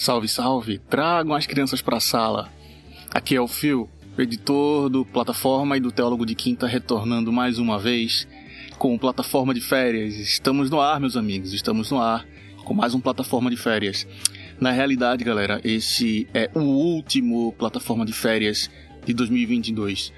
Salve, 0.00 0.28
salve, 0.28 0.78
tragam 0.78 1.34
as 1.34 1.44
crianças 1.44 1.82
para 1.82 1.98
a 1.98 2.00
sala. 2.00 2.50
Aqui 3.10 3.36
é 3.36 3.40
o 3.40 3.46
Phil, 3.46 3.86
editor 4.16 4.88
do 4.88 5.04
Plataforma 5.04 5.76
e 5.76 5.80
do 5.80 5.92
Teólogo 5.92 6.24
de 6.24 6.34
Quinta, 6.34 6.66
retornando 6.66 7.30
mais 7.30 7.58
uma 7.58 7.78
vez 7.78 8.26
com 8.78 8.96
Plataforma 8.96 9.52
de 9.52 9.60
Férias. 9.60 10.14
Estamos 10.14 10.70
no 10.70 10.80
ar, 10.80 10.98
meus 10.98 11.18
amigos, 11.18 11.52
estamos 11.52 11.90
no 11.90 12.00
ar 12.00 12.26
com 12.64 12.72
mais 12.72 12.94
um 12.94 13.00
Plataforma 13.00 13.50
de 13.50 13.58
Férias. 13.58 14.06
Na 14.58 14.70
realidade, 14.70 15.22
galera, 15.22 15.60
esse 15.62 16.26
é 16.32 16.50
o 16.54 16.60
último 16.60 17.52
Plataforma 17.58 18.06
de 18.06 18.14
Férias 18.14 18.70
de 19.04 19.12
2022. 19.12 20.14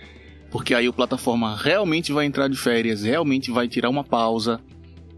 Porque 0.48 0.76
aí 0.76 0.88
o 0.88 0.92
Plataforma 0.92 1.56
realmente 1.56 2.12
vai 2.12 2.24
entrar 2.24 2.46
de 2.46 2.56
férias, 2.56 3.02
realmente 3.02 3.50
vai 3.50 3.66
tirar 3.66 3.90
uma 3.90 4.04
pausa 4.04 4.60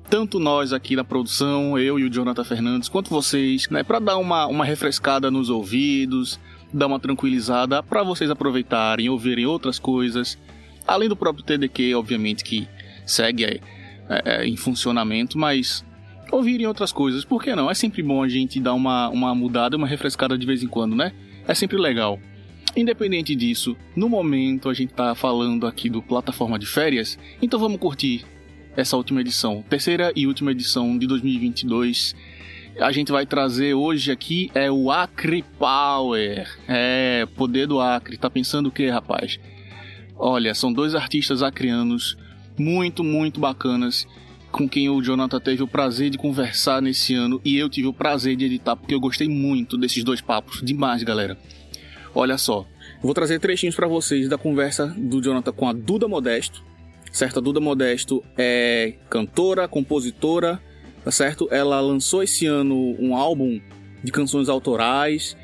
tanto 0.08 0.38
nós 0.38 0.72
aqui 0.72 0.94
na 0.94 1.04
produção, 1.04 1.78
eu 1.78 1.98
e 1.98 2.04
o 2.04 2.10
Jonathan 2.10 2.44
Fernandes, 2.44 2.88
quanto 2.88 3.10
vocês, 3.10 3.68
né, 3.68 3.82
para 3.82 3.98
dar 3.98 4.16
uma, 4.16 4.46
uma 4.46 4.64
refrescada 4.64 5.30
nos 5.30 5.50
ouvidos, 5.50 6.38
dar 6.72 6.86
uma 6.86 7.00
tranquilizada 7.00 7.82
para 7.82 8.02
vocês 8.02 8.30
aproveitarem, 8.30 9.08
ouvirem 9.08 9.46
outras 9.46 9.78
coisas, 9.78 10.38
além 10.86 11.08
do 11.08 11.16
próprio 11.16 11.44
TDQ, 11.44 11.94
obviamente, 11.94 12.44
que 12.44 12.68
segue 13.06 13.44
é, 13.44 13.60
é, 14.08 14.46
em 14.46 14.56
funcionamento, 14.56 15.38
mas 15.38 15.84
ouvirem 16.30 16.66
outras 16.66 16.92
coisas, 16.92 17.24
por 17.24 17.42
que 17.42 17.54
não? 17.54 17.70
É 17.70 17.74
sempre 17.74 18.02
bom 18.02 18.22
a 18.22 18.28
gente 18.28 18.60
dar 18.60 18.74
uma, 18.74 19.08
uma 19.08 19.34
mudada, 19.34 19.76
uma 19.76 19.86
refrescada 19.86 20.36
de 20.36 20.46
vez 20.46 20.62
em 20.62 20.68
quando, 20.68 20.94
né? 20.96 21.12
É 21.46 21.54
sempre 21.54 21.76
legal. 21.76 22.18
Independente 22.76 23.36
disso, 23.36 23.76
no 23.94 24.08
momento 24.08 24.68
a 24.68 24.74
gente 24.74 24.92
tá 24.92 25.14
falando 25.14 25.66
aqui 25.66 25.88
do 25.88 26.02
plataforma 26.02 26.58
de 26.58 26.66
férias, 26.66 27.18
então 27.40 27.58
vamos 27.58 27.78
curtir 27.78 28.24
essa 28.76 28.96
última 28.96 29.20
edição, 29.20 29.64
terceira 29.68 30.12
e 30.16 30.26
última 30.26 30.52
edição 30.52 30.96
de 30.98 31.06
2022. 31.06 32.14
A 32.80 32.90
gente 32.90 33.12
vai 33.12 33.24
trazer 33.24 33.74
hoje 33.74 34.10
aqui 34.10 34.50
é 34.54 34.70
o 34.70 34.90
Acre 34.90 35.44
Power. 35.58 36.48
É, 36.66 37.26
poder 37.36 37.66
do 37.66 37.80
Acre. 37.80 38.16
Tá 38.16 38.28
pensando 38.28 38.68
o 38.68 38.72
que, 38.72 38.88
rapaz? 38.88 39.38
Olha, 40.16 40.54
são 40.54 40.72
dois 40.72 40.94
artistas 40.94 41.42
acrianos 41.42 42.16
muito, 42.58 43.04
muito 43.04 43.40
bacanas 43.40 44.06
com 44.50 44.68
quem 44.68 44.88
o 44.88 45.02
Jonathan 45.02 45.40
teve 45.40 45.64
o 45.64 45.68
prazer 45.68 46.10
de 46.10 46.18
conversar 46.18 46.80
nesse 46.80 47.12
ano 47.12 47.40
e 47.44 47.56
eu 47.56 47.68
tive 47.68 47.88
o 47.88 47.92
prazer 47.92 48.36
de 48.36 48.44
editar 48.44 48.76
porque 48.76 48.94
eu 48.94 49.00
gostei 49.00 49.28
muito 49.28 49.76
desses 49.76 50.04
dois 50.04 50.20
papos. 50.20 50.60
Demais, 50.62 51.02
galera. 51.02 51.36
Olha 52.14 52.38
só, 52.38 52.64
vou 53.02 53.12
trazer 53.12 53.40
trechinhos 53.40 53.74
para 53.74 53.88
vocês 53.88 54.28
da 54.28 54.38
conversa 54.38 54.86
do 54.96 55.20
Jonathan 55.20 55.52
com 55.52 55.68
a 55.68 55.72
Duda 55.72 56.06
Modesto, 56.06 56.62
certo? 57.14 57.38
A 57.38 57.40
Duda 57.40 57.60
Modesto 57.60 58.22
é 58.36 58.94
cantora, 59.08 59.68
compositora, 59.68 60.60
tá 61.04 61.12
certo? 61.12 61.48
Ela 61.50 61.80
lançou 61.80 62.24
esse 62.24 62.44
ano 62.44 62.96
um 62.98 63.14
álbum 63.14 63.60
de 64.02 64.10
canções 64.10 64.48
autorais 64.48 65.36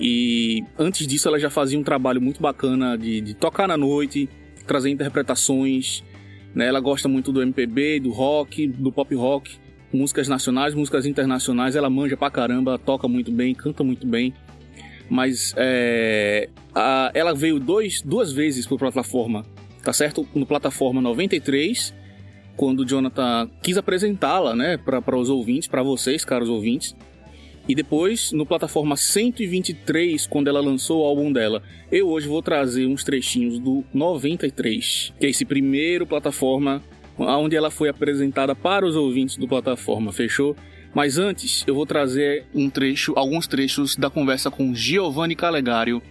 e 0.00 0.64
antes 0.76 1.06
disso 1.06 1.28
ela 1.28 1.38
já 1.38 1.48
fazia 1.48 1.78
um 1.78 1.84
trabalho 1.84 2.20
muito 2.20 2.42
bacana 2.42 2.98
de, 2.98 3.20
de 3.20 3.34
tocar 3.34 3.68
na 3.68 3.76
noite, 3.76 4.28
trazer 4.66 4.90
interpretações, 4.90 6.02
né? 6.52 6.66
Ela 6.66 6.80
gosta 6.80 7.08
muito 7.08 7.30
do 7.30 7.40
MPB, 7.40 8.00
do 8.00 8.10
rock, 8.10 8.66
do 8.66 8.90
pop 8.90 9.14
rock, 9.14 9.58
músicas 9.92 10.26
nacionais, 10.26 10.74
músicas 10.74 11.06
internacionais, 11.06 11.76
ela 11.76 11.88
manja 11.88 12.16
pra 12.16 12.30
caramba, 12.30 12.78
toca 12.78 13.06
muito 13.06 13.30
bem, 13.30 13.54
canta 13.54 13.84
muito 13.84 14.08
bem. 14.08 14.34
Mas 15.08 15.54
é, 15.56 16.48
a, 16.74 17.12
ela 17.14 17.32
veio 17.32 17.60
dois, 17.60 18.02
duas 18.02 18.32
vezes 18.32 18.66
por 18.66 18.76
plataforma 18.76 19.44
tá 19.82 19.92
certo? 19.92 20.26
No 20.34 20.46
plataforma 20.46 21.00
93, 21.00 21.94
quando 22.56 22.80
o 22.80 22.86
Jonathan 22.86 23.50
quis 23.62 23.76
apresentá-la, 23.76 24.54
né, 24.54 24.76
para 24.76 25.16
os 25.16 25.28
ouvintes, 25.28 25.68
para 25.68 25.82
vocês, 25.82 26.24
caros 26.24 26.48
ouvintes. 26.48 26.94
E 27.68 27.74
depois, 27.74 28.32
no 28.32 28.44
plataforma 28.44 28.96
123, 28.96 30.26
quando 30.26 30.48
ela 30.48 30.60
lançou 30.60 31.02
o 31.02 31.06
álbum 31.06 31.32
dela. 31.32 31.62
Eu 31.92 32.08
hoje 32.08 32.26
vou 32.26 32.42
trazer 32.42 32.86
uns 32.86 33.04
trechinhos 33.04 33.58
do 33.58 33.84
93, 33.94 35.12
que 35.18 35.26
é 35.26 35.30
esse 35.30 35.44
primeiro 35.44 36.06
plataforma 36.06 36.82
onde 37.16 37.54
ela 37.54 37.70
foi 37.70 37.88
apresentada 37.88 38.54
para 38.54 38.84
os 38.84 38.96
ouvintes 38.96 39.36
do 39.36 39.46
plataforma, 39.46 40.12
fechou? 40.12 40.56
Mas 40.94 41.18
antes, 41.18 41.64
eu 41.66 41.74
vou 41.74 41.86
trazer 41.86 42.46
um 42.54 42.68
trecho, 42.68 43.12
alguns 43.16 43.46
trechos 43.46 43.96
da 43.96 44.10
conversa 44.10 44.50
com 44.50 44.74
Giovanni 44.74 45.36
Calegário, 45.36 46.02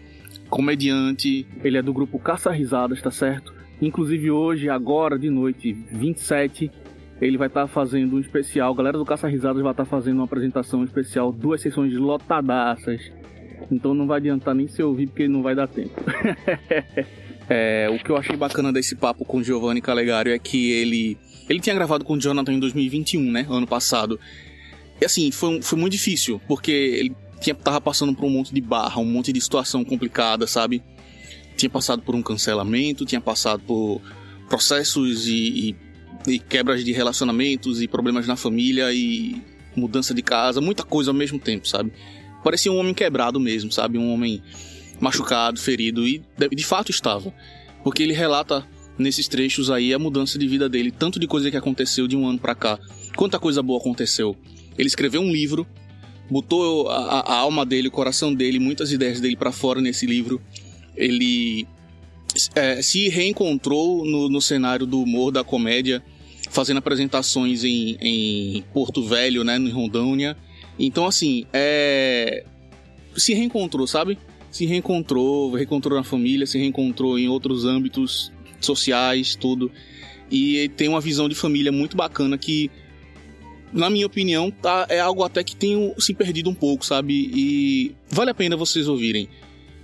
comediante, 0.50 1.46
ele 1.64 1.78
é 1.78 1.82
do 1.82 1.94
grupo 1.94 2.18
Caça 2.18 2.52
Risadas, 2.52 3.02
tá 3.02 3.12
certo? 3.12 3.61
Inclusive 3.82 4.30
hoje, 4.30 4.70
agora 4.70 5.18
de 5.18 5.30
noite, 5.30 5.74
27, 5.92 6.72
ele 7.20 7.38
vai 7.38 7.48
estar 7.48 7.62
tá 7.62 7.68
fazendo 7.68 8.16
um 8.16 8.20
especial. 8.20 8.72
A 8.72 8.76
galera 8.76 8.98
do 8.98 9.06
Caça 9.06 9.28
Risadas 9.28 9.62
vai 9.62 9.72
estar 9.72 9.86
tá 9.86 9.90
fazendo 9.90 10.18
uma 10.18 10.26
apresentação 10.26 10.84
especial, 10.84 11.32
duas 11.32 11.62
sessões 11.62 11.94
lotadaças. 11.94 13.12
Então 13.72 13.94
não 13.94 14.08
vai 14.08 14.18
adiantar 14.18 14.54
nem 14.54 14.68
se 14.68 14.82
ouvir 14.84 15.08
porque 15.08 15.28
não 15.28 15.42
vai 15.42 15.56
dar 15.56 15.68
tempo. 15.68 15.94
é, 17.50 17.90
o 17.90 18.04
que 18.04 18.10
eu 18.10 18.18
achei 18.18 18.36
bacana 18.36 18.72
desse 18.72 18.96
papo 18.96 19.26
com 19.26 19.42
Giovanni 19.42 19.82
Calegário 19.82 20.32
é 20.32 20.40
que 20.40 20.72
ele 20.72 21.18
ele 21.50 21.60
tinha 21.60 21.76
gravado 21.76 22.06
com 22.06 22.14
o 22.14 22.20
Jonathan 22.20 22.54
em 22.54 22.60
2021, 22.60 23.32
né, 23.32 23.46
ano 23.50 23.68
passado. 23.68 24.20
E 25.02 25.06
assim, 25.06 25.32
foi, 25.32 25.62
foi 25.62 25.78
muito 25.78 25.94
difícil, 25.94 26.40
porque 26.48 26.72
ele 26.72 27.16
tinha, 27.42 27.56
tava 27.56 27.82
passando 27.82 28.16
por 28.16 28.26
um 28.26 28.30
monte 28.30 28.54
de 28.54 28.62
barra, 28.62 29.02
um 29.02 29.06
monte 29.06 29.34
de 29.34 29.42
situação 29.42 29.84
complicada, 29.84 30.48
sabe? 30.48 30.82
Tinha 31.62 31.70
passado 31.70 32.02
por 32.02 32.16
um 32.16 32.24
cancelamento, 32.24 33.06
tinha 33.06 33.22
passado 33.22 33.62
por 33.62 34.02
processos 34.50 35.28
e, 35.28 35.76
e, 36.28 36.34
e 36.34 36.40
quebras 36.40 36.84
de 36.84 36.92
relacionamentos 36.92 37.82
e 37.82 37.88
problemas 37.88 38.28
na 38.28 38.36
família 38.36 38.92
e 38.92 39.40
mudança 39.76 40.14
de 40.14 40.22
casa, 40.22 40.60
muita 40.60 40.84
coisa 40.84 41.12
ao 41.12 41.16
mesmo 41.16 41.40
tempo, 41.40 41.68
sabe? 41.68 41.94
Parecia 42.44 42.72
um 42.72 42.78
homem 42.78 42.94
quebrado 42.94 43.40
mesmo, 43.40 43.72
sabe? 43.72 43.98
Um 43.98 44.12
homem 44.12 44.42
machucado, 45.00 45.60
ferido 45.60 46.08
e 46.08 46.22
de, 46.52 46.64
fato 46.66 46.90
estava, 46.90 47.34
porque 47.84 48.02
ele 48.04 48.14
relata 48.14 48.68
nesses 48.98 49.28
trechos 49.28 49.70
aí 49.70 49.94
a 49.94 50.00
mudança 50.00 50.38
de 50.38 50.48
vida 50.48 50.68
dele, 50.68 50.92
tanto 50.92 51.20
de 51.20 51.28
coisa 51.28 51.50
que 51.50 51.58
aconteceu 51.58 52.08
de 52.08 52.16
um 52.18 52.28
ano 52.28 52.40
para 52.40 52.56
cá, 52.56 52.80
quanta 53.16 53.40
coisa 53.40 53.62
boa 53.62 53.80
aconteceu. 53.80 54.36
Ele 54.78 54.88
escreveu 54.88 55.22
um 55.22 55.32
livro, 55.32 55.66
botou 56.30 56.90
a, 56.90 57.20
a 57.20 57.36
alma 57.38 57.66
dele, 57.66 57.88
o 57.88 57.92
coração 57.92 58.34
dele, 58.34 58.60
muitas 58.60 58.92
ideias 58.92 59.20
dele 59.20 59.36
para 59.36 59.52
fora 59.52 59.80
nesse 59.80 60.06
livro 60.06 60.42
ele 60.96 61.68
é, 62.56 62.82
se 62.82 63.10
reencontrou 63.10 64.06
no, 64.06 64.30
no, 64.30 64.42
cenário 64.42 64.86
do 64.86 65.02
humor, 65.02 65.32
da 65.32 65.44
comédia, 65.44 66.04
fazendo 66.50 66.78
apresentações 66.78 67.64
em, 67.64 67.98
em 68.02 68.64
Porto 68.74 69.04
Velho, 69.04 69.44
né, 69.44 69.58
em 69.58 69.70
Rondônia. 69.70 70.38
Então, 70.78 71.06
assim, 71.06 71.46
é... 71.54 72.44
se 73.16 73.34
reencontrou, 73.34 73.86
sabe? 73.86 74.18
Se 74.50 74.66
reencontrou, 74.66 75.54
reencontrou 75.54 75.98
na 75.98 76.04
família, 76.04 76.46
se 76.46 76.58
reencontrou 76.58 77.18
em 77.18 77.28
outros 77.28 77.66
âmbitos 77.66 78.32
sociais, 78.60 79.36
tudo. 79.36 79.72
E 80.30 80.70
tem 80.70 80.88
uma 80.88 81.02
visão 81.02 81.28
de 81.28 81.36
família 81.36 81.72
muito 81.72 81.96
bacana 81.96 82.38
que, 82.38 82.72
na 83.72 83.90
minha 83.90 84.06
opinião, 84.06 84.50
tá, 84.50 84.86
é 84.90 85.00
algo 85.00 85.24
até 85.24 85.44
que 85.44 85.56
tem 85.56 85.94
se 86.00 86.14
perdido 86.14 86.50
um 86.50 86.54
pouco, 86.54 86.86
sabe? 86.86 87.32
E 87.34 87.96
vale 88.10 88.32
a 88.32 88.34
pena 88.34 88.56
vocês 88.56 88.88
ouvirem. 88.88 89.28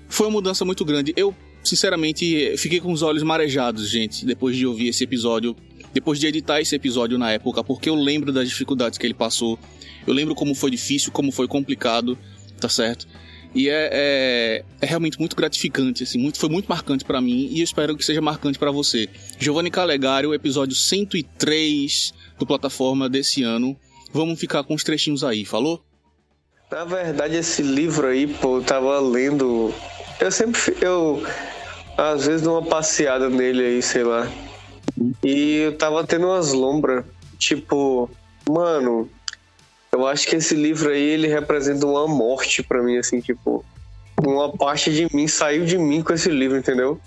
Foi 0.10 0.28
uma 0.28 0.34
mudança 0.34 0.64
muito 0.64 0.84
grande. 0.86 1.14
Eu, 1.16 1.36
sinceramente, 1.64 2.56
fiquei 2.58 2.80
com 2.80 2.92
os 2.92 3.02
olhos 3.02 3.24
marejados, 3.24 3.90
gente, 3.90 4.26
depois 4.26 4.56
de 4.56 4.66
ouvir 4.66 4.90
esse 4.90 5.04
episódio, 5.04 5.56
depois 5.94 6.20
de 6.20 6.28
editar 6.28 6.62
esse 6.62 6.76
episódio 6.76 7.18
na 7.18 7.32
época, 7.32 7.64
porque 7.64 7.90
eu 7.90 7.96
lembro 7.96 8.32
das 8.32 8.48
dificuldades 8.48 8.98
que 8.98 9.06
ele 9.06 9.14
passou. 9.14 9.60
Eu 10.06 10.14
lembro 10.14 10.36
como 10.36 10.56
foi 10.56 10.72
difícil, 10.72 11.12
como 11.12 11.32
foi 11.32 11.48
complicado, 11.48 12.18
tá 12.60 12.70
certo? 12.70 13.08
E 13.54 13.70
é, 13.70 13.90
é, 13.92 14.64
é 14.82 14.86
realmente 14.86 15.20
muito 15.20 15.36
gratificante, 15.36 16.04
assim, 16.04 16.20
muito, 16.20 16.38
foi 16.38 16.50
muito 16.50 16.68
marcante 16.68 17.04
para 17.04 17.20
mim 17.20 17.50
e 17.52 17.60
eu 17.60 17.64
espero 17.64 17.96
que 17.98 18.06
seja 18.06 18.22
marcante 18.22 18.60
para 18.60 18.72
você. 18.72 19.10
Giovanni 19.40 19.72
Calegari, 19.72 20.28
o 20.28 20.34
episódio 20.34 20.76
103 20.76 22.14
do 22.38 22.46
plataforma 22.46 23.10
desse 23.10 23.44
ano. 23.44 23.76
Vamos 24.14 24.40
ficar 24.40 24.64
com 24.64 24.74
os 24.74 24.84
trechinhos 24.84 25.24
aí, 25.24 25.44
falou? 25.44 25.84
Na 26.72 26.84
verdade, 26.84 27.36
esse 27.36 27.62
livro 27.62 28.08
aí, 28.08 28.28
pô, 28.28 28.58
eu 28.58 28.64
tava 28.64 29.00
lendo 29.00 29.74
eu 30.20 30.32
sempre. 30.32 30.60
Eu. 30.82 31.24
Às 31.98 32.28
vezes 32.28 32.44
dou 32.44 32.60
uma 32.60 32.70
passeada 32.70 33.30
nele 33.30 33.64
aí, 33.64 33.82
sei 33.82 34.04
lá. 34.04 34.28
E 35.24 35.58
eu 35.58 35.78
tava 35.78 36.06
tendo 36.06 36.28
umas 36.28 36.54
lombras. 36.54 37.04
Tipo, 37.38 38.10
mano, 38.48 39.10
eu 39.92 40.06
acho 40.06 40.28
que 40.28 40.36
esse 40.36 40.56
livro 40.56 40.90
aí 40.90 41.02
ele 41.02 41.28
representa 41.28 41.86
uma 41.86 42.08
morte 42.08 42.62
para 42.62 42.82
mim, 42.82 42.98
assim, 42.98 43.20
tipo. 43.20 43.66
Uma 44.26 44.52
parte 44.52 44.92
de 44.92 45.16
mim 45.16 45.28
saiu 45.28 45.64
de 45.66 45.78
mim 45.78 46.02
com 46.02 46.14
esse 46.14 46.30
livro, 46.30 46.58
entendeu? 46.58 47.00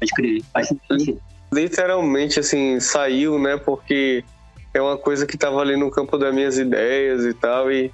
Pode 0.00 0.12
crer, 0.12 0.42
faz 0.52 0.68
sentido. 0.68 1.20
Literalmente, 1.52 2.40
assim, 2.40 2.80
saiu, 2.80 3.38
né? 3.38 3.58
Porque 3.58 4.24
é 4.72 4.80
uma 4.80 4.96
coisa 4.96 5.26
que 5.26 5.36
tava 5.36 5.60
ali 5.60 5.76
no 5.76 5.90
campo 5.90 6.16
das 6.16 6.34
minhas 6.34 6.58
ideias 6.58 7.24
e 7.24 7.34
tal. 7.34 7.70
E 7.70 7.92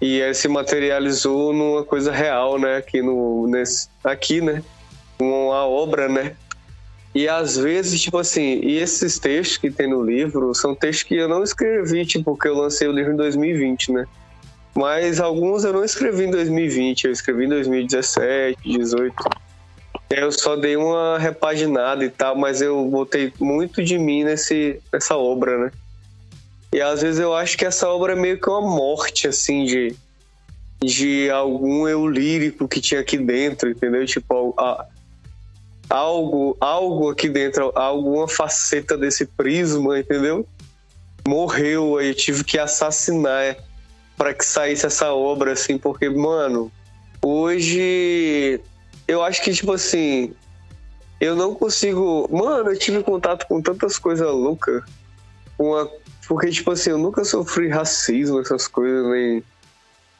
e 0.00 0.22
aí 0.22 0.34
se 0.34 0.48
materializou 0.48 1.52
numa 1.52 1.84
coisa 1.84 2.12
real, 2.12 2.58
né? 2.58 2.76
Aqui 2.76 3.00
no 3.00 3.46
nesse, 3.46 3.88
aqui, 4.04 4.40
né? 4.40 4.62
Uma 5.18 5.66
obra, 5.66 6.08
né? 6.08 6.36
E 7.14 7.26
às 7.26 7.56
vezes, 7.56 8.02
tipo 8.02 8.18
assim, 8.18 8.60
e 8.62 8.76
esses 8.76 9.18
textos 9.18 9.56
que 9.56 9.70
tem 9.70 9.88
no 9.88 10.02
livro 10.02 10.54
são 10.54 10.74
textos 10.74 11.04
que 11.04 11.14
eu 11.14 11.26
não 11.26 11.42
escrevi, 11.42 12.04
tipo, 12.04 12.24
porque 12.24 12.46
eu 12.46 12.54
lancei 12.54 12.86
o 12.86 12.92
livro 12.92 13.14
em 13.14 13.16
2020, 13.16 13.92
né? 13.92 14.06
Mas 14.74 15.18
alguns 15.18 15.64
eu 15.64 15.72
não 15.72 15.82
escrevi 15.82 16.24
em 16.24 16.30
2020, 16.30 17.04
eu 17.04 17.12
escrevi 17.12 17.46
em 17.46 17.48
2017, 17.48 18.58
2018. 18.62 19.14
Eu 20.10 20.30
só 20.30 20.56
dei 20.56 20.76
uma 20.76 21.18
repaginada 21.18 22.04
e 22.04 22.10
tal, 22.10 22.36
mas 22.36 22.60
eu 22.60 22.84
botei 22.84 23.32
muito 23.40 23.82
de 23.82 23.98
mim 23.98 24.22
nesse, 24.22 24.78
nessa 24.92 25.16
obra, 25.16 25.56
né? 25.56 25.72
E 26.72 26.80
às 26.80 27.02
vezes 27.02 27.20
eu 27.20 27.34
acho 27.34 27.56
que 27.56 27.64
essa 27.64 27.88
obra 27.88 28.12
é 28.12 28.16
meio 28.16 28.40
que 28.40 28.48
uma 28.48 28.60
morte, 28.60 29.28
assim, 29.28 29.64
de, 29.64 29.96
de 30.82 31.30
algum 31.30 31.88
eu 31.88 32.06
lírico 32.06 32.68
que 32.68 32.80
tinha 32.80 33.00
aqui 33.00 33.16
dentro, 33.16 33.70
entendeu? 33.70 34.04
Tipo, 34.04 34.54
a, 34.58 34.86
algo, 35.88 36.56
algo 36.60 37.10
aqui 37.10 37.28
dentro, 37.28 37.72
alguma 37.74 38.28
faceta 38.28 38.96
desse 38.96 39.26
prisma, 39.26 39.98
entendeu? 39.98 40.46
Morreu, 41.26 41.98
aí 41.98 42.08
eu 42.08 42.14
tive 42.14 42.44
que 42.44 42.58
assassinar 42.58 43.56
para 44.16 44.32
que 44.32 44.44
saísse 44.44 44.86
essa 44.86 45.12
obra, 45.12 45.52
assim, 45.52 45.78
porque, 45.78 46.08
mano, 46.08 46.70
hoje 47.22 48.60
eu 49.06 49.22
acho 49.22 49.42
que, 49.42 49.52
tipo 49.52 49.72
assim, 49.72 50.34
eu 51.20 51.34
não 51.36 51.54
consigo. 51.54 52.28
Mano, 52.30 52.70
eu 52.70 52.78
tive 52.78 53.02
contato 53.02 53.46
com 53.46 53.60
tantas 53.60 53.98
coisas 53.98 54.26
loucas. 54.26 54.82
Uma... 55.58 55.88
Porque, 56.26 56.50
tipo 56.50 56.70
assim, 56.70 56.90
eu 56.90 56.98
nunca 56.98 57.24
sofri 57.24 57.68
racismo, 57.68 58.40
essas 58.40 58.66
coisas, 58.66 59.06
nem 59.10 59.42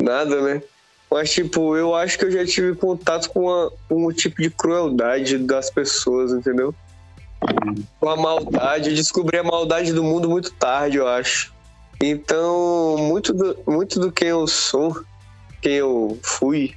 nada, 0.00 0.40
né? 0.40 0.62
Mas, 1.10 1.32
tipo, 1.32 1.76
eu 1.76 1.94
acho 1.94 2.18
que 2.18 2.24
eu 2.24 2.30
já 2.30 2.44
tive 2.44 2.74
contato 2.74 3.30
com, 3.30 3.42
uma, 3.42 3.72
com 3.88 4.06
um 4.06 4.12
tipo 4.12 4.42
de 4.42 4.50
crueldade 4.50 5.38
das 5.38 5.70
pessoas, 5.70 6.32
entendeu? 6.32 6.74
Com 8.00 8.08
a 8.08 8.16
maldade. 8.16 8.90
Eu 8.90 8.96
descobri 8.96 9.38
a 9.38 9.44
maldade 9.44 9.92
do 9.92 10.02
mundo 10.02 10.28
muito 10.28 10.52
tarde, 10.52 10.96
eu 10.96 11.06
acho. 11.06 11.54
Então, 12.02 12.96
muito 12.98 13.32
do, 13.32 13.58
muito 13.66 13.98
do 14.00 14.12
que 14.12 14.24
eu 14.24 14.46
sou, 14.46 15.02
quem 15.62 15.74
eu 15.74 16.18
fui, 16.22 16.74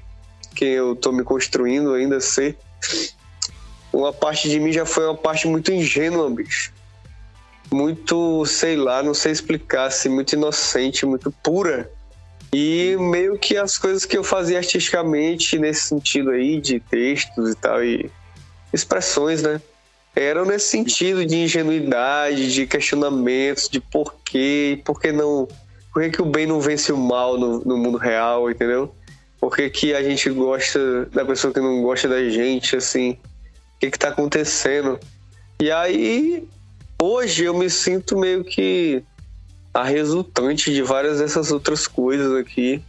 quem 0.56 0.70
eu 0.70 0.96
tô 0.96 1.12
me 1.12 1.24
construindo 1.24 1.94
ainda 1.94 2.20
ser, 2.22 2.58
uma 3.92 4.14
parte 4.14 4.50
de 4.50 4.60
mim 4.60 4.72
já 4.72 4.86
foi 4.86 5.06
uma 5.06 5.18
parte 5.18 5.48
muito 5.48 5.72
ingênua, 5.72 6.30
bicho. 6.30 6.72
Muito, 7.72 8.46
sei 8.46 8.76
lá, 8.76 9.04
não 9.04 9.14
sei 9.14 9.32
explicar, 9.32 9.86
assim, 9.86 10.10
muito 10.10 10.34
inocente, 10.34 11.06
muito 11.06 11.32
pura. 11.44 11.90
E 12.52 12.96
meio 13.00 13.38
que 13.38 13.58
as 13.58 13.78
coisas 13.78 14.06
que 14.06 14.18
eu 14.18 14.24
fazia 14.24 14.58
artisticamente 14.58 15.60
nesse 15.60 15.82
sentido 15.82 16.32
aí, 16.32 16.60
de 16.60 16.80
textos 16.80 17.52
e 17.52 17.56
tal, 17.56 17.84
e 17.84 18.10
expressões, 18.74 19.44
né? 19.44 19.62
eram 20.16 20.46
nesse 20.46 20.68
sentido 20.68 21.26
de 21.26 21.38
ingenuidade, 21.38 22.52
de 22.54 22.68
questionamentos, 22.68 23.70
de 23.70 23.80
porquê, 23.80 24.82
por 24.84 25.00
que 25.00 25.12
não. 25.12 25.48
Por 25.94 26.04
que, 26.04 26.10
que 26.12 26.22
o 26.22 26.26
bem 26.26 26.46
não 26.46 26.60
vence 26.60 26.92
o 26.92 26.98
mal 26.98 27.38
no, 27.38 27.60
no 27.66 27.78
mundo 27.78 27.98
real, 27.98 28.50
entendeu? 28.50 28.94
Por 29.40 29.56
que, 29.56 29.70
que, 29.70 29.94
a 29.94 30.04
gente 30.04 30.30
gosta 30.30 31.06
da 31.06 31.26
pessoa 31.26 31.54
que 31.54 31.60
não 31.60 31.82
gosta 31.82 32.08
da 32.08 32.30
gente, 32.30 32.76
assim? 32.76 33.12
O 33.12 33.80
que, 33.80 33.92
que 33.92 33.98
tá 33.98 34.10
acontecendo? 34.10 35.00
E 35.60 35.72
aí, 35.72 36.48
hoje 37.02 37.46
eu 37.46 37.54
me 37.54 37.70
sinto 37.70 38.18
meio 38.18 38.44
que 38.44 39.04
a 39.74 39.84
resultante 39.84 40.74
de 40.74 40.82
várias 40.82 41.20
dessas 41.20 41.52
outras 41.52 41.88
coisas 41.88 42.36
aqui. 42.36 42.84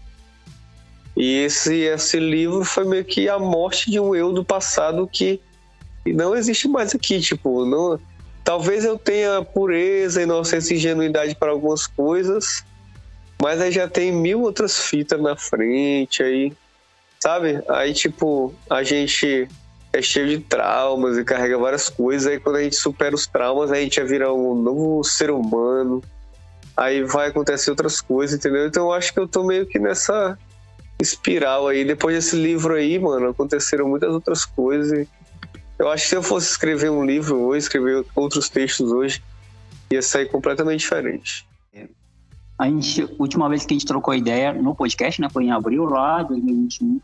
E 1.16 1.38
esse, 1.38 1.74
esse 1.76 2.18
livro 2.18 2.64
foi 2.64 2.84
meio 2.84 3.04
que 3.04 3.28
a 3.28 3.38
morte 3.38 3.90
de 3.90 4.00
um 4.00 4.14
eu 4.14 4.32
do 4.32 4.44
passado 4.44 5.06
que 5.06 5.40
não 6.06 6.34
existe 6.34 6.66
mais 6.66 6.94
aqui, 6.94 7.20
tipo, 7.20 7.64
não, 7.66 8.00
talvez 8.42 8.84
eu 8.84 8.98
tenha 8.98 9.42
pureza, 9.44 10.22
inocência 10.22 10.72
e 10.74 10.76
ingenuidade 10.78 11.34
para 11.34 11.50
algumas 11.50 11.86
coisas, 11.86 12.64
mas 13.40 13.60
aí 13.60 13.70
já 13.70 13.86
tem 13.86 14.10
mil 14.10 14.42
outras 14.42 14.78
fitas 14.78 15.20
na 15.20 15.36
frente 15.36 16.22
aí, 16.22 16.52
sabe? 17.18 17.62
Aí 17.68 17.92
tipo, 17.92 18.54
a 18.68 18.82
gente 18.82 19.46
é 19.92 20.00
cheio 20.00 20.28
de 20.28 20.38
traumas 20.38 21.18
e 21.18 21.24
carrega 21.24 21.58
várias 21.58 21.88
coisas, 21.88 22.26
aí 22.26 22.38
quando 22.38 22.56
a 22.56 22.62
gente 22.62 22.76
supera 22.76 23.14
os 23.14 23.26
traumas, 23.26 23.72
a 23.72 23.76
gente 23.76 23.96
já 23.96 24.04
vira 24.04 24.32
um 24.32 24.54
novo 24.54 25.02
ser 25.02 25.30
humano. 25.30 26.02
Aí 26.76 27.02
vai 27.02 27.28
acontecer 27.28 27.70
outras 27.70 28.00
coisas, 28.00 28.38
entendeu? 28.38 28.66
Então 28.66 28.86
eu 28.86 28.92
acho 28.92 29.12
que 29.12 29.18
eu 29.18 29.28
tô 29.28 29.44
meio 29.44 29.66
que 29.66 29.78
nessa 29.78 30.38
espiral 31.00 31.68
aí. 31.68 31.84
Depois 31.84 32.14
desse 32.14 32.36
livro 32.36 32.74
aí, 32.74 32.98
mano, 32.98 33.30
aconteceram 33.30 33.88
muitas 33.88 34.12
outras 34.12 34.44
coisas. 34.44 35.06
Eu 35.78 35.88
acho 35.90 36.04
que 36.04 36.08
se 36.10 36.16
eu 36.16 36.22
fosse 36.22 36.50
escrever 36.50 36.90
um 36.90 37.04
livro 37.04 37.40
ou 37.40 37.56
escrever 37.56 38.04
outros 38.14 38.48
textos 38.48 38.92
hoje, 38.92 39.22
ia 39.90 40.00
sair 40.00 40.26
completamente 40.26 40.80
diferente. 40.80 41.46
A 42.58 42.66
gente, 42.66 43.08
última 43.18 43.48
vez 43.48 43.64
que 43.64 43.72
a 43.72 43.76
gente 43.76 43.86
trocou 43.86 44.14
ideia 44.14 44.52
no 44.52 44.74
podcast, 44.74 45.18
né, 45.18 45.30
foi 45.30 45.44
em 45.44 45.50
abril 45.50 45.84
lá, 45.86 46.22
2021. 46.22 47.00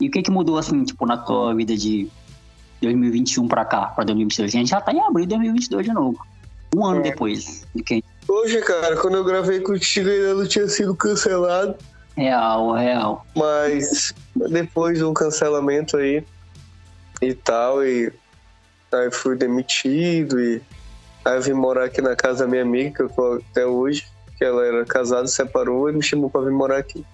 E 0.00 0.08
o 0.08 0.10
que 0.10 0.22
que 0.22 0.30
mudou, 0.30 0.58
assim, 0.58 0.84
tipo, 0.84 1.06
na 1.06 1.16
tua 1.16 1.54
vida 1.54 1.76
de 1.76 2.08
2021 2.80 3.46
pra 3.48 3.64
cá, 3.64 3.86
pra 3.86 4.04
2022? 4.04 4.54
A 4.54 4.58
gente 4.58 4.70
já 4.70 4.80
tá 4.80 4.92
em 4.92 5.00
abril 5.00 5.24
de 5.24 5.30
2022 5.30 5.86
de 5.86 5.92
novo. 5.92 6.18
Um 6.74 6.86
ano 6.86 7.00
é. 7.00 7.02
depois 7.02 7.66
de 7.74 7.82
que 7.82 8.04
Hoje, 8.28 8.60
cara, 8.62 8.96
quando 8.96 9.16
eu 9.16 9.24
gravei 9.24 9.60
contigo 9.60 10.08
ainda 10.08 10.34
não 10.34 10.46
tinha 10.46 10.68
sido 10.68 10.94
cancelado. 10.94 11.74
Real, 12.16 12.72
real. 12.72 13.26
Mas 13.34 14.14
depois 14.34 15.00
do 15.00 15.12
cancelamento 15.12 15.96
aí, 15.96 16.24
e 17.20 17.34
tal, 17.34 17.84
e 17.84 18.12
aí 18.92 19.10
fui 19.10 19.36
demitido 19.36 20.40
e 20.40 20.60
aí 21.24 21.40
vim 21.40 21.52
morar 21.52 21.84
aqui 21.84 22.02
na 22.02 22.14
casa 22.14 22.44
da 22.44 22.50
minha 22.50 22.62
amiga, 22.62 22.94
que 22.94 23.02
eu 23.02 23.08
tô 23.08 23.40
até 23.50 23.64
hoje, 23.64 24.06
que 24.36 24.44
ela 24.44 24.64
era 24.64 24.84
casada, 24.84 25.26
separou 25.26 25.88
e 25.88 25.92
me 25.92 26.02
chamou 26.02 26.28
pra 26.28 26.42
vir 26.42 26.52
morar 26.52 26.78
aqui. 26.78 27.04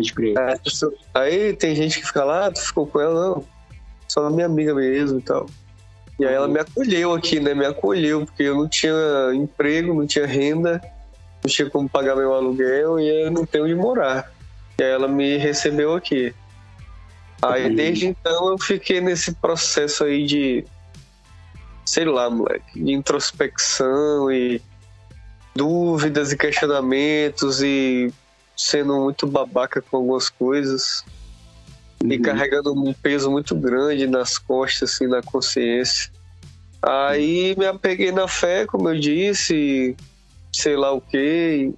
Pode 0.00 0.14
crer. 0.14 0.38
Aí, 0.38 0.56
aí 1.14 1.52
tem 1.52 1.74
gente 1.74 2.00
que 2.00 2.06
fica 2.06 2.24
lá, 2.24 2.46
ah, 2.46 2.50
tu 2.50 2.60
ficou 2.60 2.86
com 2.86 3.00
ela, 3.00 3.28
não, 3.28 3.44
só 4.08 4.30
minha 4.30 4.46
amiga 4.46 4.74
mesmo 4.74 5.18
e 5.18 5.22
tal. 5.22 5.46
E 6.18 6.24
aí 6.24 6.34
ela 6.34 6.48
me 6.48 6.58
acolheu 6.58 7.12
aqui, 7.12 7.38
né? 7.38 7.54
Me 7.54 7.66
acolheu, 7.66 8.24
porque 8.24 8.42
eu 8.44 8.54
não 8.54 8.68
tinha 8.68 8.94
emprego, 9.34 9.94
não 9.94 10.06
tinha 10.06 10.26
renda, 10.26 10.80
não 11.42 11.50
tinha 11.50 11.68
como 11.68 11.88
pagar 11.88 12.16
meu 12.16 12.34
aluguel 12.34 12.98
e 12.98 13.24
eu 13.24 13.30
não 13.30 13.44
tenho 13.44 13.64
onde 13.64 13.74
morar. 13.74 14.32
E 14.78 14.82
aí 14.82 14.90
ela 14.90 15.08
me 15.08 15.36
recebeu 15.36 15.94
aqui. 15.94 16.34
Aí 17.42 17.74
desde 17.74 18.06
então 18.06 18.50
eu 18.50 18.58
fiquei 18.58 19.00
nesse 19.00 19.34
processo 19.34 20.04
aí 20.04 20.26
de. 20.26 20.64
Sei 21.84 22.04
lá, 22.04 22.30
moleque, 22.30 22.82
de 22.82 22.92
introspecção 22.92 24.30
e 24.30 24.62
dúvidas 25.54 26.32
e 26.32 26.36
questionamentos 26.36 27.62
e 27.62 28.12
sendo 28.60 29.00
muito 29.00 29.26
babaca 29.26 29.80
com 29.80 29.96
algumas 29.96 30.28
coisas 30.28 31.02
uhum. 32.02 32.12
e 32.12 32.18
carregando 32.18 32.72
um 32.72 32.92
peso 32.92 33.30
muito 33.30 33.54
grande 33.54 34.06
nas 34.06 34.36
costas, 34.36 34.92
assim, 34.92 35.06
na 35.06 35.22
consciência. 35.22 36.10
Aí 36.82 37.54
me 37.56 37.66
apeguei 37.66 38.12
na 38.12 38.28
fé, 38.28 38.66
como 38.66 38.88
eu 38.90 38.98
disse, 38.98 39.96
sei 40.52 40.76
lá 40.76 40.92
o 40.92 41.00
que, 41.00 41.72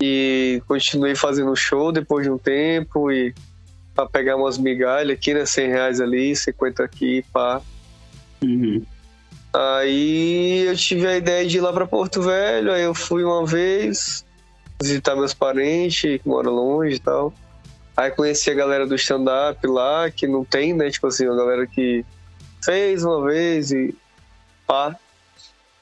e 0.00 0.60
continuei 0.66 1.14
fazendo 1.14 1.54
show 1.54 1.92
depois 1.92 2.24
de 2.24 2.30
um 2.30 2.38
tempo 2.38 3.10
e 3.10 3.32
para 3.94 4.08
pegar 4.08 4.36
umas 4.36 4.58
migalhas 4.58 5.16
aqui, 5.16 5.34
né? 5.34 5.46
100 5.46 5.68
reais 5.68 6.00
ali, 6.00 6.34
50 6.34 6.82
aqui, 6.82 7.24
pá. 7.32 7.60
Uhum. 8.42 8.82
Aí 9.54 10.64
eu 10.66 10.76
tive 10.76 11.06
a 11.06 11.16
ideia 11.16 11.46
de 11.46 11.58
ir 11.58 11.60
lá 11.60 11.72
para 11.72 11.86
Porto 11.86 12.22
Velho, 12.22 12.72
aí 12.72 12.82
eu 12.82 12.94
fui 12.94 13.22
uma 13.22 13.44
vez 13.46 14.24
visitar 14.82 15.16
meus 15.16 15.32
parentes 15.32 16.20
que 16.20 16.28
moram 16.28 16.52
longe 16.52 16.96
e 16.96 16.98
tal. 16.98 17.32
Aí 17.96 18.10
conheci 18.10 18.50
a 18.50 18.54
galera 18.54 18.86
do 18.86 18.94
stand-up 18.94 19.66
lá, 19.66 20.10
que 20.10 20.26
não 20.26 20.44
tem, 20.44 20.72
né? 20.72 20.90
Tipo 20.90 21.08
assim, 21.08 21.26
a 21.26 21.34
galera 21.34 21.66
que 21.66 22.04
fez 22.64 23.04
uma 23.04 23.24
vez 23.24 23.70
e 23.70 23.94
pá. 24.66 24.96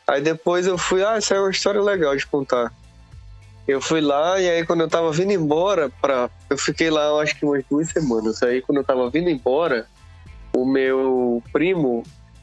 Aí 0.07 0.21
depois 0.21 0.67
eu 0.67 0.77
fui, 0.77 1.05
ah, 1.05 1.17
essa 1.17 1.35
é 1.35 1.41
uma 1.41 1.51
história 1.51 1.81
legal 1.81 2.17
de 2.17 2.27
contar. 2.27 2.73
Eu 3.69 3.81
fui 3.81 4.01
lá 4.01 4.41
e 4.41 4.51
aí 4.51 4.67
quando 4.67 4.81
eu 4.81 4.89
tava 4.89 5.13
vindo 5.13 5.33
embora 5.33 5.89
para 6.01 6.29
eu 6.49 6.59
fiquei 6.59 6.91
lá 6.91 7.05
eu 7.05 7.21
acho 7.21 7.37
que 7.37 7.45
umas 7.45 7.65
duas 7.71 7.89
semanas. 7.89 8.43
Aí 8.43 8.61
quando 8.61 8.79
eu 8.79 8.85
tava 8.85 9.09
vindo 9.09 9.31
embora, 9.31 9.87
o 10.53 10.65
meu 10.65 11.41
primo 11.53 12.03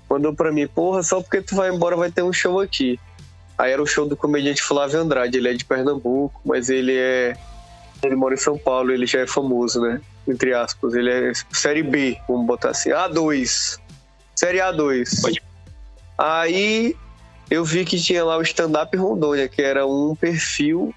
mandou 0.09 0.33
para 0.33 0.51
mim, 0.51 0.65
porra, 0.67 1.03
só 1.03 1.21
porque 1.21 1.41
tu 1.41 1.55
vai 1.55 1.69
embora 1.69 1.97
vai 1.97 2.09
ter 2.09 2.23
um 2.23 2.31
show 2.31 2.61
aqui. 2.61 2.97
Aí 3.57 3.71
era 3.71 3.81
o 3.81 3.87
show 3.87 4.07
do 4.07 4.15
comediante 4.15 4.61
Flávio 4.61 4.99
Andrade, 4.99 5.37
ele 5.37 5.49
é 5.49 5.53
de 5.53 5.65
Pernambuco, 5.65 6.39
mas 6.45 6.69
ele 6.69 6.95
é 6.95 7.35
ele 8.03 8.15
mora 8.15 8.35
em 8.35 8.37
São 8.37 8.57
Paulo, 8.57 8.91
ele 8.91 9.07
já 9.07 9.21
é 9.21 9.27
famoso, 9.27 9.81
né? 9.81 9.99
Entre 10.27 10.53
aspas, 10.53 10.93
ele 10.93 11.09
é 11.09 11.31
série 11.51 11.81
B, 11.81 12.17
vamos 12.27 12.45
botar 12.45 12.69
assim, 12.69 12.89
A2. 12.89 13.79
Série 14.35 14.59
A2. 14.59 15.21
Pode. 15.21 15.41
Aí 16.17 16.95
eu 17.49 17.63
vi 17.63 17.85
que 17.85 17.99
tinha 17.99 18.23
lá 18.23 18.37
o 18.37 18.41
Stand 18.41 18.79
Up 18.81 18.95
Rondônia, 18.95 19.47
que 19.47 19.61
era 19.61 19.85
um 19.87 20.15
perfil 20.15 20.93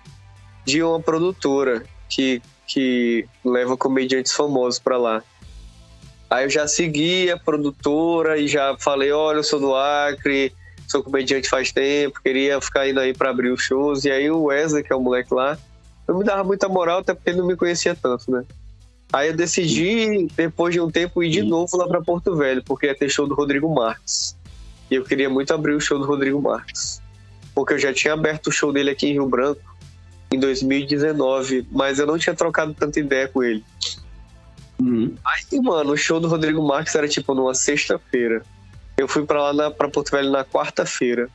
de 0.64 0.83
uma 0.83 1.00
produtora 1.00 1.85
que, 2.09 2.43
que 2.67 3.26
leva 3.45 3.76
comediantes 3.76 4.33
famosos 4.33 4.79
para 4.79 4.99
lá. 4.99 5.23
Aí 6.29 6.45
eu 6.45 6.50
já 6.50 6.69
segui 6.69 7.31
a 7.31 7.37
produtora 7.37 8.38
e 8.38 8.47
já 8.47 8.76
falei, 8.79 9.11
olha, 9.11 9.38
eu 9.38 9.45
sou 9.45 9.59
do 9.59 9.75
Acre, 9.75 10.52
sou 10.90 11.04
comediante 11.04 11.49
faz 11.49 11.70
tempo, 11.70 12.20
queria 12.20 12.61
ficar 12.61 12.88
indo 12.88 12.99
aí 12.99 13.14
para 13.14 13.30
abrir 13.30 13.50
os 13.50 13.62
shows. 13.62 14.04
E 14.04 14.11
aí 14.11 14.28
o 14.28 14.44
Wesley, 14.44 14.82
que 14.82 14.92
é 14.92 14.97
o 14.97 15.00
moleque 15.00 15.32
lá, 15.32 15.56
não 16.09 16.18
me 16.18 16.25
dava 16.25 16.42
muita 16.42 16.68
moral, 16.68 16.99
até 16.99 17.14
porque 17.14 17.30
ele 17.30 17.38
não 17.38 17.47
me 17.47 17.54
conhecia 17.54 17.94
tanto, 17.94 18.30
né? 18.30 18.44
Aí 19.12 19.28
eu 19.28 19.37
decidi, 19.37 20.26
depois 20.37 20.75
de 20.75 20.80
um 20.80 20.90
tempo, 20.90 21.23
ir 21.23 21.30
de 21.30 21.42
novo 21.42 21.76
lá 21.76 21.87
para 21.87 22.02
Porto 22.02 22.37
Velho, 22.37 22.62
porque 22.64 22.87
ia 22.87 22.94
ter 22.94 23.09
show 23.09 23.26
do 23.26 23.35
Rodrigo 23.35 23.73
Marques. 23.73 24.37
E 24.90 24.97
eu 24.97 25.04
queria 25.04 25.30
muito 25.30 25.54
abrir 25.54 25.75
o 25.75 25.80
show 25.80 25.99
do 25.99 26.04
Rodrigo 26.04 26.40
Marques. 26.40 27.00
Porque 27.54 27.75
eu 27.75 27.78
já 27.78 27.92
tinha 27.92 28.14
aberto 28.14 28.49
o 28.49 28.52
show 28.52 28.73
dele 28.73 28.90
aqui 28.90 29.06
em 29.06 29.12
Rio 29.12 29.26
Branco 29.26 29.61
em 30.32 30.38
2019, 30.38 31.66
mas 31.70 31.99
eu 31.99 32.06
não 32.06 32.18
tinha 32.18 32.35
trocado 32.35 32.75
tanta 32.75 32.99
ideia 32.99 33.28
com 33.28 33.42
ele. 33.42 33.64
Uhum. 34.80 35.14
Aí, 35.25 35.61
mano, 35.61 35.92
o 35.92 35.97
show 35.97 36.18
do 36.18 36.28
Rodrigo 36.28 36.66
Marques 36.66 36.94
era 36.94 37.09
tipo 37.09 37.35
numa 37.35 37.54
sexta-feira. 37.54 38.42
Eu 39.00 39.09
fui 39.09 39.25
para 39.25 39.42
lá 39.42 39.52
na, 39.52 39.71
pra 39.71 39.88
Porto 39.88 40.11
Velho 40.11 40.30
na 40.30 40.45
quarta-feira. 40.45 41.28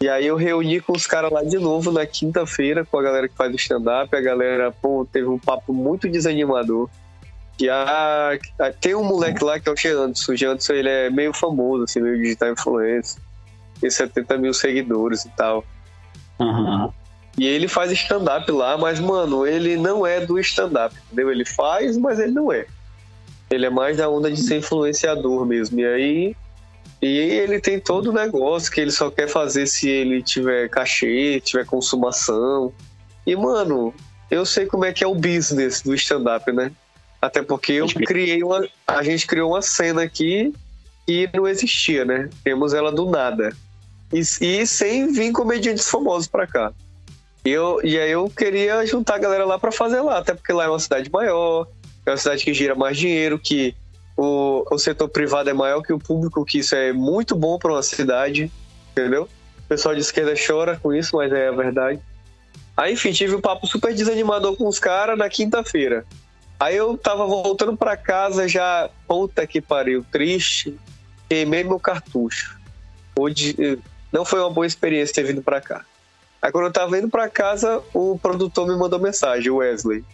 E 0.00 0.08
aí 0.08 0.26
eu 0.26 0.36
reuni 0.36 0.80
com 0.80 0.92
os 0.92 1.06
caras 1.06 1.30
lá 1.32 1.42
de 1.42 1.58
novo 1.58 1.90
na 1.90 2.06
quinta-feira, 2.06 2.84
com 2.84 2.98
a 2.98 3.02
galera 3.02 3.28
que 3.28 3.34
faz 3.34 3.52
o 3.52 3.56
stand-up. 3.56 4.14
A 4.14 4.20
galera, 4.20 4.70
pô, 4.70 5.06
teve 5.10 5.26
um 5.26 5.38
papo 5.38 5.72
muito 5.72 6.08
desanimador. 6.08 6.88
E 7.58 7.68
a, 7.68 8.38
a, 8.60 8.72
tem 8.72 8.94
um 8.94 9.02
moleque 9.02 9.42
lá 9.42 9.58
que 9.58 9.68
é 9.68 9.72
o 9.72 9.76
Jeanson. 9.76 10.32
O 10.32 10.36
Jeanson, 10.36 10.72
ele 10.74 10.88
é 10.88 11.10
meio 11.10 11.32
famoso, 11.32 11.82
assim, 11.82 12.00
meio 12.00 12.16
digital 12.16 12.52
influencer. 12.52 13.20
Tem 13.80 13.90
70 13.90 14.38
mil 14.38 14.54
seguidores 14.54 15.24
e 15.24 15.30
tal. 15.30 15.64
Uhum. 16.38 16.92
E 17.36 17.46
ele 17.46 17.66
faz 17.66 17.90
stand-up 17.90 18.50
lá, 18.52 18.78
mas, 18.78 19.00
mano, 19.00 19.44
ele 19.44 19.76
não 19.76 20.06
é 20.06 20.24
do 20.24 20.38
stand-up, 20.38 20.94
entendeu? 21.06 21.32
Ele 21.32 21.44
faz, 21.44 21.96
mas 21.96 22.20
ele 22.20 22.32
não 22.32 22.52
é. 22.52 22.66
Ele 23.50 23.66
é 23.66 23.70
mais 23.70 23.96
da 23.96 24.08
onda 24.08 24.30
de 24.30 24.40
ser 24.40 24.58
influenciador 24.58 25.44
mesmo. 25.44 25.80
E 25.80 25.86
aí 25.86 26.36
e 27.00 27.06
ele 27.06 27.60
tem 27.60 27.78
todo 27.78 28.10
o 28.10 28.12
negócio 28.12 28.72
que 28.72 28.80
ele 28.80 28.90
só 28.90 29.10
quer 29.10 29.28
fazer 29.28 29.66
se 29.66 29.88
ele 29.88 30.22
tiver 30.22 30.68
cachê, 30.68 31.40
tiver 31.40 31.64
consumação. 31.64 32.72
E, 33.24 33.36
mano, 33.36 33.94
eu 34.30 34.44
sei 34.44 34.66
como 34.66 34.84
é 34.84 34.92
que 34.92 35.04
é 35.04 35.06
o 35.06 35.14
business 35.14 35.80
do 35.80 35.94
stand-up, 35.94 36.50
né? 36.50 36.72
Até 37.22 37.42
porque 37.42 37.72
eu 37.72 37.86
criei 37.86 38.42
uma. 38.42 38.66
A 38.86 39.02
gente 39.02 39.26
criou 39.26 39.52
uma 39.52 39.62
cena 39.62 40.02
aqui 40.02 40.52
que 41.06 41.28
não 41.32 41.46
existia, 41.46 42.04
né? 42.04 42.28
Temos 42.42 42.74
ela 42.74 42.90
do 42.90 43.08
nada. 43.08 43.56
E, 44.12 44.20
e 44.40 44.66
sem 44.66 45.12
vir 45.12 45.32
comediantes 45.32 45.88
famosos 45.88 46.26
para 46.26 46.46
cá. 46.46 46.72
E, 47.44 47.50
eu, 47.50 47.80
e 47.84 47.98
aí 47.98 48.10
eu 48.10 48.28
queria 48.28 48.84
juntar 48.86 49.14
a 49.14 49.18
galera 49.18 49.44
lá 49.44 49.58
para 49.58 49.70
fazer 49.70 50.00
lá, 50.00 50.18
até 50.18 50.34
porque 50.34 50.52
lá 50.52 50.64
é 50.64 50.68
uma 50.68 50.78
cidade 50.78 51.10
maior, 51.10 51.66
é 52.04 52.10
uma 52.10 52.16
cidade 52.16 52.44
que 52.44 52.52
gira 52.52 52.74
mais 52.74 52.96
dinheiro, 52.96 53.38
que 53.38 53.74
o, 54.18 54.64
o 54.68 54.78
setor 54.78 55.08
privado 55.08 55.48
é 55.48 55.52
maior 55.52 55.80
que 55.80 55.92
o 55.92 55.98
público, 55.98 56.44
que 56.44 56.58
isso 56.58 56.74
é 56.74 56.92
muito 56.92 57.36
bom 57.36 57.56
para 57.56 57.70
uma 57.70 57.82
cidade, 57.84 58.50
entendeu? 58.90 59.28
O 59.60 59.68
pessoal 59.68 59.94
de 59.94 60.00
esquerda 60.00 60.34
chora 60.34 60.76
com 60.76 60.92
isso, 60.92 61.16
mas 61.16 61.32
é 61.32 61.46
a 61.46 61.52
verdade. 61.52 62.00
Aí, 62.76 62.94
enfim, 62.94 63.12
tive 63.12 63.36
um 63.36 63.40
papo 63.40 63.64
super 63.68 63.94
desanimador 63.94 64.56
com 64.56 64.66
os 64.66 64.80
caras 64.80 65.16
na 65.16 65.28
quinta-feira. 65.28 66.04
Aí 66.58 66.76
eu 66.76 66.98
tava 66.98 67.24
voltando 67.28 67.76
para 67.76 67.96
casa 67.96 68.48
já, 68.48 68.90
puta 69.06 69.46
que 69.46 69.60
pariu, 69.60 70.04
triste, 70.10 70.76
queimei 71.28 71.62
meu 71.62 71.78
cartucho. 71.78 72.58
Hoje 73.16 73.80
não 74.10 74.24
foi 74.24 74.40
uma 74.40 74.50
boa 74.50 74.66
experiência 74.66 75.14
ter 75.14 75.22
vindo 75.22 75.42
para 75.42 75.60
cá. 75.60 75.84
Aí 76.42 76.50
quando 76.50 76.64
eu 76.64 76.72
tava 76.72 76.98
indo 76.98 77.08
para 77.08 77.28
casa, 77.28 77.80
o 77.94 78.18
produtor 78.18 78.66
me 78.66 78.76
mandou 78.76 78.98
mensagem, 78.98 79.48
o 79.48 79.56
Wesley. 79.58 80.04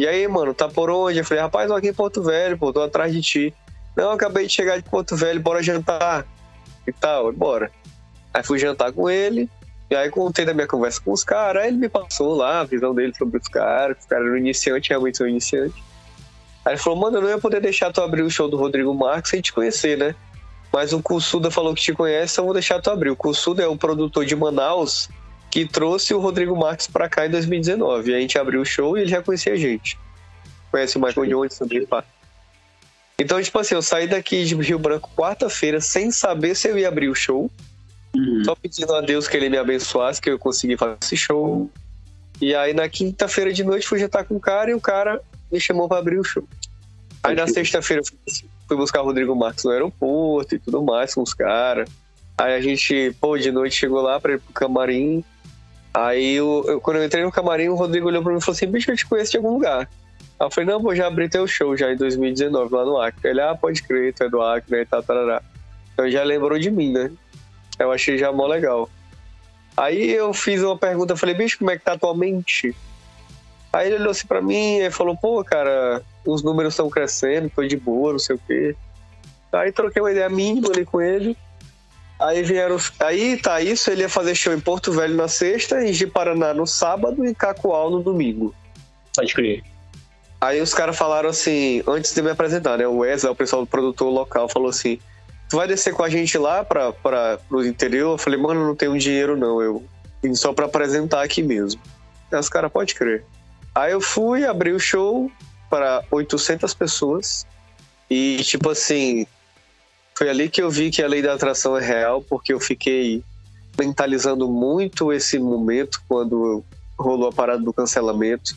E 0.00 0.08
aí, 0.08 0.26
mano, 0.26 0.54
tá 0.54 0.66
por 0.66 0.88
onde? 0.88 1.18
Eu 1.18 1.24
falei, 1.26 1.42
rapaz, 1.42 1.68
tô 1.68 1.74
aqui 1.74 1.88
em 1.88 1.92
Porto 1.92 2.22
Velho, 2.22 2.56
pô, 2.56 2.72
tô 2.72 2.80
atrás 2.80 3.12
de 3.12 3.20
ti. 3.20 3.54
Não, 3.94 4.12
acabei 4.12 4.46
de 4.46 4.52
chegar 4.54 4.78
de 4.78 4.88
Porto 4.88 5.14
Velho, 5.14 5.38
bora 5.38 5.62
jantar. 5.62 6.26
E 6.86 6.90
tal, 6.90 7.30
bora. 7.34 7.70
Aí 8.32 8.42
fui 8.42 8.58
jantar 8.58 8.92
com 8.92 9.10
ele, 9.10 9.46
e 9.90 9.94
aí 9.94 10.08
contei 10.08 10.46
da 10.46 10.54
minha 10.54 10.66
conversa 10.66 11.02
com 11.04 11.12
os 11.12 11.22
caras, 11.22 11.64
aí 11.64 11.68
ele 11.68 11.76
me 11.76 11.88
passou 11.90 12.34
lá 12.34 12.60
a 12.60 12.64
visão 12.64 12.94
dele 12.94 13.12
sobre 13.14 13.36
os 13.36 13.46
caras, 13.46 13.98
os 14.00 14.06
caras 14.06 14.24
eram 14.24 14.38
iniciantes, 14.38 14.88
realmente 14.88 15.18
são 15.18 15.28
iniciantes. 15.28 15.76
Aí 16.64 16.72
ele 16.72 16.80
falou, 16.80 16.98
mano, 16.98 17.18
eu 17.18 17.20
não 17.20 17.28
ia 17.28 17.38
poder 17.38 17.60
deixar 17.60 17.92
tu 17.92 18.00
abrir 18.00 18.22
o 18.22 18.30
show 18.30 18.48
do 18.48 18.56
Rodrigo 18.56 18.94
Marques 18.94 19.30
sem 19.30 19.42
te 19.42 19.52
conhecer, 19.52 19.98
né? 19.98 20.14
Mas 20.72 20.94
o 20.94 21.02
Kusuda 21.02 21.50
falou 21.50 21.74
que 21.74 21.82
te 21.82 21.92
conhece, 21.92 22.32
então 22.32 22.44
eu 22.44 22.46
vou 22.46 22.54
deixar 22.54 22.80
tu 22.80 22.90
abrir. 22.90 23.10
O 23.10 23.16
Kusuda 23.16 23.64
é 23.64 23.68
um 23.68 23.76
produtor 23.76 24.24
de 24.24 24.34
Manaus 24.34 25.10
que 25.50 25.66
trouxe 25.66 26.14
o 26.14 26.20
Rodrigo 26.20 26.56
Marques 26.56 26.86
para 26.86 27.08
cá 27.08 27.26
em 27.26 27.30
2019. 27.30 28.10
E 28.10 28.14
a 28.14 28.20
gente 28.20 28.38
abriu 28.38 28.60
o 28.60 28.64
show 28.64 28.96
e 28.96 29.02
ele 29.02 29.10
já 29.10 29.22
conhecia 29.22 29.52
a 29.52 29.56
gente. 29.56 29.98
Conhece 30.70 30.96
o 30.96 31.00
Michael 31.00 31.26
Jones 31.26 31.58
também, 31.58 31.84
pá. 31.84 32.04
Então, 33.18 33.42
tipo 33.42 33.58
assim, 33.58 33.74
eu 33.74 33.82
saí 33.82 34.06
daqui 34.06 34.44
de 34.44 34.54
Rio 34.54 34.78
Branco 34.78 35.10
quarta-feira 35.14 35.80
sem 35.80 36.10
saber 36.10 36.54
se 36.54 36.68
eu 36.68 36.78
ia 36.78 36.88
abrir 36.88 37.08
o 37.08 37.14
show. 37.14 37.50
Uhum. 38.14 38.44
Só 38.44 38.54
pedindo 38.54 38.94
a 38.94 39.00
Deus 39.00 39.28
que 39.28 39.36
ele 39.36 39.50
me 39.50 39.58
abençoasse, 39.58 40.20
que 40.20 40.30
eu 40.30 40.38
consegui 40.38 40.76
fazer 40.76 40.96
esse 41.02 41.16
show. 41.16 41.70
E 42.40 42.54
aí 42.54 42.72
na 42.72 42.88
quinta-feira 42.88 43.52
de 43.52 43.62
noite 43.62 43.86
fui 43.86 43.98
jantar 43.98 44.24
com 44.24 44.36
o 44.36 44.40
cara 44.40 44.70
e 44.70 44.74
o 44.74 44.80
cara 44.80 45.20
me 45.52 45.60
chamou 45.60 45.88
para 45.88 45.98
abrir 45.98 46.18
o 46.18 46.24
show. 46.24 46.48
Aí 47.22 47.34
na 47.34 47.46
sexta-feira 47.46 48.02
fui 48.66 48.76
buscar 48.76 49.02
o 49.02 49.04
Rodrigo 49.04 49.36
Marques 49.36 49.64
no 49.64 49.70
aeroporto 49.70 50.54
e 50.54 50.58
tudo 50.58 50.82
mais 50.82 51.12
com 51.12 51.22
os 51.22 51.34
caras. 51.34 51.90
Aí 52.38 52.54
a 52.54 52.60
gente, 52.60 53.14
pô, 53.20 53.36
de 53.36 53.52
noite 53.52 53.76
chegou 53.76 54.00
lá 54.00 54.18
para 54.18 54.32
ir 54.32 54.40
pro 54.40 54.54
camarim. 54.54 55.22
Aí, 55.92 56.34
eu, 56.34 56.64
eu, 56.66 56.80
quando 56.80 56.98
eu 56.98 57.04
entrei 57.04 57.24
no 57.24 57.32
camarim, 57.32 57.68
o 57.68 57.74
Rodrigo 57.74 58.06
olhou 58.06 58.22
pra 58.22 58.32
mim 58.32 58.38
e 58.38 58.40
falou 58.40 58.54
assim: 58.54 58.66
bicho, 58.66 58.90
eu 58.90 58.96
te 58.96 59.06
conheço 59.06 59.32
de 59.32 59.36
algum 59.38 59.54
lugar. 59.54 59.88
Aí 60.38 60.46
eu 60.46 60.50
falei: 60.50 60.70
não, 60.70 60.80
pô, 60.80 60.94
já 60.94 61.06
abri 61.06 61.28
teu 61.28 61.46
show 61.46 61.76
já 61.76 61.92
em 61.92 61.96
2019 61.96 62.74
lá 62.74 62.84
no 62.84 63.00
Acre. 63.00 63.30
Ele, 63.30 63.40
ah, 63.40 63.54
pode 63.54 63.82
crer, 63.82 64.14
tu 64.14 64.24
é 64.24 64.28
do 64.28 64.40
Acre, 64.40 64.78
né? 64.78 64.86
Tal, 64.88 65.02
tarará. 65.02 65.42
Então 65.92 66.08
já 66.10 66.22
lembrou 66.22 66.58
de 66.58 66.70
mim, 66.70 66.92
né? 66.92 67.10
Eu 67.78 67.90
achei 67.90 68.16
já 68.16 68.30
mó 68.30 68.46
legal. 68.46 68.88
Aí 69.76 70.10
eu 70.10 70.32
fiz 70.32 70.62
uma 70.62 70.78
pergunta, 70.78 71.16
falei: 71.16 71.34
bicho, 71.34 71.58
como 71.58 71.70
é 71.70 71.78
que 71.78 71.84
tá 71.84 71.92
atualmente? 71.92 72.74
Aí 73.72 73.88
ele 73.88 73.96
olhou 73.96 74.10
assim 74.10 74.26
pra 74.26 74.40
mim 74.40 74.78
e 74.78 74.90
falou: 74.90 75.16
pô, 75.16 75.42
cara, 75.42 76.02
os 76.24 76.42
números 76.42 76.74
estão 76.74 76.88
crescendo, 76.88 77.50
tô 77.50 77.66
de 77.66 77.76
boa, 77.76 78.12
não 78.12 78.18
sei 78.18 78.36
o 78.36 78.40
quê. 78.46 78.76
Aí 79.52 79.72
troquei 79.72 80.00
uma 80.00 80.12
ideia 80.12 80.28
mínima 80.28 80.68
ali 80.68 80.84
com 80.84 81.00
ele. 81.00 81.36
Aí 82.20 82.42
vieram. 82.42 82.76
Aí 83.00 83.38
tá 83.38 83.60
isso, 83.62 83.90
ele 83.90 84.02
ia 84.02 84.08
fazer 84.08 84.34
show 84.34 84.52
em 84.52 84.60
Porto 84.60 84.92
Velho 84.92 85.16
na 85.16 85.26
sexta, 85.26 85.82
em 85.82 85.92
Ji-Paraná 85.92 86.52
no 86.52 86.66
sábado 86.66 87.24
e 87.26 87.34
Cacoal 87.34 87.90
no 87.90 88.02
domingo. 88.02 88.54
Pode 89.16 89.32
crer. 89.32 89.64
Aí 90.38 90.60
os 90.60 90.74
caras 90.74 90.96
falaram 90.96 91.30
assim, 91.30 91.82
antes 91.86 92.14
de 92.14 92.22
me 92.22 92.30
apresentar, 92.30 92.78
né? 92.78 92.86
O 92.86 92.98
Wesley, 92.98 93.32
o 93.32 93.36
pessoal 93.36 93.62
do 93.62 93.68
produtor 93.68 94.10
local, 94.12 94.48
falou 94.48 94.68
assim: 94.68 94.98
Tu 95.48 95.56
vai 95.56 95.66
descer 95.66 95.92
com 95.92 96.04
a 96.04 96.08
gente 96.08 96.38
lá 96.38 96.64
pra, 96.64 96.92
pra, 96.92 97.38
pro 97.48 97.66
interior? 97.66 98.12
Eu 98.12 98.18
falei, 98.18 98.38
mano, 98.38 98.66
não 98.66 98.76
tenho 98.76 98.96
dinheiro 98.96 99.36
não, 99.36 99.60
eu 99.60 99.82
vim 100.22 100.34
só 100.34 100.52
pra 100.52 100.66
apresentar 100.66 101.22
aqui 101.22 101.42
mesmo. 101.42 101.80
Aí 102.30 102.38
os 102.38 102.48
caras, 102.48 102.70
pode 102.70 102.94
crer. 102.94 103.24
Aí 103.74 103.92
eu 103.92 104.00
fui, 104.00 104.44
abri 104.44 104.72
o 104.72 104.78
show 104.78 105.30
para 105.68 106.04
800 106.10 106.72
pessoas. 106.74 107.46
E, 108.08 108.38
tipo 108.44 108.70
assim, 108.70 109.26
foi 110.20 110.28
ali 110.28 110.50
que 110.50 110.60
eu 110.60 110.70
vi 110.70 110.90
que 110.90 111.02
a 111.02 111.08
lei 111.08 111.22
da 111.22 111.32
atração 111.32 111.78
é 111.78 111.80
real, 111.80 112.20
porque 112.20 112.52
eu 112.52 112.60
fiquei 112.60 113.24
mentalizando 113.78 114.46
muito 114.46 115.10
esse 115.14 115.38
momento 115.38 116.02
quando 116.06 116.62
rolou 116.98 117.30
a 117.30 117.32
parada 117.32 117.62
do 117.62 117.72
cancelamento. 117.72 118.54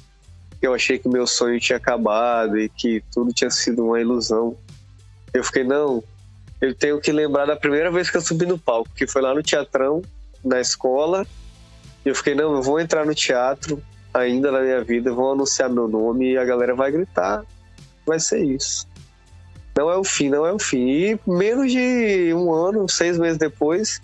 Eu 0.61 0.73
achei 0.73 0.99
que 0.99 1.07
meu 1.07 1.25
sonho 1.25 1.57
tinha 1.61 1.77
acabado 1.77 2.59
e 2.59 2.67
que 2.67 3.01
tudo 3.13 3.31
tinha 3.31 3.49
sido 3.49 3.85
uma 3.85 4.01
ilusão. 4.01 4.57
Eu 5.33 5.41
fiquei, 5.41 5.63
não, 5.63 6.03
eu 6.59 6.75
tenho 6.75 6.99
que 6.99 7.13
lembrar 7.13 7.45
da 7.45 7.55
primeira 7.55 7.89
vez 7.89 8.09
que 8.09 8.17
eu 8.17 8.21
subi 8.21 8.45
no 8.45 8.59
palco, 8.59 8.89
que 8.93 9.07
foi 9.07 9.21
lá 9.21 9.33
no 9.33 9.41
teatrão, 9.41 10.01
na 10.43 10.59
escola. 10.59 11.25
E 12.05 12.09
eu 12.09 12.15
fiquei, 12.15 12.35
não, 12.35 12.57
eu 12.57 12.61
vou 12.61 12.77
entrar 12.77 13.05
no 13.05 13.15
teatro 13.15 13.81
ainda 14.13 14.51
na 14.51 14.59
minha 14.59 14.83
vida, 14.83 15.13
vou 15.13 15.31
anunciar 15.31 15.69
meu 15.69 15.87
nome 15.87 16.33
e 16.33 16.37
a 16.37 16.43
galera 16.43 16.75
vai 16.75 16.91
gritar. 16.91 17.45
Vai 18.05 18.19
ser 18.19 18.43
isso. 18.43 18.85
Não 19.75 19.89
é 19.89 19.97
o 19.97 20.03
fim, 20.03 20.29
não 20.29 20.45
é 20.45 20.51
o 20.51 20.59
fim. 20.59 20.87
E 20.87 21.19
menos 21.25 21.71
de 21.71 22.33
um 22.33 22.53
ano, 22.53 22.87
seis 22.87 23.17
meses 23.17 23.37
depois, 23.37 24.01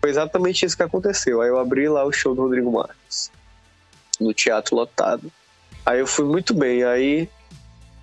foi 0.00 0.10
exatamente 0.10 0.64
isso 0.64 0.76
que 0.76 0.82
aconteceu. 0.82 1.40
Aí 1.40 1.48
eu 1.48 1.58
abri 1.58 1.88
lá 1.88 2.04
o 2.04 2.12
show 2.12 2.34
do 2.34 2.42
Rodrigo 2.42 2.70
Marques, 2.70 3.30
no 4.20 4.32
teatro 4.32 4.76
lotado. 4.76 5.30
Aí 5.84 5.98
eu 5.98 6.06
fui 6.06 6.24
muito 6.24 6.54
bem. 6.54 6.84
Aí, 6.84 7.28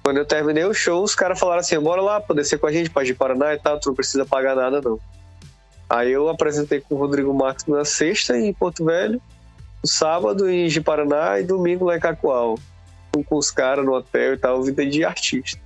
quando 0.03 0.17
eu 0.17 0.25
terminei 0.25 0.65
o 0.65 0.73
show, 0.73 1.03
os 1.03 1.15
caras 1.15 1.39
falaram 1.39 1.61
assim: 1.61 1.79
bora 1.79 2.01
lá, 2.01 2.19
poder 2.19 2.43
ser 2.43 2.57
com 2.57 2.67
a 2.67 2.71
gente, 2.71 2.89
para 2.89 3.05
de 3.05 3.13
Paraná 3.13 3.53
e 3.53 3.59
tal, 3.59 3.79
tu 3.79 3.89
não 3.89 3.95
precisa 3.95 4.25
pagar 4.25 4.55
nada 4.55 4.81
não. 4.81 4.99
Aí 5.89 6.11
eu 6.11 6.27
apresentei 6.27 6.81
com 6.81 6.95
o 6.95 6.97
Rodrigo 6.97 7.33
Marques 7.33 7.65
na 7.67 7.85
sexta 7.85 8.37
em 8.37 8.51
Porto 8.51 8.83
Velho, 8.83 9.21
no 9.83 9.89
sábado 9.89 10.49
em 10.49 10.81
Paraná 10.81 11.39
e 11.39 11.43
domingo 11.43 11.85
lá 11.85 11.95
em 11.95 11.99
Cacoal. 11.99 12.57
Com 13.25 13.37
os 13.37 13.49
caras 13.49 13.85
no 13.85 13.93
hotel 13.93 14.33
e 14.33 14.37
tal, 14.37 14.61
vida 14.61 14.85
de 14.85 15.05
artista. 15.05 15.61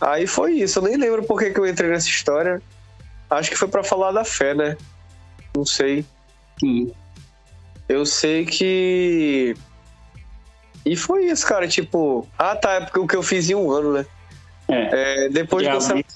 Aí 0.00 0.26
foi 0.26 0.52
isso. 0.54 0.78
Eu 0.78 0.82
nem 0.84 0.96
lembro 0.96 1.22
por 1.24 1.38
que, 1.38 1.50
que 1.50 1.60
eu 1.60 1.66
entrei 1.66 1.90
nessa 1.90 2.08
história. 2.08 2.60
Acho 3.30 3.50
que 3.50 3.56
foi 3.56 3.68
para 3.68 3.82
falar 3.82 4.12
da 4.12 4.24
fé, 4.24 4.54
né? 4.54 4.76
Não 5.56 5.64
sei. 5.64 6.04
Sim. 6.60 6.92
Eu 7.88 8.04
sei 8.04 8.44
que. 8.44 9.54
E 10.84 10.96
foi 10.96 11.26
isso, 11.26 11.46
cara. 11.46 11.66
Tipo. 11.66 12.26
Ah, 12.38 12.54
tá. 12.54 12.74
É 12.74 12.80
porque 12.80 12.98
o 12.98 13.06
que 13.06 13.16
eu 13.16 13.22
fiz 13.22 13.48
em 13.48 13.54
um 13.54 13.70
ano, 13.70 13.92
né? 13.94 14.06
É. 14.68 15.24
é 15.24 15.28
depois 15.28 15.66
do 15.66 15.72
cancelamento. 15.72 16.14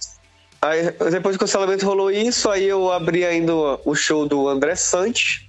Aí, 0.62 0.90
depois 1.10 1.36
do 1.36 1.40
cancelamento 1.40 1.86
rolou 1.86 2.10
isso, 2.10 2.50
aí 2.50 2.64
eu 2.64 2.92
abri 2.92 3.24
ainda 3.24 3.54
o 3.54 3.94
show 3.94 4.28
do 4.28 4.46
André 4.46 4.74
Santos, 4.76 5.48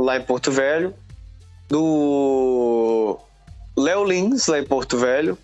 lá 0.00 0.16
em 0.16 0.22
Porto 0.22 0.52
Velho. 0.52 0.94
do 1.68 3.18
Léo 3.76 4.04
Lins, 4.04 4.46
lá 4.46 4.60
em 4.60 4.64
Porto 4.64 4.96
Velho. 4.96 5.36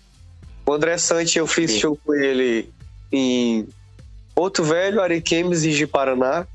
O 0.69 0.73
André 0.73 0.99
Sante, 0.99 1.39
eu 1.39 1.47
fiz 1.47 1.71
Sim. 1.71 1.79
show 1.79 1.99
com 2.05 2.13
ele 2.13 2.71
em 3.11 3.67
Porto 4.35 4.63
Velho, 4.63 5.01
Ariquemes 5.01 5.63
e 5.63 5.71
Ji-Paraná. 5.71 6.45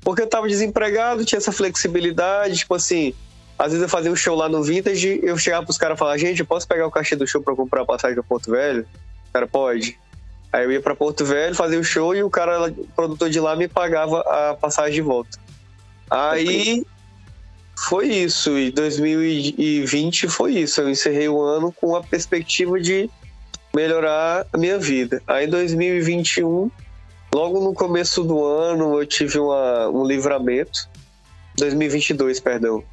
Porque 0.00 0.22
eu 0.22 0.28
tava 0.28 0.46
desempregado, 0.46 1.24
tinha 1.24 1.38
essa 1.38 1.50
flexibilidade, 1.50 2.58
tipo 2.58 2.72
assim, 2.72 3.12
às 3.58 3.72
vezes 3.72 3.82
eu 3.82 3.88
fazia 3.88 4.12
um 4.12 4.14
show 4.16 4.36
lá 4.36 4.48
no 4.48 4.62
Vintage, 4.62 5.18
eu 5.24 5.36
chegava 5.36 5.64
pros 5.64 5.76
caras 5.76 5.96
e 5.96 5.98
falava, 5.98 6.16
gente, 6.16 6.38
eu 6.38 6.46
posso 6.46 6.68
pegar 6.68 6.86
o 6.86 6.90
cachê 6.90 7.16
do 7.16 7.26
show 7.26 7.42
pra 7.42 7.56
comprar 7.56 7.82
a 7.82 7.84
passagem 7.84 8.14
pra 8.14 8.22
Porto 8.22 8.52
Velho? 8.52 8.86
O 9.28 9.32
cara, 9.32 9.48
pode. 9.48 9.98
Aí 10.52 10.62
eu 10.62 10.70
ia 10.70 10.80
pra 10.80 10.94
Porto 10.94 11.24
Velho, 11.24 11.56
fazia 11.56 11.80
o 11.80 11.82
show 11.82 12.14
e 12.14 12.22
o 12.22 12.30
cara, 12.30 12.70
o 12.70 12.86
produtor 12.94 13.28
de 13.28 13.40
lá, 13.40 13.56
me 13.56 13.66
pagava 13.66 14.20
a 14.20 14.54
passagem 14.54 14.94
de 14.94 15.00
volta. 15.00 15.36
Aí 16.08 16.86
foi 17.76 18.06
isso, 18.06 18.56
e 18.56 18.70
2020 18.70 20.28
foi 20.28 20.52
isso. 20.58 20.80
Eu 20.80 20.88
encerrei 20.88 21.28
o 21.28 21.42
ano 21.42 21.72
com 21.72 21.96
a 21.96 22.04
perspectiva 22.04 22.78
de 22.78 23.10
melhorar 23.74 24.46
a 24.52 24.56
minha 24.56 24.78
vida. 24.78 25.20
Aí 25.26 25.46
2021, 25.46 26.70
logo 27.34 27.60
no 27.60 27.74
começo 27.74 28.22
do 28.22 28.44
ano, 28.44 29.00
eu 29.00 29.06
tive 29.06 29.38
uma, 29.38 29.88
um 29.88 30.06
livramento. 30.06 30.88
2022, 31.56 32.40
perdão. 32.40 32.84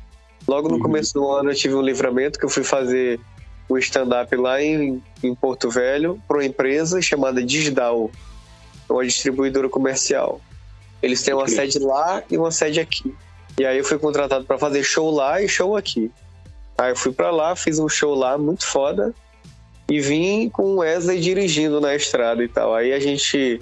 Logo 0.48 0.68
no 0.68 0.76
uhum. 0.76 0.82
começo 0.82 1.14
do 1.14 1.30
ano 1.30 1.52
eu 1.52 1.56
tive 1.56 1.76
um 1.76 1.82
livramento 1.82 2.40
que 2.40 2.46
eu 2.46 2.50
fui 2.50 2.64
fazer 2.64 3.20
o 3.70 3.76
um 3.76 3.78
stand-up 3.78 4.36
lá 4.36 4.62
em, 4.62 5.02
em 5.24 5.36
Porto 5.36 5.70
Velho 5.70 6.20
para 6.28 6.38
uma 6.38 6.46
empresa 6.46 7.02
chamada 7.02 7.44
Digital, 7.44 8.10
uma 8.90 9.06
distribuidora 9.06 9.70
comercial. 9.70 10.42
Eles 11.02 11.22
têm 11.22 11.34
uma 11.34 11.48
sede 11.48 11.80
lá 11.80 12.24
e 12.30 12.38
uma 12.38 12.52
sede 12.52 12.80
aqui. 12.80 13.16
E 13.60 13.66
aí 13.66 13.78
eu 13.78 13.84
fui 13.84 13.98
contratado 13.98 14.46
para 14.46 14.58
fazer 14.58 14.84
show 14.84 15.12
lá 15.12 15.42
e 15.42 15.48
show 15.48 15.76
aqui. 15.76 16.12
Aí 16.78 16.92
eu 16.92 16.96
fui 16.96 17.12
para 17.12 17.32
lá, 17.32 17.56
fiz 17.56 17.80
um 17.80 17.90
show 17.90 18.16
lá 18.16 18.38
muito 18.38 18.66
foda 18.66 19.14
e 19.92 20.00
vim 20.00 20.48
com 20.48 20.64
o 20.64 20.78
Wesley 20.78 21.20
dirigindo 21.20 21.82
na 21.82 21.94
estrada 21.94 22.42
e 22.42 22.48
tal. 22.48 22.74
Aí 22.74 22.94
a 22.94 23.00
gente 23.00 23.60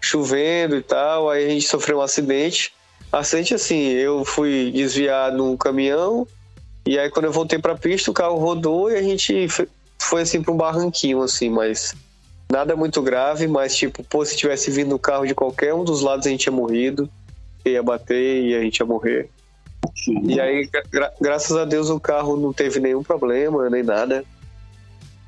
chovendo 0.00 0.76
e 0.76 0.82
tal, 0.82 1.28
aí 1.28 1.46
a 1.46 1.48
gente 1.48 1.66
sofreu 1.66 1.98
um 1.98 2.00
acidente. 2.00 2.72
Acidente 3.10 3.54
assim, 3.54 3.88
eu 3.88 4.24
fui 4.24 4.70
desviar 4.70 5.32
num 5.32 5.56
caminhão 5.56 6.28
e 6.86 6.96
aí 6.96 7.10
quando 7.10 7.24
eu 7.24 7.32
voltei 7.32 7.58
pra 7.58 7.74
pista 7.74 8.08
o 8.08 8.14
carro 8.14 8.38
rodou 8.38 8.88
e 8.88 8.94
a 8.94 9.02
gente 9.02 9.48
foi 10.00 10.22
assim 10.22 10.40
pra 10.40 10.52
um 10.52 10.56
barranquinho 10.56 11.20
assim, 11.22 11.50
mas 11.50 11.92
nada 12.48 12.76
muito 12.76 13.02
grave, 13.02 13.48
mas 13.48 13.74
tipo, 13.74 14.04
pô, 14.04 14.24
se 14.24 14.36
tivesse 14.36 14.70
vindo 14.70 14.94
o 14.94 14.98
carro 14.98 15.26
de 15.26 15.34
qualquer 15.34 15.74
um 15.74 15.82
dos 15.82 16.02
lados 16.02 16.24
a 16.24 16.30
gente 16.30 16.42
tinha 16.42 16.52
morrido, 16.52 17.10
ia 17.64 17.82
bater 17.82 18.44
e 18.44 18.54
a 18.54 18.60
gente 18.60 18.78
ia 18.78 18.86
morrer. 18.86 19.28
E 20.24 20.40
aí, 20.40 20.68
gra 20.90 21.12
graças 21.20 21.56
a 21.56 21.64
Deus, 21.64 21.90
o 21.90 21.98
carro 21.98 22.36
não 22.36 22.52
teve 22.52 22.78
nenhum 22.80 23.02
problema, 23.02 23.68
nem 23.68 23.82
nada. 23.82 24.24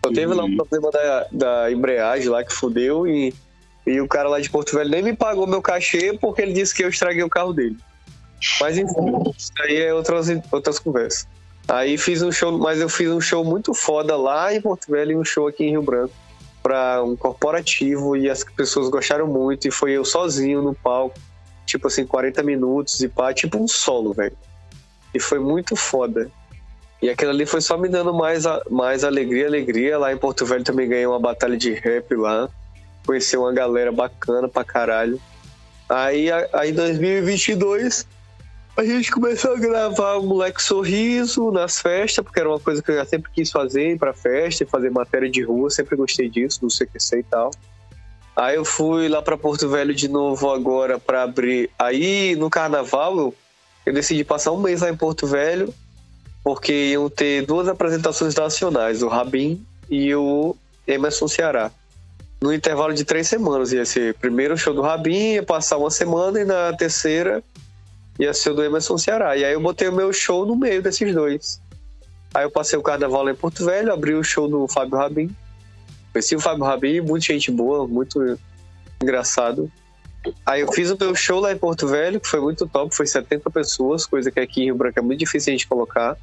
Só 0.07 0.13
teve 0.13 0.35
lá 0.35 0.45
um 0.45 0.57
problema 0.57 0.91
da, 0.91 1.27
da 1.33 1.73
embreagem 1.73 2.29
lá 2.29 2.45
que 2.45 2.53
fudeu 2.53 3.07
e, 3.07 3.35
e 3.87 4.01
o 4.01 4.07
cara 4.07 4.29
lá 4.29 4.41
de 4.41 4.49
Porto 4.49 4.77
Velho 4.77 4.91
nem 4.91 5.03
me 5.03 5.17
pagou 5.17 5.47
meu 5.47 5.61
cachê 5.61 6.17
porque 6.21 6.43
ele 6.43 6.53
disse 6.53 6.75
que 6.75 6.85
eu 6.85 6.89
estraguei 6.89 7.23
o 7.23 7.29
carro 7.29 7.53
dele. 7.53 7.77
Mas 8.61 8.79
enfim, 8.79 9.33
isso 9.37 9.53
aí 9.61 9.77
é 9.83 9.95
outras, 9.95 10.29
outras 10.53 10.79
conversas. 10.79 11.27
Aí 11.67 11.99
fiz 11.99 12.23
um 12.23 12.31
show, 12.31 12.57
mas 12.57 12.81
eu 12.81 12.89
fiz 12.89 13.11
um 13.11 13.21
show 13.21 13.45
muito 13.45 13.75
foda 13.75 14.17
lá 14.17 14.55
em 14.55 14.61
Porto 14.61 14.91
Velho 14.91 15.13
e 15.13 15.17
um 15.17 15.25
show 15.25 15.49
aqui 15.49 15.65
em 15.65 15.71
Rio 15.71 15.83
Branco 15.83 16.15
para 16.63 17.03
um 17.03 17.17
corporativo 17.17 18.17
e 18.17 18.31
as 18.31 18.45
pessoas 18.45 18.89
gostaram 18.89 19.27
muito 19.27 19.67
e 19.67 19.71
foi 19.71 19.93
eu 19.93 20.05
sozinho 20.05 20.63
no 20.63 20.75
palco, 20.75 21.19
tipo 21.65 21.89
assim, 21.89 22.07
40 22.07 22.43
minutos 22.43 23.01
e 23.01 23.09
pá, 23.09 23.33
tipo 23.33 23.59
um 23.59 23.67
solo, 23.67 24.13
velho. 24.13 24.37
E 25.15 25.19
foi 25.19 25.39
muito 25.41 25.75
foda. 25.75 26.31
E 27.03 27.11
aquilo 27.11 27.31
ali 27.31 27.45
foi 27.45 27.61
só 27.61 27.77
me 27.77 27.89
dando 27.89 28.13
mais, 28.15 28.45
mais 28.71 29.05
alegria, 29.05 29.47
alegria. 29.47 29.99
Lá 29.99 30.13
em 30.13 30.17
Porto 30.17 30.47
Velho 30.47 30.65
também 30.65 30.89
ganhei 30.89 31.07
uma 31.07 31.21
batalha 31.21 31.57
de 31.57 31.73
rap 31.73 32.15
lá. 32.15 32.49
Conheci 33.05 33.37
uma 33.37 33.53
galera 33.53 33.93
bacana 33.93 34.49
pra 34.49 34.65
caralho. 34.65 35.21
Aí, 35.89 36.29
aí 36.53 36.71
em 36.71 36.75
2022, 36.75 38.07
a 38.77 38.85
gente 38.85 39.11
começou 39.11 39.55
a 39.55 39.59
gravar 39.59 40.17
o 40.17 40.23
Moleque 40.23 40.63
Sorriso 40.63 41.51
nas 41.51 41.81
festas, 41.81 42.25
porque 42.25 42.41
era 42.41 42.49
uma 42.49 42.59
coisa 42.59 42.83
que 42.83 42.91
eu 42.91 43.05
sempre 43.05 43.31
quis 43.31 43.51
fazer, 43.51 43.97
para 43.99 44.13
festa 44.13 44.65
e 44.65 44.67
fazer 44.67 44.91
matéria 44.91 45.31
de 45.31 45.43
rua. 45.43 45.71
Sempre 45.71 45.97
gostei 45.97 46.29
disso, 46.29 46.61
do 46.61 46.69
CQC 46.69 47.19
e 47.19 47.23
tal. 47.23 47.51
Aí 48.35 48.57
eu 48.57 48.65
fui 48.65 49.09
lá 49.09 49.23
para 49.23 49.39
Porto 49.39 49.67
Velho 49.69 49.95
de 49.95 50.09
novo 50.09 50.51
agora 50.51 50.99
para 50.99 51.23
abrir. 51.23 51.71
Aí 51.79 52.37
no 52.37 52.51
carnaval 52.51 53.33
eu 53.87 53.95
decidi 53.95 54.25
passar 54.25 54.53
um 54.53 54.61
mês 54.61 54.83
lá 54.83 54.91
em 54.91 54.97
Porto 54.97 55.27
Velho, 55.27 55.73
porque 56.47 56.93
iam 56.93 57.11
ter 57.11 57.45
duas 57.45 57.67
apresentações 57.67 58.33
nacionais, 58.33 59.03
o 59.03 59.09
Rabin 59.09 59.67
e 59.91 60.15
o 60.15 60.55
Emerson 60.87 61.27
Ceará. 61.27 61.73
No 62.41 62.55
intervalo 62.55 62.95
de 62.95 63.05
três 63.05 63.27
semanas 63.27 63.73
ia 63.73 63.85
ser 63.85 64.15
primeiro 64.15 64.57
show 64.57 64.73
do 64.73 64.81
Rabin, 64.81 65.33
ia 65.33 65.43
passar 65.43 65.77
uma 65.77 65.91
semana 65.91 66.41
e 66.41 66.45
na 66.45 66.73
terceira 66.73 67.43
ia 68.17 68.33
ser 68.33 68.51
o 68.51 68.55
do 68.55 68.63
Emerson 68.63 68.97
Ceará. 68.97 69.37
E 69.37 69.45
aí 69.45 69.55
eu 69.55 69.61
botei 69.61 69.89
o 69.89 69.93
meu 69.93 70.13
show 70.13 70.47
no 70.47 70.55
meio 70.55 70.81
desses 70.81 71.13
dois. 71.13 71.61
Aí 72.33 72.45
eu 72.45 72.51
passei 72.53 72.79
o 72.79 72.83
carnaval 72.83 73.29
em 73.29 73.35
Porto 73.35 73.65
Velho, 73.65 73.93
abri 73.93 74.15
o 74.15 74.23
show 74.23 74.47
do 74.47 74.69
Fábio 74.69 74.99
Rabin. 74.99 75.35
Conheci 76.13 76.37
o 76.37 76.41
Fábio 76.41 76.63
Rabin, 76.63 77.01
muita 77.01 77.27
gente 77.27 77.51
boa, 77.51 77.89
muito 77.89 78.39
engraçado. 79.03 79.69
Aí 80.47 80.61
eu 80.61 80.71
fiz 80.71 80.93
o 80.93 80.97
meu 80.97 81.13
show 81.13 81.41
lá 81.41 81.51
em 81.51 81.59
Porto 81.59 81.89
Velho, 81.89 82.21
que 82.21 82.29
foi 82.29 82.41
muito 82.41 82.69
top, 82.69 82.95
foi 82.95 83.09
70 83.09 83.51
pessoas, 83.51 84.07
coisa 84.07 84.31
que 84.31 84.39
aqui 84.39 84.61
em 84.61 84.65
Rio 84.67 84.77
Branco 84.77 85.01
é 85.01 85.03
muito 85.03 85.19
difícil 85.19 85.53
a 85.53 85.57
gente 85.57 85.67
colocar. 85.67 86.17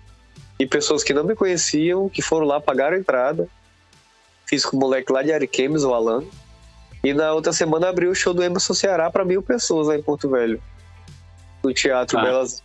E 0.60 0.66
pessoas 0.66 1.04
que 1.04 1.14
não 1.14 1.24
me 1.24 1.36
conheciam, 1.36 2.08
que 2.08 2.22
foram 2.22 2.46
lá, 2.46 2.60
pagaram 2.60 2.96
a 2.96 3.00
entrada. 3.00 3.48
Fiz 4.46 4.66
com 4.66 4.78
o 4.78 4.80
moleque 4.80 5.12
lá 5.12 5.24
de 5.24 5.32
Ariquemes, 5.32 5.84
o 5.84 5.94
Alan. 5.94 6.24
E 7.04 7.14
na 7.14 7.34
outra 7.34 7.52
semana 7.52 7.90
abri 7.90 8.08
o 8.08 8.16
show 8.16 8.34
do 8.34 8.44
Emerson 8.44 8.74
Ceará 8.74 9.10
para 9.10 9.26
mil 9.26 9.42
pessoas 9.42 9.88
lá 9.88 9.98
em 9.98 10.02
Porto 10.02 10.30
Velho 10.30 10.62
no 11.64 11.74
Teatro 11.74 12.18
ah. 12.20 12.22
Belas 12.22 12.62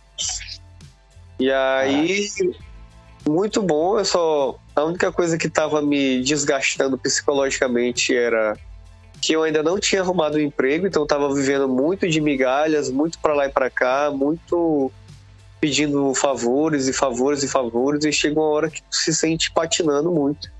E 1.39 1.51
aí, 1.51 2.27
ah. 2.41 3.29
muito 3.29 3.61
bom. 3.61 3.97
Eu 3.97 4.05
só. 4.05 4.59
A 4.75 4.83
única 4.83 5.11
coisa 5.11 5.37
que 5.37 5.47
estava 5.47 5.81
me 5.81 6.21
desgastando 6.21 6.97
psicologicamente 6.97 8.15
era 8.15 8.57
que 9.21 9.33
eu 9.33 9.43
ainda 9.43 9.61
não 9.61 9.77
tinha 9.77 10.01
arrumado 10.01 10.37
um 10.37 10.41
emprego, 10.41 10.87
então 10.87 11.03
estava 11.03 11.33
vivendo 11.33 11.67
muito 11.67 12.07
de 12.07 12.21
migalhas, 12.21 12.89
muito 12.89 13.19
para 13.19 13.33
lá 13.33 13.45
e 13.47 13.49
para 13.49 13.69
cá, 13.69 14.09
muito 14.09 14.89
pedindo 15.59 16.13
favores 16.13 16.87
e 16.87 16.93
favores 16.93 17.43
e 17.43 17.47
favores, 17.47 18.05
e 18.05 18.11
chega 18.11 18.39
uma 18.39 18.49
hora 18.49 18.69
que 18.69 18.81
se 18.89 19.13
sente 19.13 19.51
patinando 19.51 20.11
muito. 20.11 20.51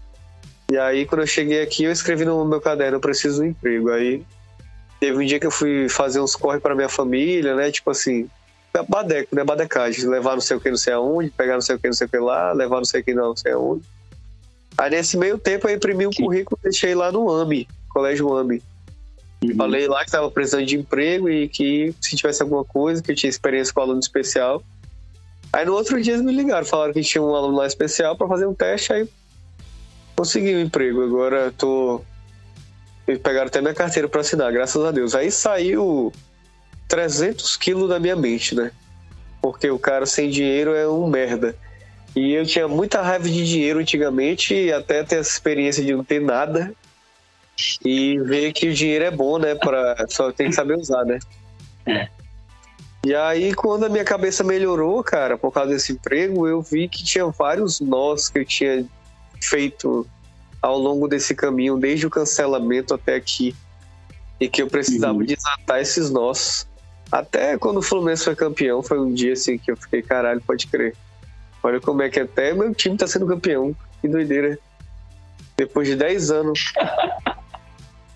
E 0.71 0.77
aí, 0.77 1.05
quando 1.05 1.21
eu 1.21 1.27
cheguei 1.27 1.61
aqui, 1.61 1.83
eu 1.83 1.91
escrevi 1.91 2.25
no 2.25 2.45
meu 2.45 2.61
caderno: 2.61 2.97
eu 2.97 3.01
preciso 3.01 3.41
de 3.41 3.47
um 3.47 3.51
emprego. 3.51 3.89
Aí 3.91 4.23
Teve 4.99 5.17
um 5.17 5.25
dia 5.25 5.39
que 5.39 5.47
eu 5.47 5.51
fui 5.51 5.87
fazer 5.87 6.19
uns 6.19 6.35
corre 6.35 6.59
para 6.59 6.75
minha 6.75 6.89
família, 6.89 7.55
né? 7.55 7.71
Tipo 7.71 7.91
assim, 7.91 8.29
badeco, 8.87 9.33
né? 9.33 9.43
Badecagem. 9.45 10.05
Levar 10.05 10.33
não 10.33 10.41
sei 10.41 10.57
o 10.57 10.59
que, 10.59 10.69
não 10.69 10.77
sei 10.77 10.93
aonde, 10.93 11.29
pegar 11.29 11.53
não 11.53 11.61
sei 11.61 11.75
o 11.75 11.79
que, 11.79 11.87
não 11.87 11.93
sei 11.93 12.05
o 12.05 12.09
que 12.09 12.17
lá, 12.17 12.51
levar 12.51 12.77
não 12.77 12.85
sei 12.85 12.99
o 12.99 13.03
que, 13.03 13.13
não, 13.13 13.29
não 13.29 13.37
sei 13.37 13.53
aonde. 13.53 13.83
Aí 14.77 14.91
nesse 14.91 15.17
meio 15.17 15.37
tempo 15.37 15.69
eu 15.69 15.75
imprimi 15.75 16.05
um 16.05 16.11
currículo 16.11 16.59
e 16.61 16.63
deixei 16.63 16.93
lá 16.93 17.11
no 17.11 17.29
AMI, 17.29 17.67
Colégio 17.89 18.35
AMI. 18.35 18.61
Uhum. 19.41 19.55
Falei 19.55 19.87
lá 19.87 19.99
que 19.99 20.07
estava 20.07 20.29
precisando 20.29 20.65
de 20.65 20.77
emprego 20.77 21.29
e 21.29 21.47
que 21.47 21.95
se 22.01 22.17
tivesse 22.17 22.41
alguma 22.41 22.65
coisa, 22.65 23.01
que 23.01 23.11
eu 23.11 23.15
tinha 23.15 23.29
experiência 23.29 23.73
com 23.73 23.79
aluno 23.79 23.99
especial. 23.99 24.61
Aí 25.51 25.65
no 25.65 25.73
outro 25.73 26.01
dia 26.01 26.13
eles 26.13 26.25
me 26.25 26.31
ligaram, 26.31 26.65
falaram 26.65 26.93
que 26.93 27.01
tinha 27.01 27.21
um 27.21 27.35
aluno 27.35 27.63
especial 27.63 28.15
para 28.15 28.27
fazer 28.27 28.45
um 28.45 28.53
teste, 28.53 28.93
aí 28.93 29.09
consegui 30.15 30.55
um 30.55 30.61
emprego. 30.61 31.03
Agora 31.03 31.51
tô 31.57 32.01
eles 33.07 33.21
pegaram 33.21 33.47
até 33.47 33.59
minha 33.59 33.73
carteira 33.73 34.07
para 34.07 34.21
assinar, 34.21 34.51
graças 34.51 34.83
a 34.83 34.91
Deus. 34.91 35.15
Aí 35.15 35.31
saiu 35.31 36.13
300 36.87 37.57
quilos 37.57 37.89
da 37.89 37.99
minha 37.99 38.15
mente, 38.15 38.53
né? 38.53 38.71
Porque 39.41 39.69
o 39.69 39.79
cara 39.79 40.05
sem 40.05 40.29
dinheiro 40.29 40.75
é 40.75 40.87
um 40.87 41.07
merda. 41.07 41.55
E 42.15 42.33
eu 42.33 42.45
tinha 42.45 42.67
muita 42.67 43.01
raiva 43.01 43.27
de 43.27 43.45
dinheiro 43.45 43.79
antigamente, 43.79 44.71
até 44.71 45.03
ter 45.03 45.15
essa 45.15 45.31
experiência 45.31 45.83
de 45.83 45.93
não 45.93 46.03
ter 46.03 46.21
nada. 46.21 46.71
E 47.83 48.19
ver 48.19 48.53
que 48.53 48.69
o 48.69 48.73
dinheiro 48.73 49.05
é 49.05 49.11
bom, 49.11 49.39
né? 49.39 49.55
Pra... 49.55 50.05
Só 50.07 50.31
tem 50.31 50.49
que 50.49 50.55
saber 50.55 50.77
usar, 50.77 51.03
né? 51.03 51.17
É. 51.87 52.07
E 53.05 53.15
aí, 53.15 53.53
quando 53.53 53.85
a 53.85 53.89
minha 53.89 54.03
cabeça 54.03 54.43
melhorou, 54.43 55.01
cara, 55.03 55.37
por 55.37 55.51
causa 55.51 55.71
desse 55.71 55.93
emprego, 55.93 56.47
eu 56.47 56.61
vi 56.61 56.87
que 56.89 57.03
tinha 57.03 57.25
vários 57.27 57.79
nós 57.79 58.27
que 58.27 58.39
eu 58.39 58.45
tinha 58.45 58.85
feito 59.41 60.05
ao 60.61 60.77
longo 60.77 61.07
desse 61.07 61.33
caminho, 61.33 61.77
desde 61.77 62.05
o 62.05 62.09
cancelamento 62.09 62.93
até 62.93 63.15
aqui, 63.15 63.55
e 64.39 64.49
que 64.49 64.61
eu 64.61 64.67
precisava 64.67 65.17
uhum. 65.17 65.25
desatar 65.25 65.79
esses 65.79 66.09
nós. 66.09 66.67
Até 67.11 67.57
quando 67.57 67.77
o 67.77 67.81
Fluminense 67.81 68.25
foi 68.25 68.35
campeão, 68.35 68.83
foi 68.83 68.99
um 68.99 69.13
dia 69.13 69.33
assim 69.33 69.57
que 69.57 69.71
eu 69.71 69.77
fiquei, 69.77 70.01
caralho, 70.01 70.41
pode 70.41 70.67
crer. 70.67 70.95
Olha 71.63 71.79
como 71.79 72.01
é 72.01 72.09
que 72.09 72.19
até 72.19 72.53
meu 72.53 72.73
time 72.73 72.97
tá 72.97 73.07
sendo 73.07 73.25
campeão. 73.25 73.75
Que 74.01 74.07
doideira. 74.07 74.57
Depois 75.57 75.87
de 75.87 75.95
10 75.95 76.31
anos. 76.31 76.73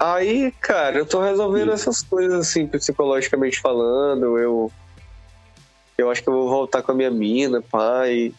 Aí, 0.03 0.51
cara, 0.59 0.97
eu 0.97 1.05
tô 1.05 1.21
resolvendo 1.21 1.69
uhum. 1.69 1.73
essas 1.73 2.01
coisas 2.01 2.33
assim, 2.37 2.67
psicologicamente 2.67 3.61
falando. 3.61 4.37
Eu 4.37 4.69
eu 5.97 6.09
acho 6.11 6.21
que 6.21 6.27
eu 6.27 6.33
vou 6.33 6.49
voltar 6.49 6.81
com 6.81 6.91
a 6.91 6.95
minha 6.95 7.09
mina, 7.09 7.61
pai. 7.61 8.33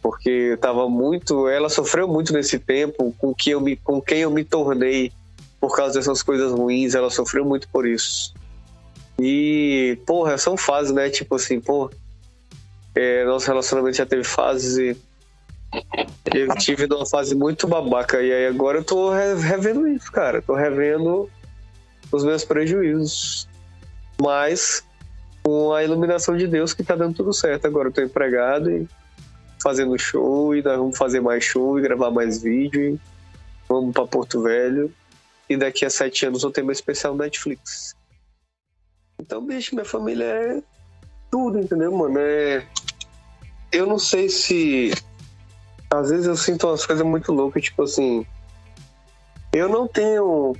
porque 0.00 0.30
eu 0.30 0.56
tava 0.58 0.88
muito. 0.88 1.48
Ela 1.48 1.68
sofreu 1.68 2.08
muito 2.08 2.32
nesse 2.32 2.58
tempo 2.58 3.14
com, 3.18 3.34
que 3.34 3.50
eu 3.50 3.60
me, 3.60 3.76
com 3.76 4.00
quem 4.00 4.20
eu 4.20 4.30
me 4.30 4.42
tornei 4.42 5.12
por 5.60 5.76
causa 5.76 5.98
dessas 5.98 6.22
coisas 6.22 6.50
ruins. 6.50 6.94
Ela 6.94 7.10
sofreu 7.10 7.44
muito 7.44 7.68
por 7.68 7.86
isso. 7.86 8.32
E, 9.20 9.98
porra, 10.06 10.38
são 10.38 10.56
fases, 10.56 10.92
né? 10.92 11.10
Tipo 11.10 11.34
assim, 11.34 11.60
pô. 11.60 11.90
É, 12.94 13.24
nosso 13.24 13.46
relacionamento 13.46 13.98
já 13.98 14.06
teve 14.06 14.24
fases 14.24 14.78
e. 14.78 14.96
Eu 16.24 16.54
tive 16.56 16.86
numa 16.86 17.06
fase 17.06 17.34
muito 17.34 17.66
babaca. 17.66 18.22
E 18.22 18.32
aí 18.32 18.46
agora 18.46 18.78
eu 18.78 18.84
tô 18.84 19.10
revendo 19.10 19.88
isso, 19.88 20.10
cara. 20.12 20.40
Tô 20.40 20.54
revendo 20.54 21.28
os 22.10 22.24
meus 22.24 22.44
prejuízos. 22.44 23.48
Mas 24.20 24.84
com 25.42 25.72
a 25.72 25.82
iluminação 25.82 26.36
de 26.36 26.46
Deus 26.46 26.72
que 26.72 26.84
tá 26.84 26.94
dando 26.94 27.16
tudo 27.16 27.32
certo. 27.32 27.66
Agora 27.66 27.88
eu 27.88 27.92
tô 27.92 28.00
empregado 28.00 28.70
e 28.70 28.88
fazendo 29.62 29.96
show, 29.98 30.54
e 30.54 30.62
nós 30.62 30.76
vamos 30.76 30.98
fazer 30.98 31.20
mais 31.20 31.44
show 31.44 31.78
e 31.78 31.82
gravar 31.82 32.10
mais 32.10 32.42
vídeo. 32.42 32.98
vamos 33.68 33.92
para 33.92 34.06
Porto 34.06 34.42
Velho. 34.42 34.92
E 35.48 35.56
daqui 35.56 35.84
a 35.84 35.90
sete 35.90 36.26
anos 36.26 36.42
eu 36.42 36.50
tenho 36.50 36.66
meu 36.66 36.72
especial 36.72 37.14
Netflix. 37.14 37.96
Então, 39.20 39.44
bicho, 39.44 39.74
minha 39.74 39.84
família 39.84 40.24
é 40.24 40.62
tudo, 41.30 41.58
entendeu, 41.58 41.92
mano? 41.92 42.18
É... 42.18 42.66
Eu 43.70 43.86
não 43.86 43.98
sei 43.98 44.28
se. 44.28 44.92
Às 45.92 46.08
vezes 46.08 46.26
eu 46.26 46.36
sinto 46.36 46.66
umas 46.66 46.86
coisas 46.86 47.04
muito 47.04 47.30
loucas, 47.32 47.62
tipo 47.62 47.82
assim. 47.82 48.26
Eu 49.52 49.68
não 49.68 49.86
tenho 49.86 50.56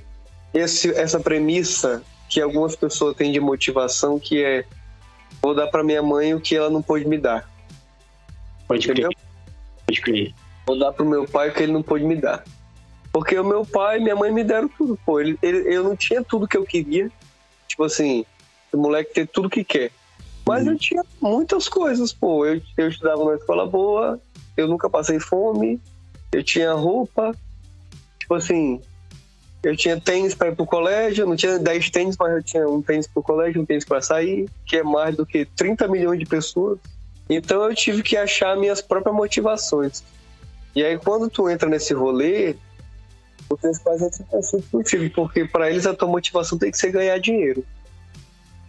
esse, 0.53 0.91
essa 0.91 1.19
premissa 1.19 2.03
que 2.29 2.39
algumas 2.39 2.75
pessoas 2.75 3.15
têm 3.15 3.31
de 3.31 3.39
motivação, 3.39 4.19
que 4.19 4.43
é 4.43 4.63
vou 5.41 5.55
dar 5.55 5.67
para 5.67 5.83
minha 5.83 6.03
mãe 6.03 6.35
o 6.35 6.39
que 6.39 6.55
ela 6.55 6.69
não 6.69 6.83
pôde 6.83 7.07
me 7.07 7.17
dar. 7.17 7.49
Pode 8.67 8.87
crer. 8.87 9.09
Pode 9.87 10.01
crer. 10.01 10.33
Vou 10.67 10.77
dar 10.77 10.91
pro 10.91 11.03
meu 11.03 11.27
pai 11.27 11.49
o 11.49 11.53
que 11.53 11.63
ele 11.63 11.71
não 11.71 11.81
pôde 11.81 12.05
me 12.05 12.15
dar. 12.15 12.43
Porque 13.11 13.37
o 13.37 13.43
meu 13.43 13.65
pai 13.65 13.97
e 13.97 14.03
minha 14.03 14.15
mãe 14.15 14.31
me 14.31 14.43
deram 14.43 14.67
tudo, 14.67 14.97
pô. 15.03 15.19
Ele, 15.19 15.37
ele, 15.41 15.75
eu 15.75 15.83
não 15.83 15.95
tinha 15.95 16.23
tudo 16.23 16.47
que 16.47 16.57
eu 16.57 16.63
queria. 16.63 17.11
Tipo 17.67 17.85
assim, 17.85 18.23
o 18.71 18.77
moleque 18.77 19.15
ter 19.15 19.27
tudo 19.27 19.49
que 19.49 19.63
quer. 19.63 19.91
Mas 20.45 20.63
uhum. 20.63 20.73
eu 20.73 20.77
tinha 20.77 21.03
muitas 21.19 21.67
coisas, 21.67 22.13
pô. 22.13 22.45
Eu, 22.45 22.61
eu 22.77 22.87
estudava 22.87 23.17
numa 23.17 23.35
escola 23.35 23.65
boa, 23.65 24.21
eu 24.55 24.67
nunca 24.67 24.89
passei 24.89 25.19
fome, 25.19 25.79
eu 26.31 26.43
tinha 26.43 26.73
roupa. 26.73 27.35
Tipo 28.19 28.35
assim, 28.35 28.81
eu 29.63 29.75
tinha 29.75 29.99
tênis 29.99 30.35
para 30.35 30.49
ir 30.49 30.55
pro 30.55 30.65
colégio, 30.65 31.25
não 31.25 31.35
tinha 31.35 31.57
10 31.57 31.89
tênis, 31.89 32.17
mas 32.17 32.33
eu 32.33 32.43
tinha 32.43 32.67
um 32.67 32.81
tênis 32.81 33.07
pro 33.07 33.23
colégio, 33.23 33.61
um 33.61 33.65
tênis 33.65 33.85
para 33.85 34.01
sair, 34.01 34.49
que 34.65 34.77
é 34.77 34.83
mais 34.83 35.15
do 35.15 35.25
que 35.25 35.45
30 35.45 35.87
milhões 35.87 36.19
de 36.19 36.25
pessoas. 36.25 36.79
Então 37.29 37.63
eu 37.63 37.73
tive 37.73 38.03
que 38.03 38.17
achar 38.17 38.57
minhas 38.57 38.81
próprias 38.81 39.15
motivações. 39.15 40.03
E 40.75 40.83
aí 40.83 40.97
quando 40.97 41.29
tu 41.29 41.49
entra 41.49 41.69
nesse 41.69 41.93
rolê, 41.93 42.55
os 43.49 43.59
teus 43.59 43.79
pais 43.79 44.01
entram 44.01 44.25
em 44.25 44.29
conflito 44.29 44.69
contigo, 44.69 45.09
porque 45.15 45.45
para 45.45 45.69
eles 45.69 45.85
a 45.85 45.93
tua 45.93 46.07
motivação 46.07 46.57
tem 46.57 46.71
que 46.71 46.77
ser 46.77 46.91
ganhar 46.91 47.17
dinheiro. 47.19 47.63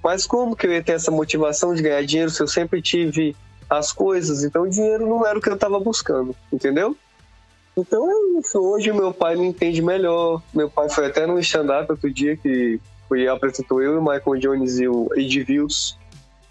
Mas 0.02 0.26
como 0.26 0.54
que 0.54 0.66
eu 0.66 0.72
ia 0.72 0.82
ter 0.82 0.92
essa 0.92 1.10
motivação 1.10 1.74
de 1.74 1.82
ganhar 1.82 2.04
dinheiro 2.04 2.30
se 2.30 2.40
eu 2.40 2.46
sempre 2.46 2.82
tive 2.82 3.34
as 3.68 3.92
coisas? 3.92 4.44
Então 4.44 4.62
o 4.62 4.70
dinheiro 4.70 5.06
não 5.06 5.26
era 5.26 5.38
o 5.38 5.42
que 5.42 5.48
eu 5.48 5.54
estava 5.54 5.78
buscando, 5.78 6.34
entendeu? 6.52 6.96
Então 7.76 8.08
é 8.10 8.40
isso. 8.40 8.58
Hoje 8.58 8.92
meu 8.92 9.12
pai 9.12 9.36
me 9.36 9.46
entende 9.46 9.82
melhor. 9.82 10.42
Meu 10.52 10.70
pai 10.70 10.88
foi 10.88 11.06
até 11.06 11.26
no 11.26 11.38
stand-up 11.40 11.90
outro 11.90 12.10
dia 12.12 12.36
que 12.36 12.80
foi, 13.08 13.26
apresentou 13.26 13.82
eu 13.82 13.94
e 13.94 13.98
o 13.98 14.02
Michael 14.02 14.38
Jones 14.38 14.78
e 14.78 14.88
o 14.88 15.08
Ed 15.16 15.42
Views. 15.42 15.98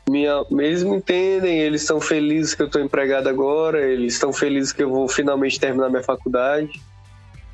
Minha, 0.09 0.45
eles 0.51 0.83
me 0.83 0.97
entendem, 0.97 1.59
eles 1.59 1.81
estão 1.81 1.99
felizes 1.99 2.53
que 2.53 2.61
eu 2.61 2.65
estou 2.65 2.81
empregado 2.81 3.29
agora, 3.29 3.81
eles 3.81 4.13
estão 4.13 4.33
felizes 4.33 4.73
que 4.73 4.83
eu 4.83 4.89
vou 4.89 5.07
finalmente 5.07 5.57
terminar 5.57 5.89
minha 5.89 6.03
faculdade, 6.03 6.81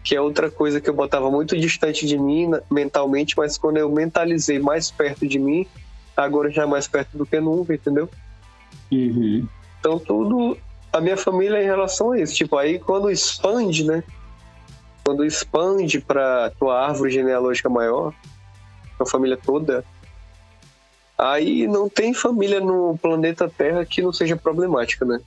que 0.04 0.16
é 0.16 0.22
outra 0.22 0.50
coisa 0.50 0.82
que 0.82 0.90
eu 0.90 0.94
botava 0.94 1.30
muito 1.30 1.56
distante 1.56 2.08
de 2.08 2.18
mim 2.18 2.50
mentalmente, 2.72 3.38
mas 3.38 3.56
quando 3.56 3.78
eu 3.78 3.88
mentalizei 3.92 4.58
mais 4.58 4.90
perto 4.90 5.28
de 5.28 5.38
mim, 5.38 5.68
agora 6.18 6.50
já 6.50 6.64
é 6.64 6.66
mais 6.66 6.88
perto 6.88 7.16
do 7.16 7.26
que 7.26 7.40
nunca, 7.40 7.76
entendeu? 7.76 8.10
Uhum. 8.92 9.48
Então 9.80 10.00
tudo 10.00 10.58
a 10.92 11.00
minha 11.00 11.18
família 11.18 11.58
é 11.58 11.64
em 11.64 11.68
relação 11.68 12.12
a 12.12 12.20
isso. 12.20 12.34
Tipo, 12.36 12.58
aí 12.58 12.80
quando 12.80 13.12
expande, 13.12 13.84
né? 13.84 14.04
Quando 15.04 15.26
expande 15.26 16.00
para 16.00 16.52
tua 16.60 16.88
árvore 16.88 17.12
genealógica 17.12 17.70
maior, 17.70 18.14
tua 18.98 19.08
família 19.08 19.38
toda, 19.38 19.84
aí 21.18 21.68
não 21.68 21.90
tem 21.90 22.14
família 22.14 22.60
no 22.60 22.98
planeta 22.98 23.50
Terra 23.50 23.86
que 23.86 24.02
não 24.02 24.14
seja 24.14 24.36
problemática, 24.36 25.06
né? 25.06 25.20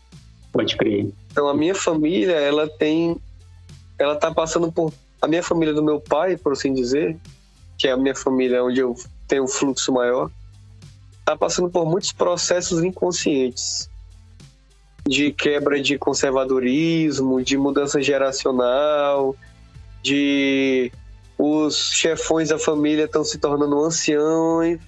Pode 0.53 0.77
crer. 0.77 1.11
Então 1.31 1.49
a 1.49 1.55
minha 1.55 1.75
família, 1.75 2.35
ela 2.35 2.69
tem. 2.69 3.17
Ela 3.99 4.17
tá 4.17 4.33
passando 4.33 4.71
por. 4.71 4.93
A 5.21 5.29
minha 5.29 5.43
família 5.43 5.73
do 5.73 5.83
meu 5.83 6.01
pai, 6.01 6.37
por 6.37 6.53
assim 6.53 6.75
dizer, 6.75 7.17
que 7.79 7.87
é 7.87 7.93
a 7.93 7.97
minha 7.97 8.15
família 8.15 8.63
onde 8.63 8.81
eu 8.81 8.95
tenho 9.29 9.45
um 9.45 9.49
fluxo 9.49 9.93
maior, 9.93 10.29
tá 11.25 11.37
passando 11.37 11.71
por 11.71 11.87
muitos 11.87 12.13
processos 12.13 12.83
inconscientes 12.83 13.91
de 15.07 15.33
quebra 15.33 15.81
de 15.81 15.99
conservadorismo, 15.99 17.43
de 17.43 17.57
mudança 17.57 18.01
geracional, 18.01 19.35
de 20.03 20.93
os 21.37 21.91
chefões 21.93 22.51
da 22.51 22.59
família 22.59 23.05
estão 23.05 23.25
se 23.25 23.39
tornando 23.39 23.85
anciões 23.85 24.79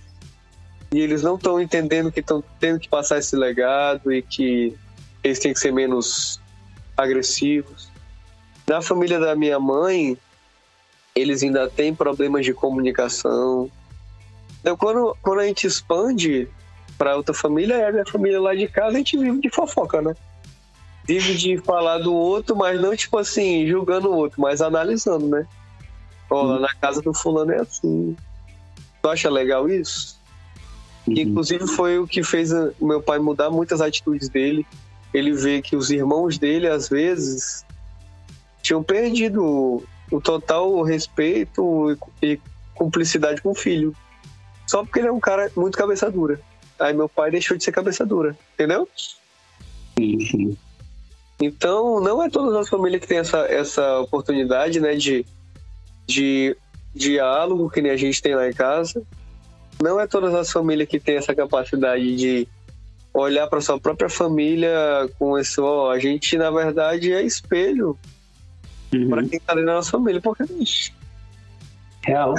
e 0.93 1.01
eles 1.01 1.23
não 1.23 1.35
estão 1.35 1.61
entendendo 1.61 2.13
que 2.13 2.21
estão 2.21 2.43
tendo 2.61 2.79
que 2.79 2.89
passar 2.89 3.19
esse 3.19 3.35
legado 3.35 4.13
e 4.13 4.23
que 4.23 4.73
eles 5.25 5.41
têm 5.41 5.53
que 5.53 5.59
ser 5.59 5.73
menos 5.73 6.41
agressivos. 6.97 7.89
Na 8.69 8.81
família 8.81 9.19
da 9.19 9.35
minha 9.35 9.59
mãe, 9.59 10.17
eles 11.15 11.43
ainda 11.43 11.69
têm 11.69 11.93
problemas 11.93 12.45
de 12.45 12.55
comunicação. 12.55 13.69
Então, 14.65 14.79
quando, 14.79 15.15
quando 15.21 15.41
a 15.41 15.47
gente 15.47 15.67
expande 15.67 16.49
para 16.97 17.15
outra 17.17 17.35
família, 17.35 17.75
é 17.75 17.89
a 17.89 17.93
minha 17.93 18.07
família 18.07 18.41
lá 18.41 18.55
de 18.55 18.67
casa, 18.67 18.95
a 18.95 18.99
gente 18.99 19.19
vive 19.19 19.39
de 19.39 19.51
fofoca, 19.51 20.01
né? 20.01 20.17
Vive 21.07 21.35
de 21.35 21.59
falar 21.59 21.99
do 21.99 22.15
outro, 22.15 22.57
mas 22.57 22.81
não 22.81 22.97
tipo 22.97 23.19
assim, 23.19 23.67
julgando 23.67 24.09
o 24.09 24.17
outro, 24.17 24.41
mas 24.41 24.63
analisando, 24.63 25.29
né? 25.29 25.47
Ó, 26.31 26.47
uhum. 26.47 26.61
na 26.61 26.75
casa 26.77 27.03
do 27.03 27.13
fulano 27.13 27.53
é 27.53 27.61
assim. 27.61 28.17
Tu 29.03 29.09
acha 29.11 29.29
legal 29.29 29.69
isso? 29.69 30.19
Uhum. 31.07 31.13
Inclusive 31.15 31.67
foi 31.67 31.99
o 31.99 32.07
que 32.07 32.23
fez 32.23 32.51
o 32.51 32.73
meu 32.81 33.03
pai 33.03 33.19
mudar 33.19 33.51
muitas 33.51 33.83
atitudes 33.83 34.31
dele. 34.31 34.67
Ele 35.13 35.33
vê 35.33 35.61
que 35.61 35.77
os 35.77 35.91
irmãos 35.91 36.39
dele, 36.39 36.69
às 36.69 36.89
vezes, 36.89 37.67
tinham 38.63 38.83
perdido 38.83 39.85
o 40.11 40.21
total 40.23 40.81
respeito 40.81 41.99
e 42.23 42.41
cumplicidade 42.75 43.43
com 43.43 43.51
o 43.51 43.55
filho. 43.55 43.95
Só 44.75 44.83
porque 44.83 44.99
ele 44.99 45.07
é 45.07 45.13
um 45.13 45.21
cara 45.21 45.49
muito 45.57 45.79
cabeça 45.79 46.11
dura. 46.11 46.41
Aí 46.81 46.93
meu 46.93 47.09
pai 47.09 47.31
deixou 47.31 47.57
de 47.57 47.63
ser 47.63 47.71
cabeça 47.71 48.05
dura, 48.05 48.37
entendeu? 48.55 48.89
Sim, 49.97 50.57
Então, 51.41 52.01
não 52.01 52.21
é 52.21 52.29
todas 52.29 52.57
as 52.57 52.69
famílias 52.69 53.01
que 53.01 53.07
têm 53.07 53.19
essa, 53.19 53.39
essa 53.47 54.01
oportunidade, 54.01 54.81
né, 54.81 54.97
de, 54.97 55.25
de 56.09 56.57
diálogo 56.93 57.71
que 57.71 57.81
nem 57.81 57.93
a 57.93 57.97
gente 57.97 58.21
tem 58.21 58.35
lá 58.35 58.49
em 58.49 58.53
casa. 58.53 59.01
Não 59.81 60.01
é 60.01 60.09
todas 60.09 60.35
as 60.35 60.51
famílias 60.51 60.89
que 60.89 60.99
têm 60.99 61.19
essa 61.19 61.33
capacidade 61.37 62.17
de 62.17 62.49
olhar 63.13 63.47
para 63.47 63.61
sua 63.61 63.79
própria 63.79 64.09
família 64.09 65.09
com 65.21 65.39
esse, 65.39 65.61
ó, 65.61 65.93
a 65.93 66.01
gente 66.01 66.37
na 66.37 66.51
verdade 66.51 67.13
é 67.13 67.23
espelho 67.23 67.97
uhum. 68.93 69.09
para 69.09 69.23
quem 69.23 69.39
tá 69.39 69.55
dentro 69.55 69.67
da 69.67 69.75
nossa 69.75 69.93
família, 69.93 70.21
porque 70.21 70.43
bicho, 70.53 70.91
Real. 72.07 72.35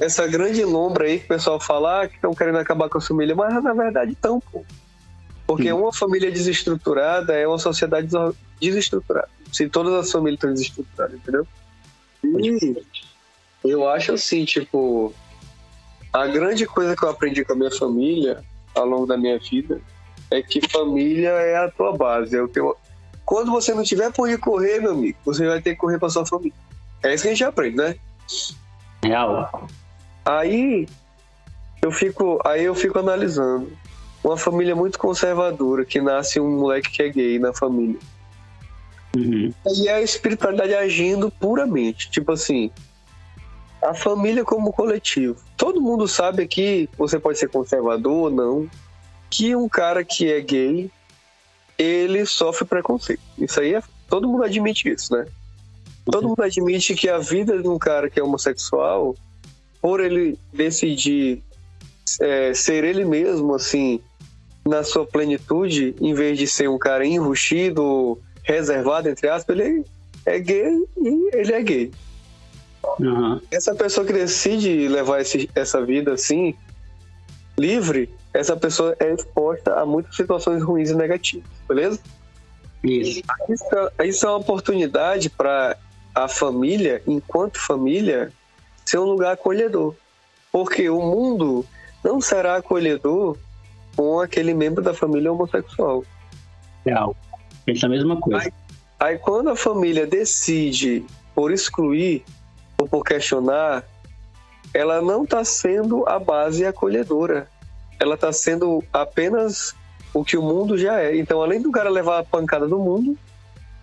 Essa, 0.00 0.26
grande 0.26 0.64
lombra 0.64 1.06
aí 1.06 1.18
que 1.18 1.24
o 1.24 1.28
pessoal 1.28 1.60
fala 1.60 2.02
ah, 2.02 2.08
que 2.08 2.14
estão 2.14 2.34
querendo 2.34 2.58
acabar 2.58 2.88
com 2.88 2.98
a 2.98 3.00
família, 3.00 3.34
mas 3.34 3.62
na 3.62 3.74
verdade 3.74 4.12
estão, 4.12 4.40
pô. 4.40 4.64
Porque 5.46 5.72
uma 5.72 5.92
família 5.92 6.30
desestruturada 6.30 7.34
é 7.34 7.46
uma 7.46 7.58
sociedade 7.58 8.08
desestruturada. 8.60 9.28
Se 9.50 9.68
todas 9.68 9.94
as 9.94 10.12
famílias 10.12 10.36
estão 10.36 10.52
desestruturadas, 10.52 11.16
entendeu? 11.16 11.46
E 12.22 12.76
eu 13.64 13.88
acho 13.88 14.12
assim, 14.12 14.44
tipo, 14.44 15.12
a 16.12 16.26
grande 16.26 16.66
coisa 16.66 16.94
que 16.94 17.02
eu 17.02 17.08
aprendi 17.08 17.44
com 17.44 17.54
a 17.54 17.56
minha 17.56 17.70
família 17.70 18.44
ao 18.74 18.86
longo 18.86 19.06
da 19.06 19.16
minha 19.16 19.38
vida 19.38 19.80
é 20.30 20.42
que 20.42 20.60
família 20.68 21.30
é 21.30 21.56
a 21.56 21.70
tua 21.70 21.96
base. 21.96 22.36
É 22.36 22.42
o 22.42 22.48
teu... 22.48 22.76
Quando 23.24 23.50
você 23.50 23.74
não 23.74 23.82
tiver 23.82 24.12
por 24.12 24.28
onde 24.28 24.38
correr, 24.38 24.80
meu 24.80 24.92
amigo, 24.92 25.18
você 25.24 25.46
vai 25.46 25.60
ter 25.60 25.70
que 25.70 25.76
correr 25.76 25.98
para 25.98 26.10
sua 26.10 26.26
família. 26.26 26.54
É 27.02 27.14
isso 27.14 27.22
que 27.22 27.28
a 27.28 27.32
gente 27.32 27.44
aprende, 27.44 27.76
né? 27.76 27.96
Real. 29.02 29.68
Aí 30.24 30.86
eu 31.80 31.90
fico, 31.90 32.40
aí 32.44 32.64
eu 32.64 32.74
fico 32.74 32.98
analisando. 32.98 33.70
Uma 34.22 34.36
família 34.36 34.74
muito 34.74 34.98
conservadora 34.98 35.84
que 35.84 36.00
nasce 36.00 36.40
um 36.40 36.58
moleque 36.58 36.90
que 36.90 37.02
é 37.02 37.08
gay 37.08 37.38
na 37.38 37.52
família. 37.52 37.98
Uhum. 39.16 39.52
E 39.76 39.88
a 39.88 40.02
espiritualidade 40.02 40.74
agindo 40.74 41.30
puramente. 41.30 42.10
Tipo 42.10 42.32
assim, 42.32 42.70
a 43.82 43.94
família 43.94 44.44
como 44.44 44.72
coletivo. 44.72 45.36
Todo 45.56 45.80
mundo 45.80 46.06
sabe 46.08 46.46
que 46.46 46.88
você 46.98 47.18
pode 47.18 47.38
ser 47.38 47.48
conservador 47.48 48.24
ou 48.24 48.30
não. 48.30 48.68
Que 49.30 49.54
um 49.54 49.68
cara 49.68 50.04
que 50.04 50.30
é 50.32 50.40
gay 50.40 50.90
ele 51.78 52.26
sofre 52.26 52.66
preconceito. 52.66 53.22
Isso 53.38 53.60
aí 53.60 53.74
é, 53.74 53.82
todo 54.08 54.28
mundo 54.28 54.42
admite 54.42 54.88
isso, 54.88 55.14
né? 55.14 55.26
Todo 56.10 56.28
mundo 56.28 56.42
admite 56.42 56.94
que 56.94 57.08
a 57.08 57.18
vida 57.18 57.60
de 57.60 57.68
um 57.68 57.78
cara 57.78 58.08
que 58.08 58.18
é 58.18 58.22
homossexual, 58.22 59.14
por 59.80 60.00
ele 60.00 60.38
decidir 60.52 61.42
é, 62.20 62.54
ser 62.54 62.84
ele 62.84 63.04
mesmo, 63.04 63.54
assim, 63.54 64.00
na 64.66 64.82
sua 64.82 65.06
plenitude, 65.06 65.94
em 66.00 66.14
vez 66.14 66.38
de 66.38 66.46
ser 66.46 66.68
um 66.68 66.78
cara 66.78 67.06
enrustido, 67.06 68.18
reservado, 68.42 69.08
entre 69.08 69.28
aspas, 69.28 69.58
ele 69.58 69.84
é 70.24 70.38
gay 70.38 70.84
e 70.96 71.30
ele 71.36 71.52
é 71.52 71.62
gay. 71.62 71.90
Uhum. 72.98 73.40
Essa 73.50 73.74
pessoa 73.74 74.06
que 74.06 74.12
decide 74.12 74.88
levar 74.88 75.20
esse, 75.20 75.48
essa 75.54 75.84
vida 75.84 76.14
assim, 76.14 76.54
livre, 77.58 78.08
essa 78.32 78.56
pessoa 78.56 78.96
é 78.98 79.12
exposta 79.12 79.74
a 79.74 79.84
muitas 79.84 80.16
situações 80.16 80.62
ruins 80.62 80.90
e 80.90 80.94
negativas, 80.94 81.46
beleza? 81.68 82.00
Isso. 82.82 83.22
Isso, 83.48 83.64
isso 84.04 84.26
é 84.26 84.28
uma 84.28 84.38
oportunidade 84.38 85.28
para 85.28 85.76
a 86.24 86.28
família, 86.28 87.02
enquanto 87.06 87.58
família, 87.58 88.32
ser 88.84 88.98
um 88.98 89.04
lugar 89.04 89.32
acolhedor. 89.32 89.94
Porque 90.50 90.88
o 90.88 91.00
mundo 91.00 91.64
não 92.02 92.20
será 92.20 92.56
acolhedor 92.56 93.36
com 93.96 94.20
aquele 94.20 94.54
membro 94.54 94.82
da 94.82 94.94
família 94.94 95.32
homossexual. 95.32 96.04
Real. 96.84 97.16
Pensa 97.64 97.86
a 97.86 97.88
mesma 97.88 98.18
coisa. 98.18 98.44
Aí, 98.44 98.52
aí 98.98 99.18
quando 99.18 99.50
a 99.50 99.56
família 99.56 100.06
decide 100.06 101.04
por 101.34 101.52
excluir 101.52 102.24
ou 102.78 102.88
por 102.88 103.04
questionar, 103.04 103.84
ela 104.72 105.00
não 105.00 105.24
está 105.24 105.44
sendo 105.44 106.08
a 106.08 106.18
base 106.18 106.64
acolhedora. 106.64 107.48
Ela 108.00 108.14
está 108.14 108.32
sendo 108.32 108.82
apenas 108.92 109.74
o 110.14 110.24
que 110.24 110.36
o 110.36 110.42
mundo 110.42 110.78
já 110.78 111.00
é. 111.00 111.16
Então, 111.16 111.42
além 111.42 111.60
do 111.60 111.70
cara 111.70 111.90
levar 111.90 112.18
a 112.18 112.24
pancada 112.24 112.66
do 112.66 112.78
mundo, 112.78 113.18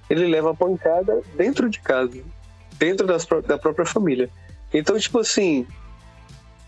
ele 0.10 0.28
leva 0.28 0.52
a 0.52 0.56
pancada 0.56 1.22
dentro 1.36 1.70
de 1.70 1.80
casa, 1.80 2.22
dentro 2.78 3.08
das, 3.08 3.26
da 3.48 3.58
própria 3.58 3.86
família. 3.86 4.30
Então, 4.74 4.98
tipo 5.00 5.20
assim, 5.20 5.66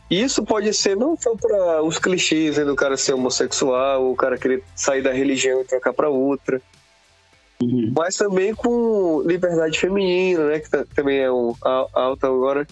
isso 0.09 0.43
pode 0.43 0.73
ser 0.73 0.95
não 0.95 1.17
só 1.17 1.35
para 1.35 1.83
os 1.83 1.99
clichês 1.99 2.57
né, 2.57 2.63
do 2.63 2.75
cara 2.75 2.95
ser 2.95 3.13
homossexual, 3.13 4.09
o 4.11 4.15
cara 4.15 4.37
querer 4.37 4.63
sair 4.75 5.01
da 5.01 5.11
religião 5.11 5.61
e 5.61 5.65
trocar 5.65 5.93
para 5.93 6.09
outra, 6.09 6.61
uhum. 7.61 7.91
mas 7.95 8.15
também 8.15 8.55
com 8.55 9.21
liberdade 9.25 9.77
feminina, 9.77 10.47
né, 10.47 10.59
que 10.59 10.69
também 10.95 11.19
é 11.19 11.31
um 11.31 11.53
alta 11.61 12.27
agora. 12.27 12.65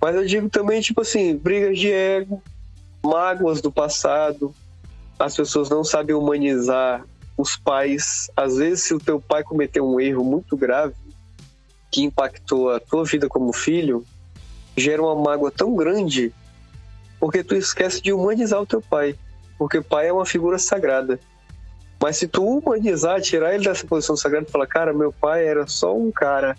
Mas 0.00 0.14
eu 0.14 0.24
digo 0.24 0.48
também, 0.48 0.80
tipo 0.80 1.00
assim, 1.00 1.36
brigas 1.36 1.78
de 1.78 1.90
ego, 1.90 2.40
mágoas 3.02 3.60
do 3.60 3.72
passado, 3.72 4.54
as 5.18 5.34
pessoas 5.34 5.68
não 5.68 5.82
sabem 5.82 6.14
humanizar 6.14 7.04
os 7.36 7.56
pais. 7.56 8.30
Às 8.36 8.56
vezes, 8.56 8.84
se 8.84 8.94
o 8.94 8.98
teu 8.98 9.20
pai 9.20 9.42
cometeu 9.42 9.86
um 9.86 10.00
erro 10.00 10.24
muito 10.24 10.56
grave 10.56 10.94
que 11.90 12.02
impactou 12.02 12.70
a 12.70 12.80
tua 12.80 13.04
vida 13.04 13.28
como 13.28 13.52
filho, 13.52 14.04
gera 14.76 15.02
uma 15.02 15.14
mágoa 15.14 15.50
tão 15.50 15.74
grande 15.74 16.32
porque 17.18 17.42
tu 17.42 17.54
esquece 17.54 18.00
de 18.00 18.12
humanizar 18.12 18.60
o 18.60 18.66
teu 18.66 18.80
pai, 18.80 19.16
porque 19.58 19.78
o 19.78 19.84
pai 19.84 20.08
é 20.08 20.12
uma 20.12 20.26
figura 20.26 20.58
sagrada. 20.58 21.18
Mas 22.00 22.18
se 22.18 22.28
tu 22.28 22.44
humanizar, 22.44 23.20
tirar 23.20 23.54
ele 23.54 23.64
dessa 23.64 23.86
posição 23.86 24.16
sagrada 24.16 24.46
e 24.46 24.52
falar, 24.52 24.66
cara, 24.66 24.92
meu 24.92 25.12
pai 25.12 25.46
era 25.46 25.66
só 25.66 25.96
um 25.96 26.12
cara 26.12 26.56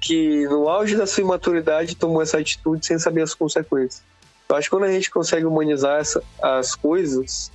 que 0.00 0.46
no 0.48 0.68
auge 0.68 0.96
da 0.96 1.06
sua 1.06 1.22
imaturidade 1.22 1.96
tomou 1.96 2.22
essa 2.22 2.38
atitude 2.38 2.84
sem 2.84 2.98
saber 2.98 3.22
as 3.22 3.34
consequências. 3.34 4.02
Eu 4.48 4.56
acho 4.56 4.68
que 4.68 4.76
quando 4.76 4.84
a 4.84 4.92
gente 4.92 5.10
consegue 5.10 5.44
humanizar 5.44 6.00
essa, 6.00 6.22
as 6.42 6.74
coisas, 6.74 7.52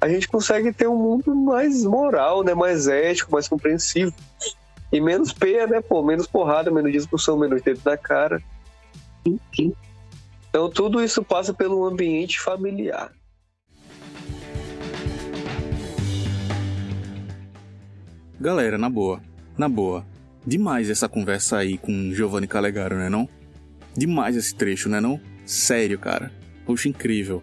a 0.00 0.08
gente 0.08 0.26
consegue 0.26 0.72
ter 0.72 0.88
um 0.88 0.96
mundo 0.96 1.34
mais 1.34 1.84
moral, 1.84 2.42
né? 2.42 2.54
mais 2.54 2.88
ético, 2.88 3.32
mais 3.32 3.46
compreensivo. 3.46 4.14
E 4.90 5.00
menos 5.00 5.32
peia, 5.32 5.66
né, 5.66 5.80
pô? 5.80 6.02
Menos 6.02 6.26
porrada, 6.26 6.70
menos 6.70 6.90
discussão, 6.90 7.38
menos 7.38 7.62
dedo 7.62 7.80
da 7.82 7.96
cara. 7.96 8.42
Sim. 9.54 9.72
Então 10.48 10.68
tudo 10.70 11.02
isso 11.02 11.22
passa 11.22 11.52
pelo 11.52 11.84
ambiente 11.84 12.40
familiar. 12.40 13.12
Galera, 18.40 18.78
na 18.78 18.88
boa, 18.88 19.20
na 19.56 19.68
boa. 19.68 20.04
Demais 20.44 20.88
essa 20.88 21.08
conversa 21.08 21.58
aí 21.58 21.76
com 21.76 22.10
Giovanni 22.14 22.46
Calegaro, 22.46 22.96
né 22.96 23.10
não? 23.10 23.28
Demais 23.94 24.34
esse 24.34 24.54
trecho, 24.54 24.88
né 24.88 24.98
não? 24.98 25.20
Sério, 25.44 25.98
cara. 25.98 26.32
Poxa, 26.64 26.88
incrível. 26.88 27.42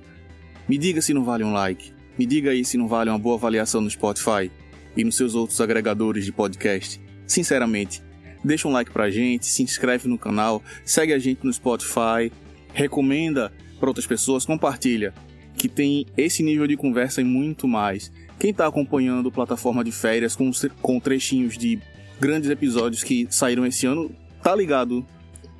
Me 0.67 0.77
diga 0.77 0.99
se 1.01 1.13
não 1.13 1.23
vale 1.23 1.43
um 1.43 1.53
like. 1.53 1.96
Me 2.17 2.25
diga 2.25 2.51
aí 2.51 2.65
se 2.65 2.77
não 2.77 2.87
vale 2.87 3.09
uma 3.09 3.19
boa 3.19 3.35
avaliação 3.35 3.79
no 3.79 3.89
Spotify 3.89 4.51
e 4.95 5.03
nos 5.03 5.15
seus 5.15 5.35
outros 5.35 5.61
agregadores 5.61 6.25
de 6.25 6.31
podcast. 6.31 6.99
Sinceramente, 7.27 8.01
deixa 8.43 8.67
um 8.67 8.71
like 8.71 8.91
pra 8.91 9.11
gente, 9.11 9.45
se 9.45 9.61
inscreve 9.61 10.07
no 10.07 10.17
canal, 10.17 10.63
segue 10.83 11.13
a 11.13 11.19
gente 11.19 11.45
no 11.45 11.53
Spotify, 11.53 12.31
recomenda 12.73 13.53
para 13.79 13.89
outras 13.89 14.07
pessoas, 14.07 14.45
compartilha, 14.45 15.13
que 15.55 15.69
tem 15.69 16.05
esse 16.17 16.41
nível 16.41 16.65
de 16.65 16.75
conversa 16.75 17.21
e 17.21 17.23
muito 17.23 17.67
mais. 17.67 18.11
Quem 18.39 18.51
está 18.51 18.65
acompanhando 18.65 19.31
plataforma 19.31 19.83
de 19.83 19.91
férias 19.91 20.35
com, 20.35 20.49
com 20.81 20.99
trechinhos 20.99 21.57
de 21.57 21.79
grandes 22.19 22.49
episódios 22.49 23.03
que 23.03 23.27
saíram 23.29 23.65
esse 23.65 23.85
ano, 23.85 24.11
tá 24.41 24.55
ligado 24.55 25.05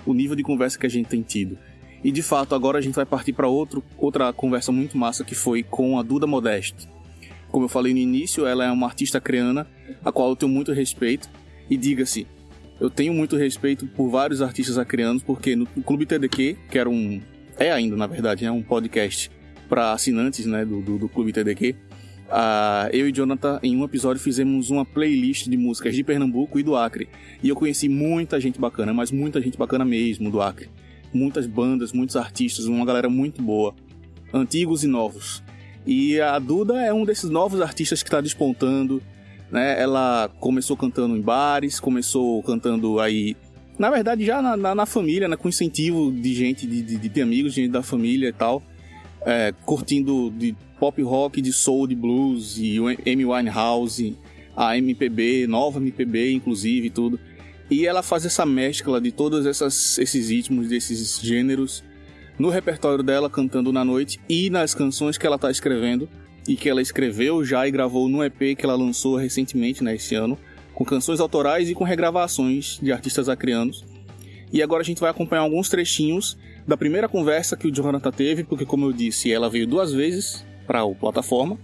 o 0.05 0.13
nível 0.13 0.35
de 0.35 0.43
conversa 0.43 0.79
que 0.79 0.85
a 0.85 0.89
gente 0.89 1.07
tem 1.07 1.21
tido. 1.21 1.57
E 2.03 2.11
de 2.11 2.21
fato, 2.21 2.53
agora 2.53 2.77
a 2.77 2.81
gente 2.81 2.95
vai 2.95 3.05
partir 3.05 3.33
para 3.33 3.47
outra 3.47 4.31
conversa 4.33 4.71
muito 4.71 4.97
massa 4.97 5.23
que 5.23 5.35
foi 5.35 5.63
com 5.63 5.97
a 5.99 6.03
Duda 6.03 6.27
Modesto. 6.27 6.87
Como 7.49 7.65
eu 7.65 7.69
falei 7.69 7.93
no 7.93 7.99
início, 7.99 8.45
ela 8.45 8.65
é 8.65 8.71
uma 8.71 8.87
artista 8.87 9.19
creana, 9.19 9.67
a 10.03 10.11
qual 10.11 10.29
eu 10.29 10.35
tenho 10.35 10.51
muito 10.51 10.71
respeito. 10.73 11.29
E 11.69 11.75
diga-se, 11.75 12.27
eu 12.79 12.89
tenho 12.89 13.13
muito 13.13 13.35
respeito 13.35 13.87
por 13.87 14.09
vários 14.09 14.41
artistas 14.41 14.77
acreanos, 14.77 15.23
porque 15.23 15.55
no 15.55 15.65
Clube 15.65 16.05
TDQ, 16.05 16.57
que 16.69 16.77
era 16.77 16.89
um. 16.89 17.21
É 17.57 17.71
ainda, 17.71 17.95
na 17.95 18.05
verdade, 18.05 18.45
é 18.45 18.51
um 18.51 18.61
podcast 18.61 19.31
para 19.67 19.91
assinantes 19.91 20.45
né, 20.45 20.63
do, 20.63 20.81
do, 20.81 20.97
do 20.99 21.09
Clube 21.09 21.33
TDQ. 21.33 21.75
Uh, 22.27 22.91
eu 22.91 23.07
e 23.07 23.11
Jonathan, 23.11 23.59
em 23.63 23.75
um 23.75 23.83
episódio, 23.83 24.21
fizemos 24.21 24.69
uma 24.69 24.85
playlist 24.85 25.47
de 25.47 25.57
músicas 25.57 25.95
de 25.95 26.03
Pernambuco 26.03 26.59
e 26.59 26.63
do 26.63 26.75
Acre. 26.75 27.09
E 27.41 27.49
eu 27.49 27.55
conheci 27.55 27.87
muita 27.87 28.39
gente 28.39 28.59
bacana, 28.59 28.93
mas 28.93 29.11
muita 29.11 29.41
gente 29.41 29.57
bacana 29.57 29.85
mesmo 29.85 30.29
do 30.29 30.41
Acre. 30.41 30.69
Muitas 31.17 31.47
bandas, 31.47 31.91
muitos 31.91 32.15
artistas, 32.15 32.65
uma 32.65 32.85
galera 32.85 33.09
muito 33.09 33.41
boa. 33.41 33.73
Antigos 34.31 34.83
e 34.83 34.87
novos. 34.87 35.43
E 35.85 36.19
a 36.21 36.37
Duda 36.37 36.79
é 36.79 36.93
um 36.93 37.03
desses 37.03 37.29
novos 37.29 37.59
artistas 37.59 38.03
que 38.03 38.07
está 38.07 38.21
despontando, 38.21 39.01
né? 39.51 39.81
Ela 39.81 40.29
começou 40.39 40.77
cantando 40.77 41.17
em 41.17 41.21
bares, 41.21 41.79
começou 41.79 42.43
cantando 42.43 42.99
aí. 42.99 43.35
Na 43.79 43.89
verdade, 43.89 44.23
já 44.25 44.41
na, 44.41 44.55
na, 44.55 44.75
na 44.75 44.85
família, 44.85 45.27
né? 45.27 45.35
com 45.35 45.49
incentivo 45.49 46.11
de 46.11 46.35
gente, 46.35 46.67
de, 46.67 46.81
de, 46.83 47.09
de 47.09 47.21
amigos, 47.21 47.53
gente 47.53 47.71
da 47.71 47.81
família 47.81 48.29
e 48.29 48.33
tal. 48.33 48.61
É, 49.25 49.53
curtindo 49.65 50.31
de 50.31 50.55
pop 50.79 51.01
rock, 51.01 51.41
de 51.41 51.51
soul, 51.51 51.87
de 51.87 51.95
blues, 51.95 52.57
e 52.59 52.79
o 52.79 52.87
Amy 52.87 53.25
Winehouse, 53.25 54.15
a 54.55 54.77
MPB, 54.77 55.47
nova 55.47 55.79
MPB, 55.79 56.33
inclusive, 56.33 56.89
tudo. 56.89 57.19
E 57.69 57.85
ela 57.85 58.01
faz 58.01 58.25
essa 58.25 58.45
mescla 58.45 59.01
de 59.01 59.11
todos 59.11 59.45
essas, 59.45 59.97
esses 59.97 60.29
ritmos, 60.29 60.69
desses 60.69 61.19
gêneros, 61.21 61.83
no 62.39 62.49
repertório 62.49 63.03
dela, 63.03 63.29
cantando 63.29 63.73
na 63.73 63.83
noite, 63.83 64.19
e 64.29 64.49
nas 64.49 64.73
canções 64.73 65.17
que 65.17 65.25
ela 65.25 65.35
está 65.35 65.51
escrevendo 65.51 66.07
e 66.47 66.55
que 66.55 66.69
ela 66.69 66.81
escreveu 66.81 67.43
já 67.43 67.67
e 67.67 67.71
gravou 67.71 68.07
no 68.07 68.23
EP 68.23 68.55
que 68.57 68.65
ela 68.65 68.75
lançou 68.75 69.17
recentemente, 69.17 69.83
né, 69.83 69.95
esse 69.95 70.15
ano, 70.15 70.37
com 70.73 70.85
canções 70.85 71.19
autorais 71.19 71.69
e 71.69 71.73
com 71.73 71.83
regravações 71.83 72.79
de 72.81 72.91
artistas 72.91 73.27
acrianos. 73.27 73.83
E 74.53 74.63
agora 74.63 74.81
a 74.81 74.85
gente 74.85 75.01
vai 75.01 75.09
acompanhar 75.09 75.41
alguns 75.41 75.67
trechinhos 75.67 76.37
da 76.65 76.77
primeira 76.77 77.09
conversa 77.09 77.57
que 77.57 77.67
o 77.67 77.71
Jonathan 77.71 78.11
teve, 78.11 78.43
porque 78.43 78.65
como 78.65 78.85
eu 78.85 78.93
disse, 78.93 79.31
ela 79.31 79.49
veio 79.49 79.67
duas 79.67 79.91
vezes 79.91 80.45
para 80.65 80.81
a 80.81 80.95
plataforma, 80.95 81.59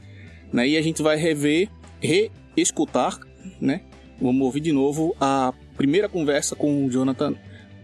né? 0.51 0.67
E 0.67 0.77
a 0.77 0.81
gente 0.81 1.01
vai 1.01 1.15
rever, 1.15 1.69
reescutar, 2.01 3.19
né? 3.61 3.81
Vamos 4.21 4.41
ouvir 4.41 4.59
de 4.59 4.71
novo 4.71 5.15
a 5.19 5.53
primeira 5.75 6.07
conversa 6.07 6.55
com 6.55 6.85
o 6.85 6.89
Jonathan 6.89 7.35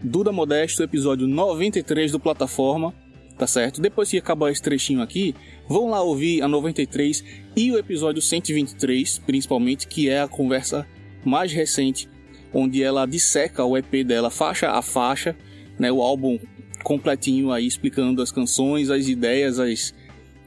Duda 0.02 0.32
Modesto, 0.32 0.82
episódio 0.82 1.26
93 1.26 2.12
do 2.12 2.18
plataforma, 2.18 2.94
tá 3.36 3.46
certo? 3.46 3.80
Depois 3.80 4.10
que 4.10 4.18
acabar 4.18 4.50
esse 4.50 4.62
trechinho 4.62 5.02
aqui, 5.02 5.34
vão 5.68 5.90
lá 5.90 6.00
ouvir 6.02 6.42
a 6.42 6.48
93 6.48 7.22
e 7.56 7.70
o 7.70 7.78
episódio 7.78 8.22
123, 8.22 9.18
principalmente, 9.18 9.86
que 9.86 10.08
é 10.08 10.22
a 10.22 10.28
conversa 10.28 10.86
mais 11.24 11.52
recente, 11.52 12.08
onde 12.52 12.82
ela 12.82 13.06
disseca 13.06 13.64
o 13.64 13.76
EP 13.76 14.04
dela 14.06 14.30
faixa 14.30 14.70
a 14.70 14.80
faixa, 14.80 15.36
né, 15.78 15.92
o 15.92 16.02
álbum 16.02 16.38
completinho 16.82 17.52
aí 17.52 17.66
explicando 17.66 18.22
as 18.22 18.32
canções, 18.32 18.90
as 18.90 19.06
ideias, 19.06 19.58
as 19.58 19.94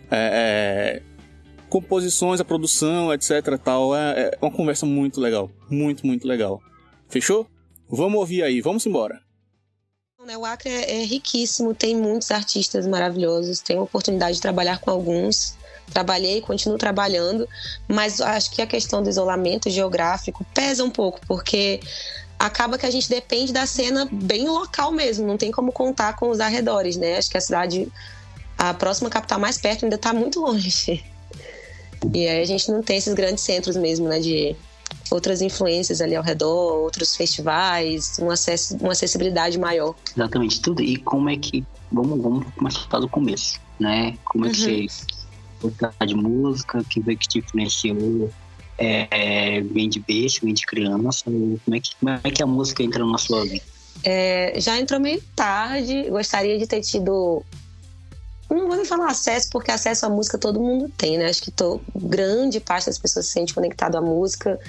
é, 0.09 1.01
é, 1.01 1.01
composições, 1.69 2.39
a 2.39 2.45
produção, 2.45 3.13
etc. 3.13 3.57
Tal. 3.63 3.95
É, 3.95 4.31
é 4.33 4.37
uma 4.41 4.51
conversa 4.51 4.85
muito 4.85 5.19
legal, 5.21 5.51
muito 5.69 6.05
muito 6.05 6.27
legal. 6.27 6.61
Fechou? 7.13 7.45
Vamos 7.87 8.19
ouvir 8.19 8.41
aí, 8.41 8.59
vamos 8.59 8.87
embora. 8.87 9.21
O 10.35 10.45
Acre 10.45 10.71
é, 10.71 11.01
é 11.01 11.05
riquíssimo, 11.05 11.75
tem 11.75 11.95
muitos 11.95 12.31
artistas 12.31 12.87
maravilhosos, 12.87 13.59
tenho 13.59 13.81
a 13.81 13.83
oportunidade 13.83 14.37
de 14.37 14.41
trabalhar 14.41 14.79
com 14.79 14.89
alguns, 14.89 15.55
trabalhei, 15.93 16.41
continuo 16.41 16.75
trabalhando, 16.75 17.47
mas 17.87 18.19
acho 18.19 18.49
que 18.49 18.63
a 18.63 18.65
questão 18.65 19.03
do 19.03 19.09
isolamento 19.11 19.69
geográfico 19.69 20.43
pesa 20.55 20.83
um 20.83 20.89
pouco, 20.89 21.19
porque 21.27 21.81
acaba 22.39 22.79
que 22.79 22.85
a 22.87 22.91
gente 22.91 23.07
depende 23.07 23.53
da 23.53 23.67
cena 23.67 24.09
bem 24.11 24.47
local 24.47 24.91
mesmo, 24.91 25.27
não 25.27 25.37
tem 25.37 25.51
como 25.51 25.71
contar 25.71 26.15
com 26.15 26.31
os 26.31 26.39
arredores, 26.39 26.97
né? 26.97 27.17
Acho 27.17 27.29
que 27.29 27.37
a 27.37 27.41
cidade, 27.41 27.91
a 28.57 28.73
próxima 28.73 29.11
capital 29.11 29.39
mais 29.39 29.59
perto 29.59 29.83
ainda 29.83 29.97
está 29.97 30.13
muito 30.13 30.39
longe. 30.39 31.03
E 32.13 32.27
aí 32.27 32.41
a 32.41 32.45
gente 32.45 32.69
não 32.69 32.83
tem 32.83 32.97
esses 32.97 33.13
grandes 33.13 33.41
centros 33.45 33.77
mesmo, 33.77 34.09
né? 34.09 34.19
De 34.19 34.57
outras 35.11 35.41
influências 35.41 36.01
ali 36.01 36.15
ao 36.15 36.23
redor, 36.23 36.81
outros 36.81 37.15
festivais, 37.15 38.17
um 38.19 38.29
acesso, 38.29 38.77
uma 38.77 38.91
acessibilidade 38.91 39.57
maior. 39.57 39.95
Exatamente, 40.15 40.61
tudo. 40.61 40.81
E 40.81 40.97
como 40.97 41.29
é 41.29 41.37
que. 41.37 41.63
Vamos, 41.91 42.21
vamos 42.21 42.47
começar 42.55 42.99
do 42.99 43.07
começo, 43.07 43.59
né? 43.79 44.17
Como 44.25 44.45
é 44.45 44.49
que 44.49 44.61
uhum. 44.61 44.87
você 44.87 45.13
gostar 45.61 46.05
de 46.05 46.15
música, 46.15 46.83
que 46.89 47.01
foi 47.01 47.15
que 47.15 47.27
te 47.27 47.39
influenciou? 47.39 48.31
É, 48.77 49.61
vem 49.61 49.87
de 49.87 49.99
beijo, 49.99 50.39
vem 50.41 50.53
de 50.53 50.65
criança? 50.65 51.23
Como 51.25 51.59
é, 51.71 51.79
que, 51.79 51.95
como 51.95 52.11
é 52.11 52.31
que 52.31 52.41
a 52.41 52.47
música 52.47 52.83
entra 52.83 53.05
na 53.05 53.17
sua 53.17 53.43
vida? 53.43 53.63
É, 54.03 54.59
já 54.59 54.79
entrou 54.79 54.99
meio 54.99 55.21
tarde, 55.35 56.09
gostaria 56.09 56.57
de 56.57 56.65
ter 56.65 56.81
tido 56.81 57.43
não 58.57 58.67
vou 58.67 58.75
nem 58.75 58.85
falar 58.85 59.09
acesso, 59.09 59.47
porque 59.51 59.71
acesso 59.71 60.05
à 60.05 60.09
música 60.09 60.37
todo 60.37 60.59
mundo 60.59 60.91
tem, 60.97 61.17
né? 61.17 61.27
Acho 61.27 61.41
que 61.41 61.51
tô, 61.51 61.79
grande 61.95 62.59
parte 62.59 62.87
das 62.87 62.97
pessoas 62.97 63.27
se 63.27 63.33
sente 63.33 63.53
conectado 63.53 63.95
à 63.95 64.01
música, 64.01 64.59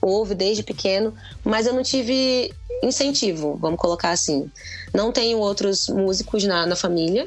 ouve 0.00 0.34
desde 0.34 0.62
pequeno, 0.62 1.14
mas 1.44 1.66
eu 1.66 1.72
não 1.72 1.82
tive 1.82 2.52
incentivo, 2.82 3.56
vamos 3.60 3.78
colocar 3.78 4.10
assim. 4.10 4.50
Não 4.92 5.12
tenho 5.12 5.38
outros 5.38 5.88
músicos 5.88 6.44
na, 6.44 6.66
na 6.66 6.76
família. 6.76 7.26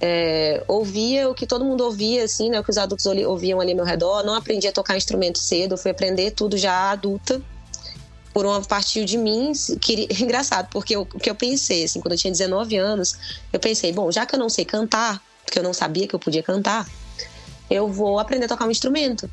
É, 0.00 0.62
ouvia 0.68 1.28
o 1.30 1.34
que 1.34 1.46
todo 1.46 1.64
mundo 1.64 1.84
ouvia, 1.84 2.24
assim, 2.24 2.50
né? 2.50 2.60
O 2.60 2.64
que 2.64 2.70
os 2.70 2.78
adultos 2.78 3.06
ouviam 3.06 3.60
ali 3.60 3.70
ao 3.70 3.76
meu 3.76 3.84
redor. 3.84 4.22
Não 4.24 4.34
aprendi 4.34 4.68
a 4.68 4.72
tocar 4.72 4.96
instrumento 4.96 5.38
cedo, 5.38 5.76
fui 5.76 5.90
aprender 5.90 6.32
tudo 6.32 6.56
já 6.56 6.90
adulta 6.90 7.42
por 8.36 8.44
uma 8.44 8.60
partir 8.60 9.06
de 9.06 9.16
mim, 9.16 9.52
que, 9.80 10.06
engraçado, 10.20 10.68
porque 10.70 10.94
o 10.94 11.06
que 11.06 11.30
eu 11.30 11.34
pensei, 11.34 11.84
assim, 11.84 12.02
quando 12.02 12.12
eu 12.12 12.18
tinha 12.18 12.30
19 12.30 12.76
anos, 12.76 13.16
eu 13.50 13.58
pensei, 13.58 13.94
bom, 13.94 14.12
já 14.12 14.26
que 14.26 14.34
eu 14.34 14.38
não 14.38 14.50
sei 14.50 14.62
cantar, 14.62 15.22
porque 15.42 15.58
eu 15.58 15.62
não 15.62 15.72
sabia 15.72 16.06
que 16.06 16.14
eu 16.14 16.18
podia 16.18 16.42
cantar, 16.42 16.86
eu 17.70 17.88
vou 17.88 18.18
aprender 18.18 18.44
a 18.44 18.48
tocar 18.48 18.66
um 18.66 18.70
instrumento. 18.70 19.30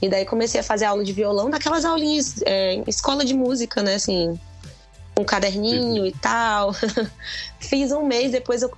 E 0.00 0.08
daí 0.08 0.24
comecei 0.24 0.58
a 0.58 0.62
fazer 0.62 0.86
aula 0.86 1.04
de 1.04 1.12
violão, 1.12 1.50
daquelas 1.50 1.84
aulinhas, 1.84 2.36
é, 2.46 2.82
escola 2.86 3.26
de 3.26 3.34
música, 3.34 3.82
né, 3.82 3.96
assim, 3.96 4.40
um 5.18 5.24
caderninho 5.24 6.06
e 6.06 6.12
tal. 6.12 6.74
Fiz 7.60 7.92
um 7.92 8.06
mês, 8.06 8.32
depois 8.32 8.62
eu, 8.62 8.70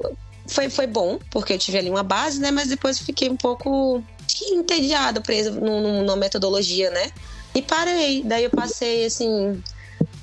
foi, 0.45 0.71
foi 0.71 0.89
bom, 0.89 1.21
porque 1.31 1.53
eu 1.53 1.59
tive 1.59 1.79
ali 1.79 1.89
uma 1.89 2.03
base, 2.03 2.41
né, 2.41 2.51
mas 2.51 2.67
depois 2.67 2.99
fiquei 2.99 3.31
um 3.31 3.37
pouco 3.37 4.03
entediada, 4.51 5.21
presa 5.21 5.53
numa 5.53 6.17
metodologia, 6.17 6.91
né, 6.91 7.13
e 7.55 7.63
parei. 7.63 8.23
Daí 8.23 8.45
eu 8.45 8.51
passei, 8.51 9.05
assim, 9.05 9.63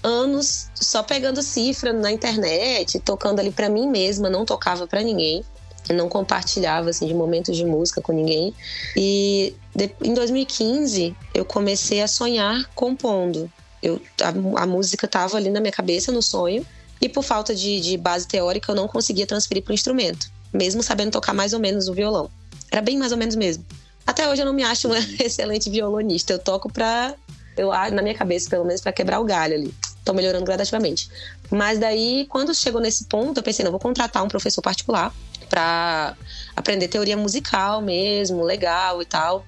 anos 0.04 0.68
só 0.76 1.04
pegando 1.04 1.42
cifra 1.42 1.94
na 1.94 2.12
internet, 2.12 3.00
tocando 3.00 3.40
ali 3.40 3.52
para 3.52 3.70
mim 3.70 3.88
mesma, 3.88 4.30
não 4.30 4.46
tocava 4.46 4.88
para 4.88 5.02
ninguém. 5.02 5.44
Não 5.90 6.08
compartilhava 6.08 6.92
assim 6.92 7.08
de 7.08 7.14
momentos 7.14 7.56
de 7.58 7.66
música 7.66 8.02
com 8.02 8.12
ninguém. 8.12 8.54
E 8.96 9.56
de, 9.76 9.90
em 10.04 10.14
2015 10.14 11.16
eu 11.34 11.44
comecei 11.44 12.02
a 12.02 12.08
sonhar 12.08 12.70
compondo. 12.76 13.52
Eu, 13.82 14.00
a, 14.22 14.62
a 14.64 14.68
música 14.68 15.06
estava 15.06 15.38
ali 15.38 15.50
na 15.50 15.60
minha 15.60 15.72
cabeça 15.72 16.12
no 16.12 16.22
sonho 16.22 16.66
e 17.02 17.08
por 17.08 17.24
falta 17.24 17.56
de, 17.56 17.80
de 17.80 17.98
base 17.98 18.28
teórica 18.28 18.72
eu 18.72 18.76
não 18.76 18.88
conseguia 18.88 19.26
transferir 19.26 19.64
para 19.64 19.72
o 19.72 19.74
instrumento, 19.74 20.30
mesmo 20.54 20.84
sabendo 20.84 21.12
tocar 21.12 21.34
mais 21.34 21.54
ou 21.54 21.60
menos 21.60 21.88
o 21.88 21.94
violão. 21.94 22.30
Era 22.70 22.82
bem 22.82 22.98
mais 22.98 23.12
ou 23.12 23.18
menos 23.18 23.36
mesmo. 23.36 23.66
Até 24.10 24.28
hoje 24.28 24.42
eu 24.42 24.46
não 24.48 24.54
me 24.54 24.64
acho 24.64 24.88
uma 24.88 24.98
excelente 25.24 25.70
violonista. 25.70 26.34
Eu 26.34 26.40
toco 26.40 26.68
pra. 26.74 27.14
Eu, 27.56 27.70
na 27.92 28.02
minha 28.02 28.16
cabeça, 28.16 28.50
pelo 28.50 28.66
menos, 28.66 28.82
para 28.82 28.92
quebrar 28.92 29.20
o 29.20 29.24
galho 29.24 29.54
ali. 29.54 29.74
Tô 30.04 30.14
melhorando 30.14 30.46
gradativamente. 30.46 31.08
Mas 31.52 31.78
daí, 31.78 32.26
quando 32.28 32.56
chegou 32.56 32.82
nesse 32.82 33.06
ponto, 33.06 33.38
eu 33.38 33.44
pensei, 33.44 33.64
não, 33.64 33.72
vou 33.72 33.80
contratar 33.80 34.24
um 34.24 34.28
professor 34.28 34.64
particular 34.64 35.14
para 35.48 36.16
aprender 36.56 36.88
teoria 36.88 37.16
musical 37.16 37.84
mesmo, 37.84 38.42
legal 38.42 39.00
e 39.00 39.06
tal. 39.06 39.46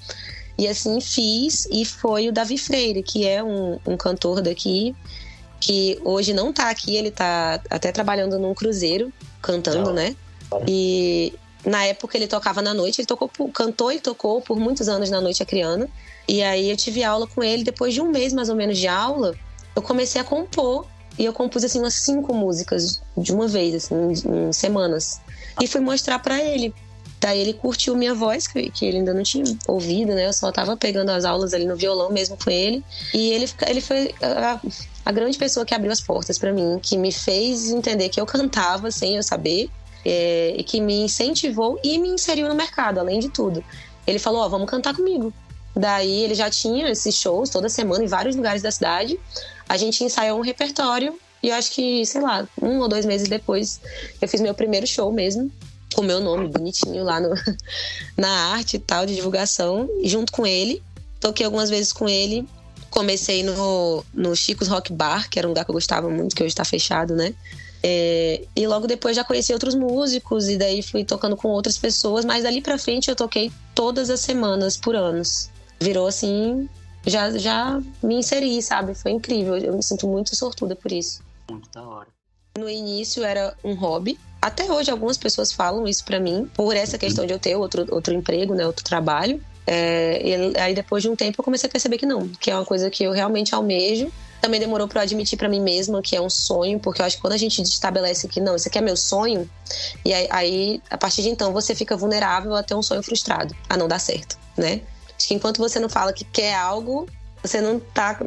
E 0.59 0.67
assim 0.67 1.01
fiz, 1.01 1.67
e 1.71 1.83
foi 1.83 2.29
o 2.29 2.31
Davi 2.31 2.57
Freire, 2.57 3.01
que 3.01 3.27
é 3.27 3.43
um, 3.43 3.79
um 3.83 3.97
cantor 3.97 4.41
daqui, 4.41 4.95
que 5.59 5.99
hoje 6.03 6.33
não 6.33 6.53
tá 6.53 6.69
aqui, 6.69 6.95
ele 6.95 7.09
tá 7.09 7.59
até 7.67 7.91
trabalhando 7.91 8.37
num 8.37 8.53
cruzeiro, 8.53 9.11
cantando, 9.41 9.85
não. 9.85 9.93
né? 9.93 10.15
E 10.67 11.33
na 11.65 11.85
época 11.85 12.17
ele 12.17 12.27
tocava 12.27 12.61
na 12.61 12.73
noite, 12.73 13.01
ele 13.01 13.07
tocou, 13.07 13.29
cantou 13.49 13.91
e 13.91 13.99
tocou 13.99 14.41
por 14.41 14.59
muitos 14.59 14.89
anos 14.89 15.09
na 15.09 15.21
noite 15.21 15.43
acriana. 15.43 15.87
E 16.27 16.41
aí 16.41 16.69
eu 16.69 16.77
tive 16.77 17.03
aula 17.03 17.27
com 17.27 17.43
ele, 17.43 17.63
depois 17.63 17.93
de 17.93 18.01
um 18.01 18.09
mês 18.09 18.33
mais 18.33 18.49
ou 18.49 18.55
menos 18.55 18.77
de 18.77 18.87
aula, 18.87 19.35
eu 19.75 19.81
comecei 19.81 20.19
a 20.19 20.23
compor. 20.23 20.87
E 21.19 21.25
eu 21.25 21.33
compus 21.33 21.63
assim 21.63 21.79
umas 21.79 21.95
cinco 21.95 22.33
músicas 22.33 23.01
de 23.17 23.33
uma 23.33 23.47
vez, 23.47 23.75
assim, 23.75 23.95
em, 23.95 24.47
em 24.47 24.53
semanas. 24.53 25.19
E 25.61 25.67
fui 25.67 25.81
mostrar 25.81 26.19
para 26.19 26.41
ele. 26.41 26.73
Daí 27.19 27.39
ele 27.39 27.53
curtiu 27.53 27.95
minha 27.95 28.15
voz, 28.15 28.47
que, 28.47 28.71
que 28.71 28.85
ele 28.85 28.99
ainda 28.99 29.13
não 29.13 29.21
tinha 29.21 29.43
ouvido, 29.67 30.15
né? 30.15 30.25
Eu 30.25 30.33
só 30.33 30.51
tava 30.51 30.75
pegando 30.75 31.09
as 31.09 31.25
aulas 31.25 31.53
ali 31.53 31.65
no 31.65 31.75
violão 31.75 32.11
mesmo 32.11 32.37
com 32.41 32.49
ele. 32.49 32.83
E 33.13 33.31
ele, 33.31 33.47
ele 33.67 33.81
foi 33.81 34.15
a, 34.21 34.59
a 35.05 35.11
grande 35.11 35.37
pessoa 35.37 35.65
que 35.65 35.75
abriu 35.75 35.91
as 35.91 36.01
portas 36.01 36.39
para 36.39 36.51
mim, 36.51 36.79
que 36.81 36.97
me 36.97 37.11
fez 37.11 37.69
entender 37.69 38.09
que 38.09 38.19
eu 38.19 38.25
cantava 38.25 38.89
sem 38.89 39.17
eu 39.17 39.21
saber 39.21 39.69
é, 40.05 40.55
e 40.57 40.63
que 40.63 40.81
me 40.81 41.01
incentivou 41.01 41.79
e 41.83 41.97
me 41.97 42.09
inseriu 42.09 42.47
no 42.47 42.55
mercado, 42.55 42.99
além 42.99 43.19
de 43.19 43.29
tudo. 43.29 43.63
Ele 44.05 44.19
falou: 44.19 44.41
Ó, 44.41 44.49
vamos 44.49 44.69
cantar 44.69 44.95
comigo. 44.95 45.33
Daí 45.75 46.23
ele 46.23 46.35
já 46.35 46.49
tinha 46.49 46.89
esses 46.89 47.15
shows 47.15 47.49
toda 47.49 47.69
semana 47.69 48.03
em 48.03 48.07
vários 48.07 48.35
lugares 48.35 48.61
da 48.61 48.71
cidade. 48.71 49.19
A 49.69 49.77
gente 49.77 50.03
ensaiou 50.03 50.37
um 50.39 50.41
repertório 50.41 51.17
e 51.41 51.49
eu 51.49 51.55
acho 51.55 51.71
que, 51.71 52.05
sei 52.05 52.21
lá, 52.21 52.47
um 52.61 52.79
ou 52.79 52.87
dois 52.87 53.05
meses 53.05 53.27
depois, 53.27 53.79
eu 54.21 54.27
fiz 54.27 54.41
meu 54.41 54.53
primeiro 54.53 54.85
show 54.85 55.11
mesmo, 55.11 55.51
com 55.95 56.01
meu 56.01 56.19
nome 56.19 56.47
bonitinho 56.47 57.03
lá 57.03 57.19
no, 57.19 57.33
na 58.17 58.29
arte 58.53 58.75
e 58.75 58.79
tal, 58.79 59.05
de 59.05 59.15
divulgação, 59.15 59.89
junto 60.03 60.31
com 60.31 60.45
ele. 60.45 60.83
Toquei 61.19 61.45
algumas 61.45 61.69
vezes 61.69 61.93
com 61.93 62.07
ele. 62.07 62.47
Comecei 62.89 63.41
no, 63.41 64.03
no 64.13 64.35
Chico's 64.35 64.67
Rock 64.67 64.91
Bar, 64.91 65.29
que 65.29 65.39
era 65.39 65.47
um 65.47 65.51
lugar 65.51 65.63
que 65.63 65.71
eu 65.71 65.75
gostava 65.75 66.09
muito, 66.09 66.35
que 66.35 66.43
hoje 66.43 66.51
está 66.51 66.65
fechado, 66.65 67.15
né? 67.15 67.33
É, 67.83 68.43
e 68.55 68.67
logo 68.67 68.85
depois 68.85 69.15
já 69.15 69.23
conheci 69.23 69.51
outros 69.53 69.73
músicos 69.73 70.47
e 70.47 70.57
daí 70.57 70.83
fui 70.83 71.03
tocando 71.03 71.35
com 71.35 71.47
outras 71.47 71.77
pessoas, 71.77 72.23
mas 72.23 72.43
dali 72.43 72.61
pra 72.61 72.77
frente 72.77 73.09
eu 73.09 73.15
toquei 73.15 73.51
todas 73.73 74.09
as 74.09 74.19
semanas 74.19 74.77
por 74.77 74.95
anos. 74.95 75.49
Virou 75.79 76.05
assim, 76.05 76.69
já, 77.05 77.35
já 77.37 77.81
me 78.03 78.15
inseri, 78.15 78.61
sabe? 78.61 78.93
Foi 78.93 79.11
incrível. 79.11 79.57
Eu 79.57 79.75
me 79.75 79.83
sinto 79.83 80.07
muito 80.07 80.35
sortuda 80.35 80.75
por 80.75 80.91
isso. 80.91 81.23
Muito 81.49 81.69
da 81.71 81.83
hora. 81.83 82.07
No 82.57 82.69
início 82.69 83.23
era 83.23 83.55
um 83.63 83.73
hobby. 83.73 84.19
Até 84.41 84.71
hoje 84.71 84.91
algumas 84.91 85.17
pessoas 85.17 85.51
falam 85.51 85.87
isso 85.87 86.03
para 86.03 86.19
mim, 86.19 86.49
por 86.53 86.75
essa 86.75 86.97
questão 86.97 87.25
de 87.25 87.33
eu 87.33 87.39
ter 87.39 87.55
outro, 87.55 87.85
outro 87.91 88.13
emprego, 88.13 88.55
né, 88.55 88.65
outro 88.65 88.83
trabalho. 88.83 89.41
É, 89.65 90.21
e 90.27 90.57
aí 90.57 90.73
depois 90.73 91.03
de 91.03 91.09
um 91.09 91.15
tempo 91.15 91.39
eu 91.39 91.45
comecei 91.45 91.69
a 91.69 91.71
perceber 91.71 91.97
que 91.97 92.05
não, 92.05 92.27
que 92.27 92.49
é 92.49 92.55
uma 92.55 92.65
coisa 92.65 92.89
que 92.89 93.03
eu 93.03 93.11
realmente 93.11 93.53
almejo 93.53 94.11
também 94.41 94.59
demorou 94.59 94.87
para 94.87 94.99
eu 94.99 95.03
admitir 95.03 95.37
para 95.37 95.47
mim 95.47 95.61
mesma 95.61 96.01
que 96.01 96.15
é 96.15 96.21
um 96.21 96.29
sonho, 96.29 96.79
porque 96.79 97.01
eu 97.01 97.05
acho 97.05 97.15
que 97.17 97.21
quando 97.21 97.33
a 97.33 97.37
gente 97.37 97.61
estabelece 97.61 98.27
que 98.27 98.41
não, 98.41 98.55
isso 98.55 98.67
aqui 98.67 98.79
é 98.79 98.81
meu 98.81 98.97
sonho, 98.97 99.49
e 100.03 100.13
aí, 100.13 100.27
aí 100.31 100.81
a 100.89 100.97
partir 100.97 101.21
de 101.21 101.29
então 101.29 101.53
você 101.53 101.75
fica 101.75 101.95
vulnerável 101.95 102.55
a 102.55 102.63
ter 102.63 102.73
um 102.73 102.81
sonho 102.81 103.03
frustrado, 103.03 103.55
a 103.69 103.77
não 103.77 103.87
dar 103.87 103.99
certo, 103.99 104.37
né? 104.57 104.81
Acho 105.15 105.27
que 105.27 105.33
enquanto 105.35 105.59
você 105.59 105.79
não 105.79 105.87
fala 105.87 106.11
que 106.11 106.25
quer 106.25 106.55
algo, 106.55 107.07
você 107.43 107.61
não 107.61 107.79
tá 107.79 108.19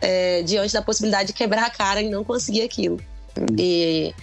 é, 0.00 0.42
diante 0.42 0.74
da 0.74 0.82
possibilidade 0.82 1.28
de 1.28 1.32
quebrar 1.32 1.64
a 1.64 1.70
cara 1.70 2.02
e 2.02 2.10
não 2.10 2.22
conseguir 2.22 2.62
aquilo. 2.62 3.00
E 3.58 4.14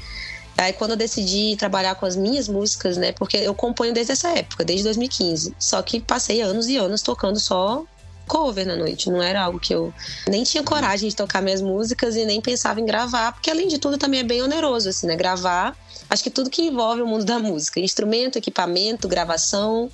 aí 0.57 0.73
quando 0.73 0.91
eu 0.91 0.97
decidi 0.97 1.55
trabalhar 1.57 1.95
com 1.95 2.05
as 2.05 2.15
minhas 2.15 2.47
músicas, 2.47 2.95
né? 2.97 3.11
Porque 3.11 3.38
eu 3.38 3.55
componho 3.55 3.93
desde 3.93 4.11
essa 4.11 4.29
época, 4.29 4.63
desde 4.63 4.84
2015. 4.84 5.55
Só 5.57 5.81
que 5.81 5.99
passei 5.99 6.41
anos 6.41 6.67
e 6.67 6.77
anos 6.77 7.01
tocando 7.01 7.39
só 7.39 7.84
cover 8.28 8.65
na 8.65 8.76
noite. 8.76 9.09
Não 9.09 9.21
era 9.21 9.41
algo 9.41 9.59
que 9.59 9.74
eu 9.74 9.93
nem 10.28 10.43
tinha 10.43 10.63
coragem 10.63 11.09
de 11.09 11.15
tocar 11.15 11.41
minhas 11.41 11.61
músicas 11.61 12.15
e 12.15 12.26
nem 12.26 12.41
pensava 12.41 12.80
em 12.80 12.86
gravar, 12.86 13.34
porque 13.34 13.49
além 13.49 13.67
de 13.67 13.78
tudo 13.78 13.97
também 13.97 14.19
é 14.19 14.24
bem 14.24 14.41
oneroso, 14.41 14.89
assim, 14.89 15.07
né? 15.07 15.15
Gravar, 15.15 15.76
acho 16.09 16.24
que 16.24 16.30
tudo 16.30 16.49
que 16.49 16.63
envolve 16.63 17.01
o 17.01 17.07
mundo 17.07 17.26
da 17.26 17.39
música, 17.39 17.80
instrumento, 17.80 18.38
equipamento, 18.38 19.07
gravação, 19.07 19.89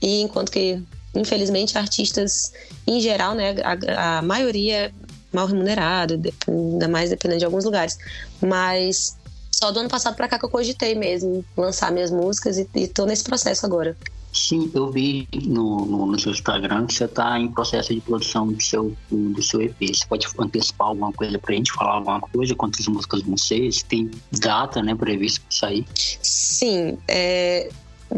e 0.00 0.22
enquanto 0.22 0.50
que, 0.50 0.82
infelizmente, 1.14 1.76
artistas 1.76 2.52
em 2.86 3.00
geral, 3.00 3.34
né, 3.34 3.54
a, 3.62 4.18
a 4.18 4.22
maioria 4.22 4.76
é 4.86 4.92
mal 5.32 5.46
remunerado, 5.46 6.20
ainda 6.46 6.88
mais 6.88 7.10
dependendo 7.10 7.40
de 7.40 7.44
alguns 7.44 7.64
lugares. 7.64 7.98
Mas 8.40 9.16
só 9.50 9.70
do 9.72 9.80
ano 9.80 9.88
passado 9.88 10.14
para 10.14 10.28
cá 10.28 10.38
que 10.38 10.44
eu 10.44 10.48
cogitei 10.48 10.94
mesmo 10.94 11.44
lançar 11.56 11.90
minhas 11.90 12.10
músicas 12.10 12.58
e, 12.58 12.68
e 12.74 12.86
tô 12.86 13.04
nesse 13.04 13.24
processo 13.24 13.66
agora. 13.66 13.96
Sim, 14.38 14.70
eu 14.72 14.90
vi 14.90 15.28
no, 15.44 15.84
no, 15.84 16.06
no 16.06 16.18
seu 16.18 16.30
Instagram 16.30 16.86
que 16.86 16.94
você 16.94 17.04
está 17.04 17.38
em 17.38 17.48
processo 17.48 17.92
de 17.92 18.00
produção 18.00 18.46
do 18.46 18.62
seu, 18.62 18.96
do 19.10 19.42
seu 19.42 19.60
EP. 19.60 19.76
Você 19.80 20.06
pode 20.06 20.28
antecipar 20.38 20.88
alguma 20.88 21.12
coisa 21.12 21.38
para 21.38 21.52
a 21.52 21.56
gente 21.56 21.72
falar 21.72 21.94
alguma 21.94 22.20
coisa? 22.20 22.54
Quantas 22.54 22.86
músicas 22.86 23.22
vão 23.22 23.36
ser? 23.36 23.70
Se 23.72 23.84
tem 23.84 24.10
data 24.30 24.80
né, 24.80 24.94
prevista 24.94 25.40
para 25.40 25.56
sair? 25.56 25.84
Sim, 25.92 26.96
é, 27.08 27.68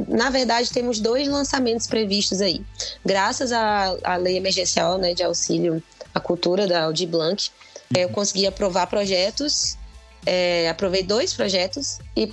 na 0.08 0.28
verdade, 0.28 0.70
temos 0.70 1.00
dois 1.00 1.26
lançamentos 1.26 1.86
previstos 1.86 2.42
aí. 2.42 2.62
Graças 3.04 3.50
à, 3.50 3.96
à 4.04 4.16
lei 4.16 4.36
emergencial 4.36 4.98
né, 4.98 5.14
de 5.14 5.22
auxílio 5.22 5.82
à 6.14 6.20
cultura 6.20 6.66
da 6.66 6.84
Audi 6.84 7.06
Blanc, 7.06 7.50
eu 7.96 8.10
consegui 8.10 8.46
aprovar 8.46 8.86
projetos, 8.88 9.76
é, 10.26 10.68
aprovei 10.68 11.02
dois 11.02 11.32
projetos 11.32 11.98
e 12.14 12.32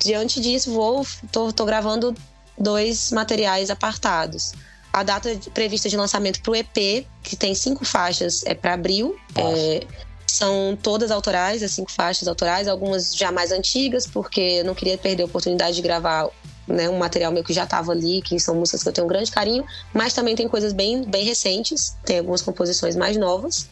diante 0.00 0.40
disso 0.40 0.72
vou 0.72 1.06
tô, 1.30 1.52
tô 1.52 1.64
gravando 1.64 2.14
dois 2.58 3.10
materiais 3.12 3.70
apartados. 3.70 4.52
A 4.92 5.02
data 5.02 5.30
prevista 5.52 5.88
de 5.88 5.96
lançamento 5.96 6.40
para 6.42 6.50
o 6.50 6.56
EP, 6.56 7.06
que 7.22 7.36
tem 7.36 7.54
cinco 7.54 7.84
faixas, 7.84 8.42
é 8.46 8.54
para 8.54 8.74
abril. 8.74 9.16
É, 9.36 9.86
são 10.26 10.76
todas 10.82 11.10
autorais, 11.10 11.62
as 11.62 11.70
cinco 11.72 11.90
faixas 11.90 12.28
autorais, 12.28 12.68
algumas 12.68 13.14
já 13.14 13.32
mais 13.32 13.52
antigas, 13.52 14.06
porque 14.06 14.40
eu 14.40 14.64
não 14.64 14.74
queria 14.74 14.98
perder 14.98 15.22
a 15.22 15.26
oportunidade 15.26 15.76
de 15.76 15.82
gravar 15.82 16.28
né, 16.66 16.88
um 16.88 16.98
material 16.98 17.32
meu 17.32 17.42
que 17.42 17.52
já 17.52 17.64
estava 17.64 17.92
ali, 17.92 18.20
que 18.20 18.38
são 18.38 18.54
músicas 18.54 18.82
que 18.82 18.88
eu 18.88 18.92
tenho 18.92 19.06
um 19.06 19.08
grande 19.08 19.30
carinho, 19.30 19.64
mas 19.92 20.12
também 20.12 20.36
tem 20.36 20.46
coisas 20.46 20.72
bem, 20.72 21.02
bem 21.02 21.24
recentes, 21.24 21.96
tem 22.04 22.18
algumas 22.18 22.42
composições 22.42 22.94
mais 22.94 23.16
novas. 23.16 23.68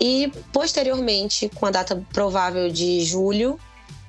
E 0.00 0.32
posteriormente, 0.52 1.50
com 1.54 1.66
a 1.66 1.70
data 1.70 2.02
provável 2.12 2.70
de 2.70 3.04
julho, 3.04 3.60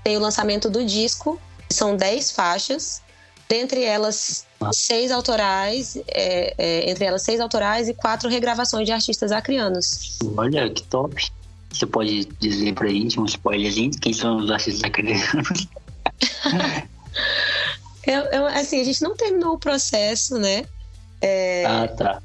tem 0.04 0.18
o 0.18 0.20
lançamento 0.20 0.70
do 0.70 0.84
disco, 0.84 1.40
são 1.70 1.96
10 1.96 2.32
faixas, 2.32 3.02
dentre 3.48 3.84
elas 3.84 4.46
seis 4.74 5.12
autorais, 5.12 5.98
é, 6.08 6.54
é, 6.58 6.90
entre 6.90 7.06
elas 7.06 7.22
seis 7.22 7.40
autorais 7.40 7.88
e 7.88 7.94
quatro 7.94 8.30
regravações 8.30 8.86
de 8.86 8.92
artistas 8.92 9.32
acrianos. 9.32 10.18
Olha, 10.36 10.70
que 10.70 10.84
top. 10.84 11.32
Você 11.72 11.86
pode 11.86 12.26
dizer 12.40 12.74
pra 12.74 12.88
gente 12.88 13.20
um 13.20 13.26
spoilerzinho 13.26 13.92
quem 14.00 14.14
são 14.14 14.38
os 14.38 14.50
artistas 14.50 14.84
acrianos? 14.84 15.68
eu, 18.08 18.22
eu, 18.32 18.46
assim, 18.48 18.82
a 18.82 18.84
gente 18.84 19.02
não 19.02 19.16
terminou 19.16 19.56
o 19.56 19.60
processo, 19.60 20.38
né? 20.38 20.66
É, 21.22 21.66
ah, 21.66 21.88
tá. 21.88 22.22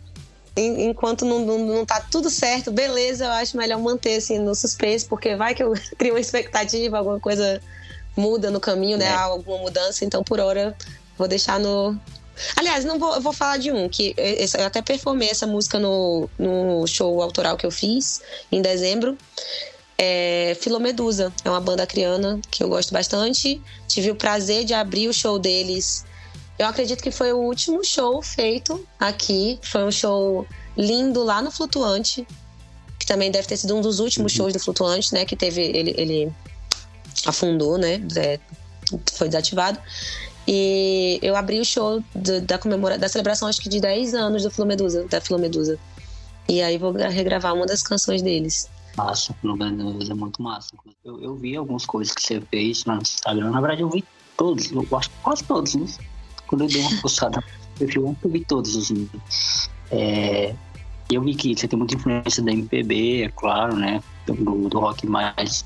Enquanto 0.57 1.25
não, 1.25 1.41
não, 1.41 1.59
não 1.59 1.87
tá 1.87 2.01
tudo 2.11 2.29
certo, 2.29 2.71
beleza, 2.71 3.25
eu 3.25 3.31
acho 3.31 3.57
melhor 3.57 3.81
manter 3.81 4.17
assim 4.17 4.39
no 4.39 4.55
suspense, 4.55 5.07
porque 5.07 5.35
vai 5.35 5.55
que 5.55 5.63
eu 5.63 5.73
crio 5.97 6.15
uma 6.15 6.21
expectativa, 6.21 6.99
alguma 6.99 7.19
coisa 7.19 7.61
muda 8.17 8.51
no 8.51 8.61
caminho, 8.61 8.99
né? 8.99 9.07
É. 9.07 9.09
Há 9.09 9.23
alguma 9.23 9.59
mudança, 9.59 10.05
então 10.05 10.23
por 10.23 10.39
hora 10.39 10.77
vou 11.21 11.29
deixar 11.29 11.61
no, 11.61 11.97
Aliás, 12.57 12.85
não 12.85 12.99
vou, 12.99 13.15
eu 13.15 13.21
vou 13.21 13.33
falar 13.33 13.59
de 13.59 13.71
um, 13.71 13.89
que 13.89 14.15
eu 14.17 14.67
até 14.67 14.81
performei 14.81 15.29
essa 15.29 15.47
música 15.47 15.79
no, 15.79 16.29
no 16.39 16.87
show 16.87 17.21
autoral 17.21 17.57
que 17.57 17.67
eu 17.67 17.71
fiz 17.71 18.23
em 18.51 18.63
dezembro. 18.63 19.17
É 19.99 20.57
Filomedusa, 20.59 21.33
é 21.45 21.51
uma 21.51 21.61
banda 21.61 21.87
criana 21.87 22.41
que 22.51 22.65
eu 22.65 22.69
gosto 22.69 22.93
bastante. 22.93 23.61
Tive 23.87 24.11
o 24.11 24.17
prazer 24.17 24.65
de 24.65 24.73
abrir 24.73 25.09
o 25.09 25.13
show 25.13 25.39
deles. 25.39 26.05
Eu 26.59 26.67
acredito 26.67 27.03
que 27.03 27.11
foi 27.11 27.33
o 27.33 27.39
último 27.39 27.85
show 27.85 28.23
feito 28.23 28.87
aqui. 28.99 29.59
Foi 29.63 29.85
um 29.85 29.93
show 29.93 30.47
lindo 30.77 31.23
lá 31.23 31.43
no 31.43 31.51
Flutuante, 31.51 32.27
que 32.99 33.07
também 33.07 33.31
deve 33.31 33.47
ter 33.47 33.59
sido 33.59 33.77
um 33.77 33.83
dos 33.83 34.01
últimos 34.01 34.33
uhum. 34.33 34.37
shows 34.39 34.53
do 34.55 34.59
Flutuante, 34.59 35.13
né? 35.13 35.27
Que 35.27 35.37
teve. 35.37 35.61
Ele, 35.61 35.95
ele 35.99 36.33
afundou, 37.27 37.77
né? 37.77 38.01
É, 38.17 38.39
foi 39.13 39.29
desativado. 39.29 39.79
E 40.47 41.19
eu 41.23 41.37
abri 41.37 41.61
o 41.61 41.65
show 41.65 42.03
da 42.45 42.59
comemora 42.59 42.99
da 42.99 43.09
celebração, 43.09 43.49
acho 43.49 43.61
que 43.61 43.69
de 43.69 43.81
10 43.81 44.15
anos 44.15 44.43
do 44.43 44.51
Filomedusa, 44.51 45.07
da 45.09 45.21
Filomedusa. 45.21 45.79
E 46.49 46.61
aí 46.63 46.79
vou 46.79 46.93
regravar 46.93 47.55
uma 47.55 47.67
das 47.67 47.83
canções 47.83 48.23
deles. 48.23 48.69
Massa, 48.97 49.35
Filomedusa 49.41 50.13
é 50.13 50.15
muito 50.15 50.43
massa. 50.43 50.75
Eu, 51.05 51.23
eu 51.23 51.37
vi 51.37 51.57
algumas 51.57 51.87
coisas 51.87 52.15
que 52.15 52.23
você 52.23 52.41
fez 52.41 52.85
no 52.85 52.97
Instagram. 52.97 53.51
Na 53.51 53.61
verdade, 53.61 53.83
eu 53.83 53.91
vi 53.91 54.05
todos, 54.37 54.73
eu 54.73 54.87
acho 54.97 55.11
quase 55.23 55.45
todos, 55.45 55.75
né? 55.75 55.87
Quando 56.47 56.65
eu 56.65 56.69
dei 56.69 56.83
uma 56.83 57.01
postada 57.01 57.45
eu 57.79 58.17
vi 58.25 58.45
todos 58.45 58.75
os 58.75 58.89
vídeos. 58.89 59.71
É, 59.91 60.55
eu 61.11 61.23
vi 61.23 61.35
que 61.35 61.57
você 61.57 61.67
tem 61.67 61.79
muita 61.79 61.95
influência 61.95 62.43
da 62.43 62.53
MPB, 62.53 63.25
é 63.25 63.29
claro, 63.29 63.77
né? 63.77 64.03
Do, 64.27 64.69
do 64.69 64.79
rock 64.79 65.07
mais, 65.07 65.65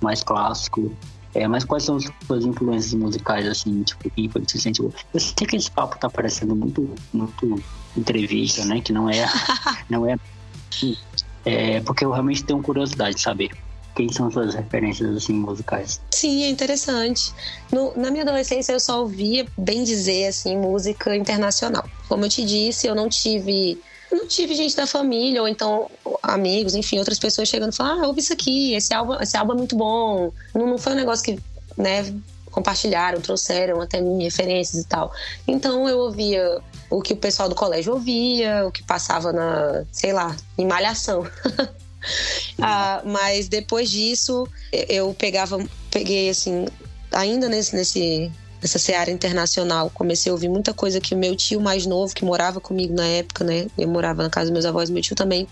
mais 0.00 0.22
clássico. 0.22 0.94
É, 1.34 1.48
mas 1.48 1.64
quais 1.64 1.82
são 1.82 1.96
as 1.96 2.04
suas 2.26 2.44
influências 2.44 2.94
musicais, 2.94 3.46
assim, 3.48 3.82
tipo, 3.82 4.08
que 4.08 4.28
você 4.28 4.58
sente? 4.58 4.80
Eu 4.80 4.92
sei 5.18 5.46
que 5.46 5.56
esse 5.56 5.70
papo 5.70 5.98
tá 5.98 6.08
parecendo 6.08 6.54
muito, 6.54 6.88
muito 7.12 7.62
entrevista, 7.96 8.64
né? 8.64 8.80
Que 8.80 8.92
não 8.92 9.10
é. 9.10 9.26
não 9.90 10.08
é, 10.08 10.16
é. 11.44 11.80
Porque 11.80 12.04
eu 12.04 12.12
realmente 12.12 12.44
tenho 12.44 12.62
curiosidade 12.62 13.16
de 13.16 13.20
saber 13.20 13.50
quem 13.94 14.10
são 14.12 14.30
suas 14.30 14.54
referências 14.54 15.16
assim 15.16 15.32
musicais? 15.32 16.00
Sim, 16.12 16.44
é 16.44 16.50
interessante. 16.50 17.32
No, 17.70 17.96
na 17.96 18.10
minha 18.10 18.22
adolescência 18.22 18.72
eu 18.72 18.80
só 18.80 19.00
ouvia, 19.00 19.46
bem 19.56 19.84
dizer 19.84 20.28
assim, 20.28 20.56
música 20.56 21.16
internacional. 21.16 21.88
Como 22.08 22.24
eu 22.24 22.28
te 22.28 22.44
disse, 22.44 22.86
eu 22.86 22.94
não 22.94 23.08
tive 23.08 23.80
não 24.14 24.26
tive 24.26 24.54
gente 24.54 24.76
da 24.76 24.86
família, 24.86 25.40
ou 25.40 25.48
então 25.48 25.90
amigos, 26.22 26.74
enfim, 26.74 26.98
outras 26.98 27.18
pessoas 27.18 27.48
chegando 27.48 27.72
e 27.72 27.76
falando, 27.76 28.04
ah, 28.04 28.06
ouve 28.06 28.20
isso 28.20 28.32
aqui, 28.32 28.74
esse 28.74 28.92
álbum, 28.94 29.14
esse 29.20 29.36
álbum 29.36 29.52
é 29.52 29.56
muito 29.56 29.76
bom. 29.76 30.32
Não, 30.54 30.66
não 30.66 30.78
foi 30.78 30.92
um 30.92 30.96
negócio 30.96 31.24
que, 31.24 31.40
né, 31.76 32.14
compartilharam, 32.50 33.20
trouxeram 33.20 33.80
até 33.80 34.00
mim 34.00 34.22
referências 34.22 34.84
e 34.84 34.86
tal. 34.86 35.12
Então 35.46 35.88
eu 35.88 35.98
ouvia 35.98 36.60
o 36.88 37.02
que 37.02 37.12
o 37.12 37.16
pessoal 37.16 37.48
do 37.48 37.54
colégio 37.54 37.92
ouvia, 37.92 38.66
o 38.66 38.70
que 38.70 38.82
passava 38.82 39.32
na, 39.32 39.84
sei 39.90 40.12
lá, 40.12 40.36
em 40.56 40.66
malhação. 40.66 41.26
ah, 42.62 43.02
mas 43.04 43.48
depois 43.48 43.90
disso, 43.90 44.46
eu 44.72 45.12
pegava, 45.14 45.58
peguei 45.90 46.28
assim, 46.28 46.66
ainda 47.10 47.48
nesse, 47.48 47.74
nesse 47.74 48.30
nessa 48.64 48.78
seara 48.78 49.10
internacional. 49.10 49.90
Comecei 49.92 50.30
a 50.30 50.32
ouvir 50.32 50.48
muita 50.48 50.72
coisa 50.72 50.98
que 50.98 51.14
o 51.14 51.18
meu 51.18 51.36
tio 51.36 51.60
mais 51.60 51.84
novo, 51.84 52.14
que 52.14 52.24
morava 52.24 52.60
comigo 52.60 52.94
na 52.94 53.06
época, 53.06 53.44
né? 53.44 53.66
Eu 53.76 53.86
morava 53.86 54.22
na 54.22 54.30
casa 54.30 54.46
dos 54.46 54.52
meus 54.52 54.64
avós, 54.64 54.88
meu 54.88 55.02
tio 55.02 55.14
também. 55.14 55.46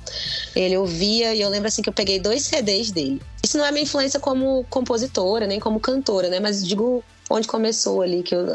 Ele 0.56 0.76
ouvia 0.78 1.34
e 1.34 1.42
eu 1.42 1.50
lembro 1.50 1.68
assim 1.68 1.82
que 1.82 1.88
eu 1.90 1.92
peguei 1.92 2.18
dois 2.18 2.42
CDs 2.42 2.90
dele. 2.90 3.20
Isso 3.44 3.58
não 3.58 3.66
é 3.66 3.70
minha 3.70 3.82
influência 3.82 4.18
como 4.18 4.64
compositora, 4.70 5.46
nem 5.46 5.60
como 5.60 5.78
cantora, 5.78 6.30
né? 6.30 6.40
Mas 6.40 6.66
digo 6.66 7.04
onde 7.28 7.46
começou 7.46 8.00
ali, 8.00 8.22
que 8.22 8.34
eu, 8.34 8.46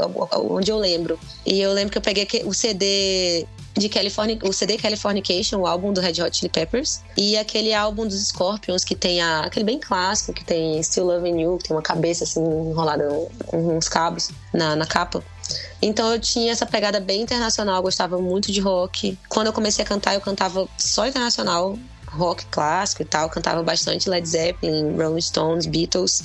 onde 0.50 0.72
eu 0.72 0.78
lembro. 0.78 1.20
E 1.46 1.62
eu 1.62 1.72
lembro 1.72 1.92
que 1.92 1.98
eu 1.98 2.02
peguei 2.02 2.28
o 2.44 2.54
CD 2.54 3.46
de 3.78 3.90
California, 3.90 4.38
o 4.44 4.52
CD 4.52 4.78
Californication, 4.78 5.60
o 5.60 5.68
álbum 5.68 5.94
do 5.94 6.02
Red 6.02 6.22
Hot 6.22 6.36
Chili 6.36 6.50
Peppers, 6.50 7.02
e 7.16 7.38
aquele 7.38 7.74
álbum 7.74 8.08
dos 8.08 8.28
Scorpions 8.28 8.84
que 8.84 8.96
tem 8.96 9.22
a, 9.22 9.42
aquele 9.42 9.66
bem 9.66 9.80
clássico 9.80 10.34
que 10.34 10.44
tem 10.44 10.82
Still 10.82 11.06
Loving 11.06 11.42
You, 11.42 11.58
que 11.58 11.68
tem 11.68 11.76
uma 11.76 11.84
cabeça 11.84 12.24
assim 12.24 12.42
enrolada 12.42 13.08
com 13.46 13.78
uns 13.78 13.88
cabos 13.88 14.32
na, 14.54 14.76
na 14.76 14.86
capa. 14.86 15.24
Então 15.82 16.12
eu 16.12 16.20
tinha 16.20 16.52
essa 16.52 16.66
pegada 16.66 17.00
bem 17.00 17.22
internacional, 17.22 17.82
gostava 17.82 18.20
muito 18.20 18.52
de 18.52 18.60
rock. 18.60 19.18
Quando 19.30 19.48
eu 19.48 19.54
comecei 19.54 19.84
a 19.86 19.88
cantar, 19.88 20.16
eu 20.16 20.22
cantava 20.22 20.68
só 20.78 21.08
internacional, 21.08 21.78
rock 22.08 22.46
clássico 22.48 23.04
e 23.04 23.06
tal, 23.06 23.30
cantava 23.30 23.62
bastante 23.62 24.10
Led 24.10 24.28
Zeppelin, 24.28 24.98
Rolling 24.98 25.22
Stones, 25.22 25.66
Beatles. 25.66 26.24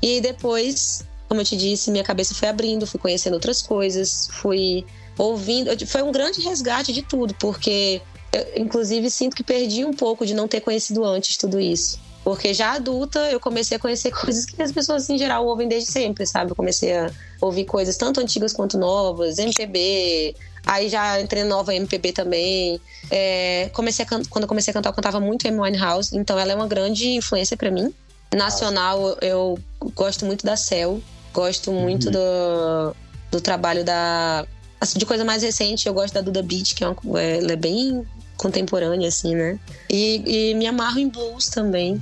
E 0.00 0.20
depois, 0.20 1.04
como 1.28 1.40
eu 1.40 1.44
te 1.44 1.56
disse, 1.56 1.90
minha 1.90 2.04
cabeça 2.04 2.34
foi 2.34 2.48
abrindo, 2.48 2.86
fui 2.86 2.98
conhecendo 2.98 3.34
outras 3.34 3.60
coisas, 3.60 4.28
fui 4.32 4.86
ouvindo. 5.20 5.70
Foi 5.86 6.02
um 6.02 6.10
grande 6.10 6.40
resgate 6.40 6.92
de 6.92 7.02
tudo, 7.02 7.34
porque 7.34 8.00
eu, 8.32 8.46
inclusive, 8.56 9.10
sinto 9.10 9.36
que 9.36 9.44
perdi 9.44 9.84
um 9.84 9.92
pouco 9.92 10.24
de 10.24 10.34
não 10.34 10.48
ter 10.48 10.60
conhecido 10.60 11.04
antes 11.04 11.36
tudo 11.36 11.60
isso. 11.60 11.98
Porque 12.24 12.52
já 12.52 12.72
adulta, 12.72 13.18
eu 13.30 13.40
comecei 13.40 13.76
a 13.76 13.80
conhecer 13.80 14.10
coisas 14.16 14.44
que 14.46 14.60
as 14.62 14.72
pessoas 14.72 15.08
em 15.10 15.18
geral 15.18 15.46
ouvem 15.46 15.68
desde 15.68 15.90
sempre, 15.90 16.26
sabe? 16.26 16.50
Eu 16.50 16.56
comecei 16.56 16.96
a 16.96 17.10
ouvir 17.40 17.64
coisas 17.64 17.96
tanto 17.96 18.20
antigas 18.20 18.52
quanto 18.52 18.78
novas, 18.78 19.38
MPB, 19.38 20.34
aí 20.66 20.88
já 20.88 21.20
entrei 21.20 21.44
nova 21.44 21.74
MPB 21.74 22.12
também. 22.12 22.80
É, 23.10 23.70
comecei 23.72 24.06
quando 24.06 24.42
eu 24.42 24.48
comecei 24.48 24.70
a 24.70 24.74
cantar, 24.74 24.90
eu 24.90 24.94
cantava 24.94 25.20
muito 25.20 25.46
Amy 25.46 25.60
Winehouse, 25.60 26.16
então 26.16 26.38
ela 26.38 26.52
é 26.52 26.54
uma 26.54 26.66
grande 26.66 27.08
influência 27.08 27.56
para 27.56 27.70
mim. 27.70 27.92
Nacional, 28.34 29.18
eu 29.20 29.58
gosto 29.94 30.24
muito 30.24 30.46
da 30.46 30.56
Cell, 30.56 31.02
gosto 31.32 31.72
muito 31.72 32.06
uhum. 32.06 32.12
do, 32.12 32.96
do 33.32 33.40
trabalho 33.40 33.84
da 33.84 34.46
Assim, 34.80 34.98
de 34.98 35.04
coisa 35.04 35.24
mais 35.24 35.42
recente, 35.42 35.86
eu 35.86 35.94
gosto 35.94 36.14
da 36.14 36.20
Duda 36.20 36.42
Beat, 36.42 36.74
que 36.74 36.82
é, 36.82 36.88
uma, 36.88 37.20
é, 37.20 37.38
ela 37.38 37.52
é 37.52 37.56
bem 37.56 38.06
contemporânea, 38.36 39.08
assim, 39.08 39.34
né? 39.34 39.58
E, 39.90 40.50
e 40.50 40.54
me 40.54 40.66
amarro 40.66 40.98
em 40.98 41.08
blues 41.08 41.46
também. 41.46 42.00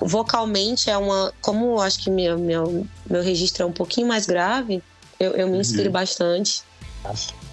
vocalmente 0.00 0.88
é 0.88 0.96
uma. 0.96 1.32
Como 1.40 1.72
eu 1.72 1.80
acho 1.80 1.98
que 1.98 2.10
meu, 2.10 2.38
meu, 2.38 2.86
meu 3.10 3.22
registro 3.22 3.64
é 3.64 3.66
um 3.66 3.72
pouquinho 3.72 4.06
mais 4.06 4.26
grave, 4.26 4.82
eu, 5.18 5.32
eu 5.32 5.48
me 5.48 5.58
inspiro 5.58 5.86
uhum. 5.86 5.92
bastante. 5.92 6.62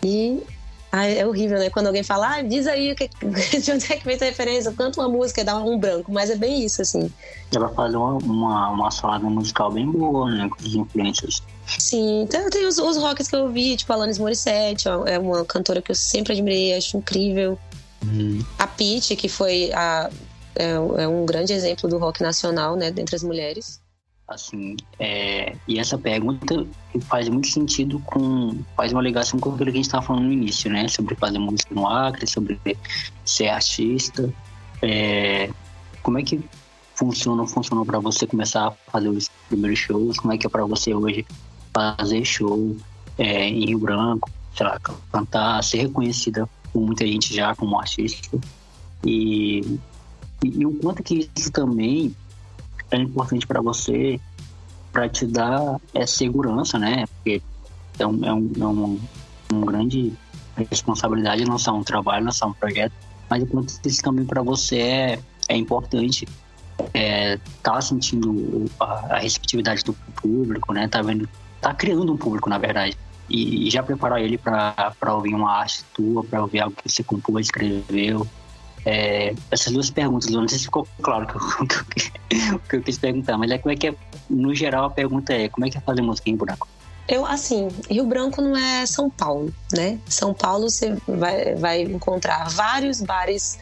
E 0.03 0.43
é 0.91 1.25
horrível, 1.25 1.59
né? 1.59 1.69
Quando 1.69 1.88
alguém 1.88 2.03
fala, 2.03 2.38
ah, 2.38 2.41
diz 2.41 2.65
aí 2.65 2.95
que, 2.95 3.09
de 3.61 3.71
onde 3.71 3.93
é 3.93 3.97
que 3.97 4.05
vem 4.05 4.15
essa 4.15 4.25
referência, 4.25 4.71
canta 4.71 4.99
uma 4.99 5.09
música 5.09 5.41
e 5.41 5.43
dá 5.43 5.55
um 5.57 5.77
branco, 5.77 6.11
mas 6.11 6.30
é 6.30 6.36
bem 6.36 6.63
isso, 6.65 6.82
assim. 6.82 7.11
Ela 7.53 7.69
faz 7.69 7.93
uma, 7.93 8.13
uma, 8.17 8.69
uma 8.69 8.91
salada 8.91 9.25
musical 9.30 9.71
bem 9.71 9.89
boa, 9.89 10.32
né? 10.32 10.49
Com 10.49 10.65
as 10.65 10.73
influências 10.73 11.43
Sim, 11.78 12.24
então 12.24 12.49
tem 12.49 12.65
os, 12.65 12.78
os 12.78 12.97
rocks 12.97 13.28
que 13.28 13.36
eu 13.36 13.43
ouvi, 13.43 13.76
tipo 13.76 13.91
Alanis 13.93 14.17
Morissette, 14.17 14.88
é 14.88 15.20
uma 15.20 15.45
cantora 15.45 15.82
que 15.82 15.91
eu 15.91 15.95
sempre 15.95 16.34
admirei, 16.34 16.76
acho 16.76 16.97
incrível. 16.97 17.59
Uhum. 18.03 18.43
A 18.57 18.65
Pitty, 18.65 19.15
que 19.15 19.28
foi 19.28 19.72
a, 19.74 20.09
é, 20.55 20.72
é, 20.72 21.07
um 21.07 21.26
grande 21.26 21.53
exemplo 21.53 21.89
do 21.89 21.97
rock 21.97 22.22
nacional, 22.22 22.76
né, 22.76 22.91
dentre 22.91 23.15
as 23.15 23.24
mulheres. 23.24 23.82
Assim, 24.28 24.76
é, 24.99 25.55
e 25.67 25.80
essa 25.80 25.97
pergunta 25.97 26.67
faz 27.07 27.28
muito 27.30 27.47
sentido 27.47 27.99
com. 28.05 28.59
faz 28.76 28.91
uma 28.93 29.01
ligação 29.01 29.39
com 29.39 29.49
aquilo 29.49 29.65
que 29.65 29.72
a 29.72 29.76
gente 29.76 29.86
estava 29.86 30.05
falando 30.05 30.26
no 30.26 30.34
início, 30.34 30.70
né? 30.70 30.88
Sobre 30.88 31.15
fazer 31.15 31.39
música 31.39 31.74
no 31.74 31.88
Acre, 31.88 32.28
sobre 32.28 32.59
ser 33.26 33.47
artista. 33.47 34.32
É, 34.84 35.49
como 36.03 36.20
é 36.20 36.24
que 36.24 36.39
funciona, 36.93 37.47
funcionou 37.47 37.84
para 37.84 37.97
você 37.97 38.28
começar 38.28 38.67
a 38.67 38.72
fazer 38.91 39.09
os 39.09 39.32
primeiros 39.47 39.80
shows? 39.80 40.20
Como 40.20 40.32
é 40.32 40.38
que 40.38 40.45
é 40.45 40.49
para 40.49 40.63
você 40.63 40.93
hoje 40.93 41.26
fazer 41.97 42.25
show 42.25 42.75
é, 43.17 43.47
em 43.47 43.65
Rio 43.65 43.80
Branco, 43.80 44.30
sei 44.55 44.65
lá, 44.65 44.80
cantar, 45.11 45.63
ser 45.63 45.77
reconhecida 45.80 46.47
por 46.71 46.82
muita 46.82 47.05
gente 47.05 47.34
já 47.34 47.55
como 47.55 47.80
artista? 47.80 48.38
E, 49.05 49.80
e, 50.43 50.59
e 50.59 50.65
o 50.65 50.73
quanto 50.80 51.03
que 51.03 51.30
isso 51.36 51.51
também 51.51 52.15
é 52.91 52.97
importante 52.97 53.45
para 53.45 53.61
você, 53.61 54.19
para 54.91 55.07
te 55.07 55.25
dar 55.25 55.80
é, 55.93 56.05
segurança, 56.05 56.77
né? 56.77 57.05
Porque 57.07 57.41
é 57.99 58.07
um, 58.07 58.25
é 58.25 58.34
um, 58.34 58.51
é 58.59 58.65
um, 58.65 58.99
um 59.53 59.61
grande 59.61 60.13
responsabilidade 60.69 61.43
lançar 61.45 61.73
um 61.73 61.84
trabalho, 61.84 62.25
lançar 62.25 62.47
um 62.47 62.53
projeto, 62.53 62.93
mas 63.30 63.43
o 63.43 63.47
quanto 63.47 63.73
isso 63.86 64.01
também 64.01 64.25
para 64.25 64.41
você 64.41 64.77
é, 64.77 65.19
é 65.47 65.55
importante 65.55 66.27
é, 66.93 67.38
tá 67.61 67.80
sentindo 67.82 68.65
a, 68.80 69.15
a, 69.15 69.19
receptividade 69.19 69.84
do 69.84 69.93
público, 69.93 70.73
né? 70.73 70.88
Tá 70.88 71.01
vendo, 71.01 71.27
tá 71.62 71.74
criando 71.74 72.12
um 72.12 72.18
público, 72.18 72.49
na 72.49 72.57
verdade. 72.57 72.97
E, 73.30 73.70
já 73.70 73.84
preparar 73.84 74.22
ele 74.22 74.38
para 74.38 75.14
ouvir 75.14 75.36
uma 75.36 75.51
arte 75.51 75.84
tua, 75.93 76.24
para 76.24 76.41
ouvir 76.41 76.62
algo 76.62 76.76
que 76.76 76.89
você 76.89 77.03
compôs, 77.03 77.47
escreveu. 77.47 78.28
É, 78.86 79.36
essas 79.51 79.74
duas 79.74 79.89
perguntas, 79.89 80.30
não 80.30 80.47
sei 80.47 80.57
se 80.57 80.66
ficou 80.66 80.88
claro 81.01 81.28
que 81.28 81.36
eu, 81.36 82.60
que 82.70 82.76
eu, 82.78 82.82
quis 82.82 82.97
perguntar, 82.97 83.38
mas 83.38 83.51
é 83.51 83.57
como 83.57 83.74
é 83.74 83.76
que 83.76 83.88
é, 83.88 83.95
no 84.30 84.55
geral 84.55 84.86
a 84.86 84.89
pergunta 84.89 85.34
é 85.34 85.49
como 85.49 85.66
é 85.66 85.70
que 85.70 85.78
é 85.78 85.82
fazer 85.82 86.01
música 86.01 86.30
em 86.30 86.36
buraco? 86.36 86.68
Eu, 87.07 87.26
assim, 87.26 87.68
Rio 87.89 88.05
Branco 88.05 88.41
não 88.41 88.55
é 88.55 88.86
São 88.86 89.10
Paulo, 89.10 89.53
né? 89.74 89.99
São 90.07 90.34
Paulo 90.34 90.70
você 90.70 90.95
vai, 91.07 91.55
vai 91.55 91.82
encontrar 91.82 92.47
vários 92.49 93.01
bares 93.01 93.60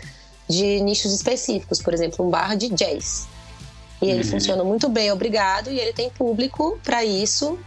de 0.50 0.82
nichos 0.82 1.14
específicos, 1.14 1.82
por 1.82 1.94
exemplo, 1.94 2.26
um 2.26 2.30
bar 2.30 2.56
de 2.56 2.70
jazz. 2.70 3.28
E 4.02 4.10
ele 4.10 4.24
uhum. 4.24 4.32
funciona 4.32 4.64
muito 4.64 4.88
bem, 4.90 5.12
obrigado, 5.12 5.72
e 5.72 5.80
ele 5.80 5.94
tem 5.94 6.10
público 6.10 6.78
para 6.84 7.04
isso, 7.04 7.58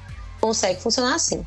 consegue 0.41 0.81
funcionar 0.81 1.15
assim. 1.15 1.45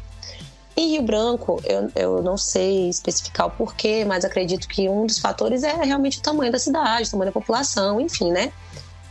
Em 0.75 0.89
Rio 0.89 1.03
Branco, 1.03 1.61
eu, 1.65 1.91
eu 1.95 2.23
não 2.23 2.35
sei 2.35 2.89
especificar 2.89 3.47
o 3.47 3.51
porquê, 3.51 4.03
mas 4.05 4.25
acredito 4.25 4.67
que 4.67 4.89
um 4.89 5.05
dos 5.05 5.19
fatores 5.19 5.63
é 5.63 5.83
realmente 5.83 6.17
o 6.17 6.21
tamanho 6.21 6.51
da 6.51 6.57
cidade, 6.57 7.07
o 7.07 7.11
tamanho 7.11 7.31
da 7.31 7.39
população, 7.39 8.01
enfim, 8.01 8.31
né? 8.31 8.51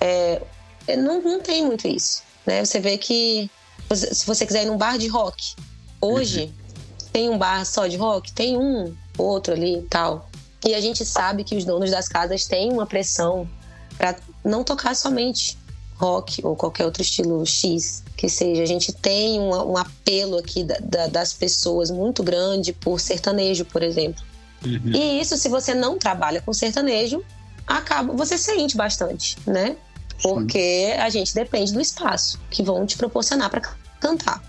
É, 0.00 0.42
é 0.88 0.96
não, 0.96 1.22
não 1.22 1.40
tem 1.40 1.64
muito 1.64 1.86
isso, 1.86 2.22
né? 2.44 2.64
Você 2.64 2.80
vê 2.80 2.98
que 2.98 3.48
se 3.94 4.26
você 4.26 4.44
quiser 4.44 4.64
ir 4.64 4.66
num 4.66 4.76
bar 4.76 4.98
de 4.98 5.06
rock, 5.06 5.54
hoje 6.00 6.44
uhum. 6.44 7.08
tem 7.12 7.30
um 7.30 7.38
bar 7.38 7.64
só 7.64 7.86
de 7.86 7.96
rock, 7.96 8.32
tem 8.32 8.58
um, 8.58 8.92
outro 9.18 9.54
ali 9.54 9.78
e 9.78 9.82
tal. 9.82 10.28
E 10.64 10.74
a 10.74 10.80
gente 10.80 11.04
sabe 11.04 11.44
que 11.44 11.56
os 11.56 11.64
donos 11.64 11.90
das 11.90 12.08
casas 12.08 12.44
têm 12.44 12.72
uma 12.72 12.86
pressão 12.86 13.48
para 13.96 14.16
não 14.44 14.64
tocar 14.64 14.94
somente 14.94 15.58
rock 15.96 16.44
ou 16.44 16.56
qualquer 16.56 16.84
outro 16.84 17.02
estilo 17.02 17.44
X 17.44 18.01
que 18.22 18.28
seja. 18.28 18.62
A 18.62 18.66
gente 18.66 18.92
tem 18.92 19.40
um, 19.40 19.72
um 19.72 19.76
apelo 19.76 20.38
aqui 20.38 20.62
da, 20.62 20.76
da, 20.80 21.06
das 21.08 21.32
pessoas 21.32 21.90
muito 21.90 22.22
grande 22.22 22.72
por 22.72 23.00
sertanejo, 23.00 23.64
por 23.64 23.82
exemplo. 23.82 24.22
Uhum. 24.64 24.92
E 24.94 25.20
isso, 25.20 25.36
se 25.36 25.48
você 25.48 25.74
não 25.74 25.98
trabalha 25.98 26.40
com 26.40 26.52
sertanejo, 26.52 27.20
acaba 27.66 28.14
você 28.14 28.38
sente 28.38 28.76
bastante, 28.76 29.36
né? 29.44 29.74
Porque 30.22 30.94
a 31.00 31.10
gente 31.10 31.34
depende 31.34 31.72
do 31.72 31.80
espaço 31.80 32.38
que 32.48 32.62
vão 32.62 32.86
te 32.86 32.96
proporcionar 32.96 33.50
para 33.50 33.60
cantar. 33.98 34.40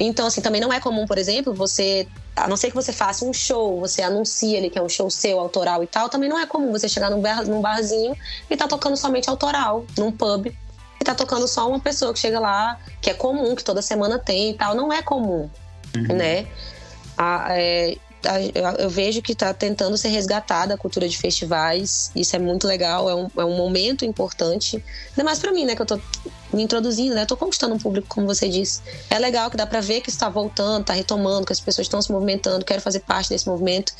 Então, 0.00 0.26
assim, 0.26 0.40
também 0.40 0.58
não 0.58 0.72
é 0.72 0.80
comum, 0.80 1.04
por 1.04 1.18
exemplo, 1.18 1.52
você 1.52 2.08
a 2.34 2.48
não 2.48 2.56
ser 2.56 2.70
que 2.70 2.74
você 2.74 2.94
faça 2.94 3.26
um 3.26 3.32
show, 3.32 3.78
você 3.78 4.00
anuncia 4.00 4.56
ali 4.56 4.70
que 4.70 4.78
é 4.78 4.82
um 4.82 4.88
show 4.88 5.10
seu, 5.10 5.38
autoral 5.38 5.84
e 5.84 5.86
tal, 5.86 6.08
também 6.08 6.30
não 6.30 6.38
é 6.38 6.46
comum 6.46 6.72
você 6.72 6.88
chegar 6.88 7.10
num, 7.10 7.20
bar, 7.20 7.44
num 7.44 7.60
barzinho 7.60 8.16
e 8.48 8.56
tá 8.56 8.66
tocando 8.66 8.96
somente 8.96 9.28
autoral, 9.28 9.84
num 9.98 10.10
pub, 10.10 10.50
e 11.00 11.04
tá 11.04 11.14
tocando 11.14 11.46
só 11.46 11.68
uma 11.68 11.80
pessoa 11.80 12.12
que 12.12 12.18
chega 12.18 12.40
lá, 12.40 12.78
que 13.00 13.10
é 13.10 13.14
comum, 13.14 13.54
que 13.54 13.64
toda 13.64 13.80
semana 13.80 14.18
tem 14.18 14.50
e 14.50 14.54
tal. 14.54 14.74
Não 14.74 14.92
é 14.92 15.02
comum, 15.02 15.48
uhum. 15.96 16.16
né? 16.16 16.46
A, 17.16 17.46
é, 17.50 17.96
eu 18.78 18.90
vejo 18.90 19.22
que 19.22 19.32
está 19.32 19.54
tentando 19.54 19.96
ser 19.96 20.08
resgatada 20.08 20.74
a 20.74 20.76
cultura 20.76 21.08
de 21.08 21.16
festivais. 21.16 22.10
Isso 22.14 22.34
é 22.34 22.38
muito 22.38 22.66
legal, 22.66 23.08
é 23.08 23.14
um, 23.14 23.30
é 23.36 23.44
um 23.44 23.56
momento 23.56 24.04
importante. 24.04 24.82
Ainda 25.10 25.24
mais 25.24 25.38
para 25.38 25.52
mim, 25.52 25.64
né? 25.64 25.76
Que 25.76 25.82
eu 25.82 25.86
tô 25.86 26.00
me 26.52 26.62
introduzindo, 26.62 27.14
né? 27.14 27.22
Eu 27.22 27.26
tô 27.26 27.36
conquistando 27.36 27.74
um 27.74 27.78
público, 27.78 28.08
como 28.08 28.26
você 28.26 28.48
disse. 28.48 28.82
É 29.08 29.18
legal 29.18 29.50
que 29.50 29.56
dá 29.56 29.66
para 29.66 29.80
ver 29.80 30.00
que 30.00 30.10
está 30.10 30.28
voltando, 30.28 30.80
está 30.80 30.92
retomando, 30.92 31.46
que 31.46 31.52
as 31.52 31.60
pessoas 31.60 31.86
estão 31.86 32.02
se 32.02 32.10
movimentando, 32.10 32.64
quero 32.64 32.80
fazer 32.80 33.00
parte 33.00 33.28
desse 33.28 33.48
movimento. 33.48 33.92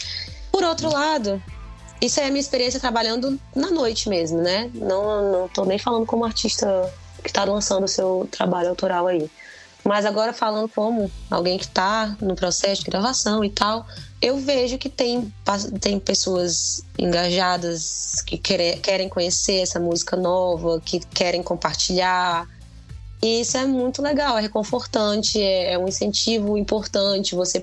Por 0.50 0.64
outro 0.64 0.92
lado, 0.92 1.40
isso 2.00 2.20
é 2.20 2.26
a 2.26 2.28
minha 2.28 2.40
experiência 2.40 2.78
trabalhando 2.78 3.38
na 3.54 3.70
noite 3.70 4.08
mesmo, 4.08 4.40
né? 4.40 4.70
Não, 4.74 5.32
não 5.32 5.48
tô 5.48 5.64
nem 5.64 5.78
falando 5.78 6.06
como 6.06 6.24
artista 6.24 6.92
que 7.22 7.28
está 7.28 7.44
lançando 7.44 7.84
o 7.84 7.88
seu 7.88 8.28
trabalho 8.30 8.68
autoral 8.68 9.06
aí. 9.06 9.28
Mas 9.84 10.04
agora 10.04 10.32
falando 10.32 10.68
como 10.68 11.10
alguém 11.30 11.56
que 11.56 11.64
está 11.64 12.16
no 12.20 12.34
processo 12.34 12.84
de 12.84 12.90
gravação 12.90 13.44
e 13.44 13.50
tal, 13.50 13.86
eu 14.20 14.36
vejo 14.38 14.76
que 14.76 14.88
tem, 14.88 15.32
tem 15.80 15.98
pessoas 15.98 16.82
engajadas 16.98 18.20
que 18.26 18.36
quer, 18.36 18.78
querem 18.80 19.08
conhecer 19.08 19.60
essa 19.62 19.80
música 19.80 20.16
nova, 20.16 20.80
que 20.80 21.00
querem 21.00 21.42
compartilhar. 21.42 22.46
E 23.22 23.40
isso 23.40 23.56
é 23.56 23.64
muito 23.64 24.02
legal, 24.02 24.36
é 24.36 24.42
reconfortante, 24.42 25.40
é, 25.40 25.72
é 25.72 25.78
um 25.78 25.88
incentivo 25.88 26.58
importante. 26.58 27.34
Você 27.34 27.62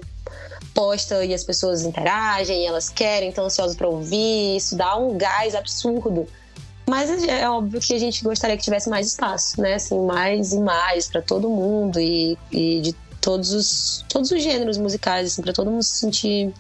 posta 0.76 1.26
e 1.26 1.34
as 1.34 1.44
pessoas 1.44 1.82
interagem, 1.84 2.68
elas 2.68 2.90
querem, 2.90 3.30
estão 3.30 3.46
ansiosas 3.46 3.76
para 3.76 3.88
ouvir. 3.88 4.58
Isso 4.58 4.76
dá 4.76 4.96
um 4.96 5.18
gás 5.18 5.56
absurdo 5.56 6.28
mas 6.88 7.10
é, 7.10 7.42
é 7.42 7.50
óbvio 7.50 7.80
que 7.82 7.94
a 7.94 7.98
gente 7.98 8.24
gostaria 8.24 8.56
que 8.56 8.64
tivesse 8.64 8.90
mais 8.90 9.08
espaço, 9.08 9.60
né? 9.60 9.74
Assim, 9.74 10.00
mais 10.06 10.54
e 10.54 10.60
mais 10.60 11.08
para 11.08 11.22
todo 11.22 11.50
mundo 11.50 12.00
e, 12.00 12.38
e, 12.52 12.82
de 12.82 12.94
todos 13.20 13.52
os, 13.54 14.06
todos 14.08 14.30
os 14.30 14.42
gêneros 14.42 14.78
musicais, 14.78 15.32
assim, 15.32 15.42
para 15.42 15.52
todo 15.52 15.72
mundo 15.72 15.84
se 15.84 15.98
sentir 15.98 16.54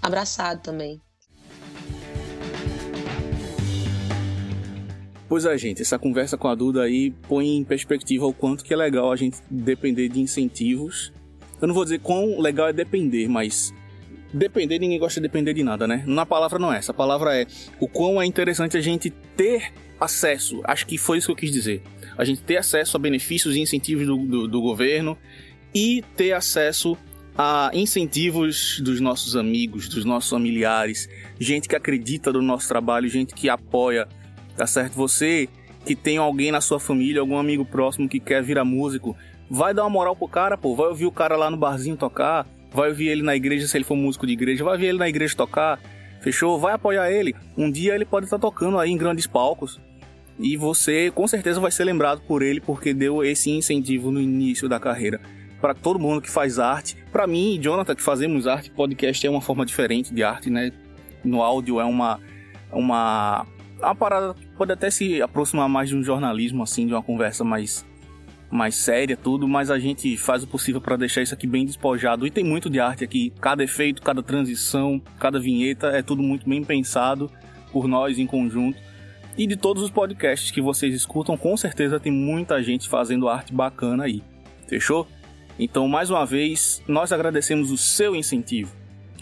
abraçado 0.00 0.62
também. 0.62 1.00
Pois 5.28 5.44
é, 5.44 5.58
gente, 5.58 5.82
essa 5.82 5.98
conversa 5.98 6.38
com 6.38 6.48
a 6.48 6.54
Duda 6.54 6.84
aí 6.84 7.10
põe 7.28 7.58
em 7.58 7.62
perspectiva 7.62 8.24
o 8.24 8.32
quanto 8.32 8.64
que 8.64 8.72
é 8.72 8.76
legal 8.76 9.12
a 9.12 9.16
gente 9.16 9.36
depender 9.50 10.08
de 10.08 10.20
incentivos. 10.20 11.12
Eu 11.60 11.68
não 11.68 11.74
vou 11.74 11.84
dizer 11.84 12.00
quão 12.00 12.40
legal 12.40 12.68
é 12.68 12.72
depender, 12.72 13.28
mas 13.28 13.74
depender, 14.32 14.78
ninguém 14.78 14.98
gosta 14.98 15.20
de 15.20 15.26
depender 15.26 15.54
de 15.54 15.62
nada, 15.62 15.86
né? 15.86 16.04
Na 16.06 16.26
palavra 16.26 16.58
não 16.58 16.72
é 16.72 16.78
essa. 16.78 16.92
A 16.92 16.94
palavra 16.94 17.36
é 17.36 17.46
o 17.80 17.88
quão 17.88 18.20
é 18.20 18.26
interessante 18.26 18.76
a 18.76 18.80
gente 18.80 19.10
ter 19.10 19.72
acesso. 20.00 20.60
Acho 20.64 20.86
que 20.86 20.96
foi 20.96 21.18
isso 21.18 21.28
que 21.28 21.32
eu 21.32 21.36
quis 21.36 21.50
dizer. 21.50 21.82
A 22.16 22.24
gente 22.24 22.42
ter 22.42 22.56
acesso 22.56 22.96
a 22.96 23.00
benefícios 23.00 23.56
e 23.56 23.60
incentivos 23.60 24.06
do, 24.06 24.16
do, 24.16 24.48
do 24.48 24.60
governo 24.60 25.16
e 25.74 26.02
ter 26.16 26.32
acesso 26.32 26.96
a 27.36 27.70
incentivos 27.72 28.80
dos 28.80 29.00
nossos 29.00 29.36
amigos, 29.36 29.88
dos 29.88 30.04
nossos 30.04 30.28
familiares, 30.28 31.08
gente 31.38 31.68
que 31.68 31.76
acredita 31.76 32.32
no 32.32 32.42
nosso 32.42 32.66
trabalho, 32.66 33.08
gente 33.08 33.32
que 33.32 33.48
apoia, 33.48 34.08
tá 34.56 34.66
certo? 34.66 34.94
Você 34.94 35.48
que 35.86 35.94
tem 35.94 36.18
alguém 36.18 36.50
na 36.50 36.60
sua 36.60 36.80
família, 36.80 37.20
algum 37.20 37.38
amigo 37.38 37.64
próximo 37.64 38.08
que 38.08 38.18
quer 38.18 38.42
virar 38.42 38.64
músico, 38.64 39.16
vai 39.50 39.72
dar 39.72 39.82
uma 39.84 39.90
moral 39.90 40.14
pro 40.14 40.28
cara, 40.28 40.56
pô, 40.56 40.74
vai 40.74 40.88
ouvir 40.88 41.06
o 41.06 41.12
cara 41.12 41.36
lá 41.36 41.50
no 41.50 41.56
barzinho 41.56 41.96
tocar, 41.96 42.46
vai 42.72 42.90
ouvir 42.90 43.08
ele 43.08 43.22
na 43.22 43.34
igreja 43.34 43.66
se 43.66 43.76
ele 43.76 43.84
for 43.84 43.96
músico 43.96 44.26
de 44.26 44.32
igreja, 44.32 44.64
vai 44.64 44.74
ouvir 44.74 44.86
ele 44.86 44.98
na 44.98 45.08
igreja 45.08 45.34
tocar, 45.36 45.80
fechou? 46.20 46.58
Vai 46.58 46.74
apoiar 46.74 47.10
ele. 47.10 47.34
Um 47.56 47.70
dia 47.70 47.94
ele 47.94 48.04
pode 48.04 48.26
estar 48.26 48.38
tocando 48.38 48.78
aí 48.78 48.90
em 48.90 48.96
grandes 48.96 49.26
palcos 49.26 49.80
e 50.38 50.56
você 50.56 51.10
com 51.10 51.26
certeza 51.26 51.60
vai 51.60 51.70
ser 51.70 51.84
lembrado 51.84 52.20
por 52.20 52.42
ele 52.42 52.60
porque 52.60 52.94
deu 52.94 53.24
esse 53.24 53.50
incentivo 53.50 54.10
no 54.10 54.20
início 54.20 54.68
da 54.68 54.78
carreira. 54.78 55.20
Para 55.60 55.74
todo 55.74 55.98
mundo 55.98 56.22
que 56.22 56.30
faz 56.30 56.58
arte, 56.58 56.96
para 57.10 57.26
mim 57.26 57.54
e 57.54 57.58
Jonathan 57.58 57.94
que 57.94 58.02
fazemos 58.02 58.46
arte, 58.46 58.70
podcast 58.70 59.26
é 59.26 59.30
uma 59.30 59.40
forma 59.40 59.66
diferente 59.66 60.14
de 60.14 60.22
arte, 60.22 60.50
né? 60.50 60.70
No 61.24 61.42
áudio 61.42 61.80
é 61.80 61.84
uma 61.84 62.20
uma 62.70 63.46
uma 63.80 63.94
parada 63.94 64.36
pode 64.56 64.72
até 64.72 64.90
se 64.90 65.20
aproximar 65.20 65.68
mais 65.68 65.88
de 65.88 65.96
um 65.96 66.02
jornalismo 66.02 66.62
assim, 66.62 66.86
de 66.86 66.92
uma 66.92 67.02
conversa 67.02 67.42
mais 67.42 67.84
mais 68.50 68.74
séria, 68.76 69.16
tudo, 69.16 69.46
mas 69.46 69.70
a 69.70 69.78
gente 69.78 70.16
faz 70.16 70.42
o 70.42 70.46
possível 70.46 70.80
para 70.80 70.96
deixar 70.96 71.22
isso 71.22 71.34
aqui 71.34 71.46
bem 71.46 71.64
despojado. 71.64 72.26
E 72.26 72.30
tem 72.30 72.44
muito 72.44 72.70
de 72.70 72.80
arte 72.80 73.04
aqui, 73.04 73.32
cada 73.40 73.62
efeito, 73.62 74.02
cada 74.02 74.22
transição, 74.22 75.00
cada 75.18 75.38
vinheta, 75.38 75.88
é 75.88 76.02
tudo 76.02 76.22
muito 76.22 76.48
bem 76.48 76.64
pensado 76.64 77.30
por 77.72 77.86
nós 77.86 78.18
em 78.18 78.26
conjunto. 78.26 78.78
E 79.36 79.46
de 79.46 79.56
todos 79.56 79.82
os 79.82 79.90
podcasts 79.90 80.50
que 80.50 80.60
vocês 80.60 80.94
escutam, 80.94 81.36
com 81.36 81.56
certeza 81.56 82.00
tem 82.00 82.10
muita 82.10 82.62
gente 82.62 82.88
fazendo 82.88 83.28
arte 83.28 83.52
bacana 83.52 84.04
aí. 84.04 84.22
Fechou? 84.66 85.06
Então, 85.58 85.86
mais 85.86 86.10
uma 86.10 86.24
vez, 86.24 86.82
nós 86.88 87.12
agradecemos 87.12 87.70
o 87.70 87.76
seu 87.76 88.16
incentivo, 88.16 88.74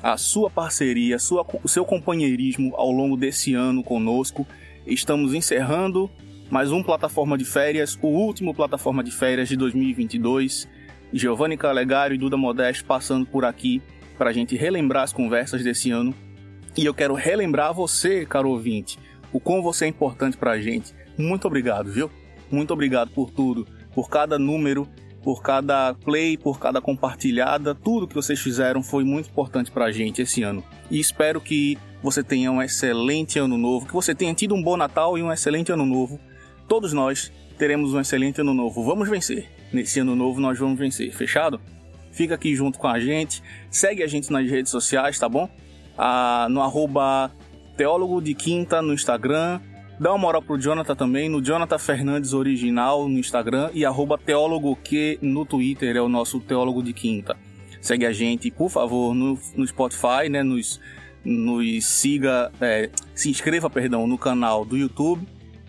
a 0.03 0.17
sua 0.17 0.51
parceria, 0.51 1.19
sua, 1.19 1.47
o 1.63 1.69
seu 1.69 1.85
companheirismo 1.85 2.75
ao 2.77 2.91
longo 2.91 3.17
desse 3.17 3.55
ano 3.55 3.83
conosco. 3.83 4.47
Estamos 4.87 5.35
encerrando 5.35 6.11
mais 6.51 6.71
um 6.71 6.83
plataforma 6.83 7.37
de 7.37 7.45
férias, 7.45 7.99
o 8.01 8.07
último 8.07 8.55
plataforma 8.55 9.03
de 9.03 9.11
férias 9.11 9.49
de 9.49 9.57
2022. 9.57 10.69
Giovanni 11.13 11.57
Calegari 11.57 12.15
e 12.15 12.19
Duda 12.19 12.37
Modeste 12.37 12.85
passando 12.85 13.27
por 13.27 13.45
aqui 13.45 13.83
para 14.17 14.31
a 14.31 14.33
gente 14.33 14.57
relembrar 14.57 15.03
as 15.03 15.13
conversas 15.13 15.63
desse 15.63 15.91
ano. 15.91 16.15
E 16.77 16.85
eu 16.85 16.95
quero 16.95 17.15
relembrar 17.15 17.75
você, 17.75 18.25
caro 18.25 18.51
ouvinte, 18.51 18.99
o 19.33 19.41
quão 19.41 19.63
você 19.63 19.87
é 19.87 19.89
importante 19.89 20.37
para 20.37 20.53
a 20.53 20.61
gente. 20.61 20.95
Muito 21.19 21.47
obrigado, 21.47 21.91
viu? 21.91 22.11
Muito 22.51 22.73
obrigado 22.73 23.11
por 23.11 23.31
tudo, 23.31 23.67
por 23.95 24.09
cada 24.09 24.39
número, 24.39 24.89
por 25.23 25.43
cada 25.43 25.95
play, 25.95 26.37
por 26.37 26.61
cada 26.61 26.81
compartilhada. 26.81 27.75
Tudo 27.75 28.07
que 28.07 28.15
vocês 28.15 28.39
fizeram 28.39 28.83
foi 28.83 29.03
muito 29.03 29.31
importante 29.31 29.71
para 29.71 29.87
a 29.87 29.93
gente 29.93 30.23
esse 30.23 30.43
ano. 30.43 30.63
E 30.91 31.01
espero 31.01 31.41
que 31.41 31.77
você 32.03 32.23
tenha 32.23 32.53
um 32.53 32.63
excelente 32.63 33.39
ano 33.39 33.59
novo, 33.59 33.87
que 33.87 33.93
você 33.93 34.15
tenha 34.15 34.35
tido 34.35 34.55
um 34.55 34.63
bom 34.63 34.77
Natal 34.77 35.19
e 35.19 35.23
um 35.23 35.33
excelente 35.33 35.73
ano 35.73 35.85
novo. 35.85 36.21
Todos 36.69 36.93
nós 36.93 37.33
teremos 37.59 37.95
um 37.95 38.01
excelente 38.01 38.41
ano 38.41 38.53
novo. 38.53 38.83
Vamos 38.83 39.09
vencer. 39.09 39.49
Nesse 39.73 40.01
ano 40.01 40.17
novo 40.17 40.41
nós 40.41 40.59
vamos 40.59 40.79
vencer. 40.79 41.13
Fechado? 41.13 41.61
Fica 42.11 42.35
aqui 42.35 42.55
junto 42.55 42.79
com 42.79 42.89
a 42.89 42.99
gente. 42.99 43.43
Segue 43.71 44.03
a 44.03 44.07
gente 44.07 44.33
nas 44.33 44.49
redes 44.49 44.71
sociais, 44.71 45.19
tá 45.19 45.29
bom? 45.29 45.49
Ah, 45.97 46.47
no 46.51 46.61
arroba 46.63 47.31
Teólogo 47.77 48.21
de 48.21 48.35
Quinta 48.35 48.81
no 48.83 48.93
Instagram. 48.93 49.61
Dá 49.99 50.11
uma 50.11 50.19
moral 50.19 50.43
pro 50.43 50.59
Jonathan 50.59 50.95
também, 50.95 51.29
no 51.29 51.41
Jonathan 51.41 51.79
Fernandes 51.79 52.35
Original 52.35 53.09
no 53.09 53.19
Instagram 53.19 53.71
e 53.73 53.83
arroba 53.85 54.19
Teólogo 54.19 54.77
no 55.23 55.47
Twitter 55.47 55.97
é 55.97 56.03
o 56.03 56.09
nosso 56.09 56.39
Teólogo 56.41 56.83
de 56.83 56.93
Quinta. 56.93 57.37
Segue 57.81 58.05
a 58.05 58.13
gente, 58.13 58.51
por 58.51 58.69
favor, 58.69 59.15
no, 59.15 59.39
no 59.55 59.67
Spotify, 59.67 60.29
né? 60.29 60.43
Nos, 60.43 60.81
nos 61.25 61.87
siga, 61.87 62.51
é, 62.61 62.91
se 63.15 63.31
inscreva, 63.31 63.71
perdão, 63.71 64.07
no 64.07 64.19
canal 64.19 64.65
do 64.65 64.77
YouTube. 64.77 65.27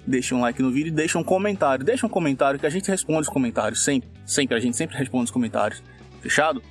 Deixa 0.07 0.33
um 0.33 0.39
like 0.39 0.61
no 0.61 0.71
vídeo 0.71 0.87
e 0.87 0.91
deixa 0.91 1.19
um 1.19 1.23
comentário. 1.23 1.83
Deixa 1.83 2.07
um 2.07 2.09
comentário 2.09 2.57
que 2.57 2.65
a 2.65 2.69
gente 2.69 2.89
responde 2.89 3.21
os 3.21 3.29
comentários. 3.29 3.83
Sempre, 3.83 4.09
sempre, 4.25 4.55
a 4.55 4.59
gente 4.59 4.77
sempre 4.77 4.95
responde 4.97 5.25
os 5.25 5.31
comentários. 5.31 5.83
Fechado? 6.21 6.63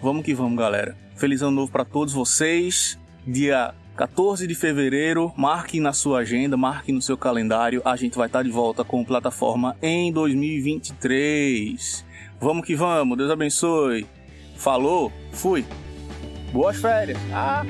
Vamos 0.00 0.24
que 0.24 0.32
vamos, 0.32 0.58
galera. 0.58 0.96
Feliz 1.14 1.42
ano 1.42 1.50
novo 1.52 1.70
para 1.70 1.84
todos 1.84 2.14
vocês. 2.14 2.98
Dia 3.26 3.74
14 3.96 4.46
de 4.46 4.54
fevereiro, 4.54 5.32
marque 5.36 5.78
na 5.78 5.92
sua 5.92 6.20
agenda, 6.20 6.56
marque 6.56 6.92
no 6.92 7.02
seu 7.02 7.16
calendário. 7.16 7.82
A 7.84 7.94
gente 7.94 8.16
vai 8.16 8.26
estar 8.26 8.42
de 8.42 8.50
volta 8.50 8.82
com 8.82 9.04
plataforma 9.04 9.76
em 9.82 10.10
2023. 10.10 12.04
Vamos 12.40 12.66
que 12.66 12.74
vamos, 12.74 13.18
Deus 13.18 13.30
abençoe. 13.30 14.06
Falou, 14.56 15.12
fui. 15.30 15.64
Boas 16.52 16.76
férias. 16.78 17.18
Ah. 17.32 17.64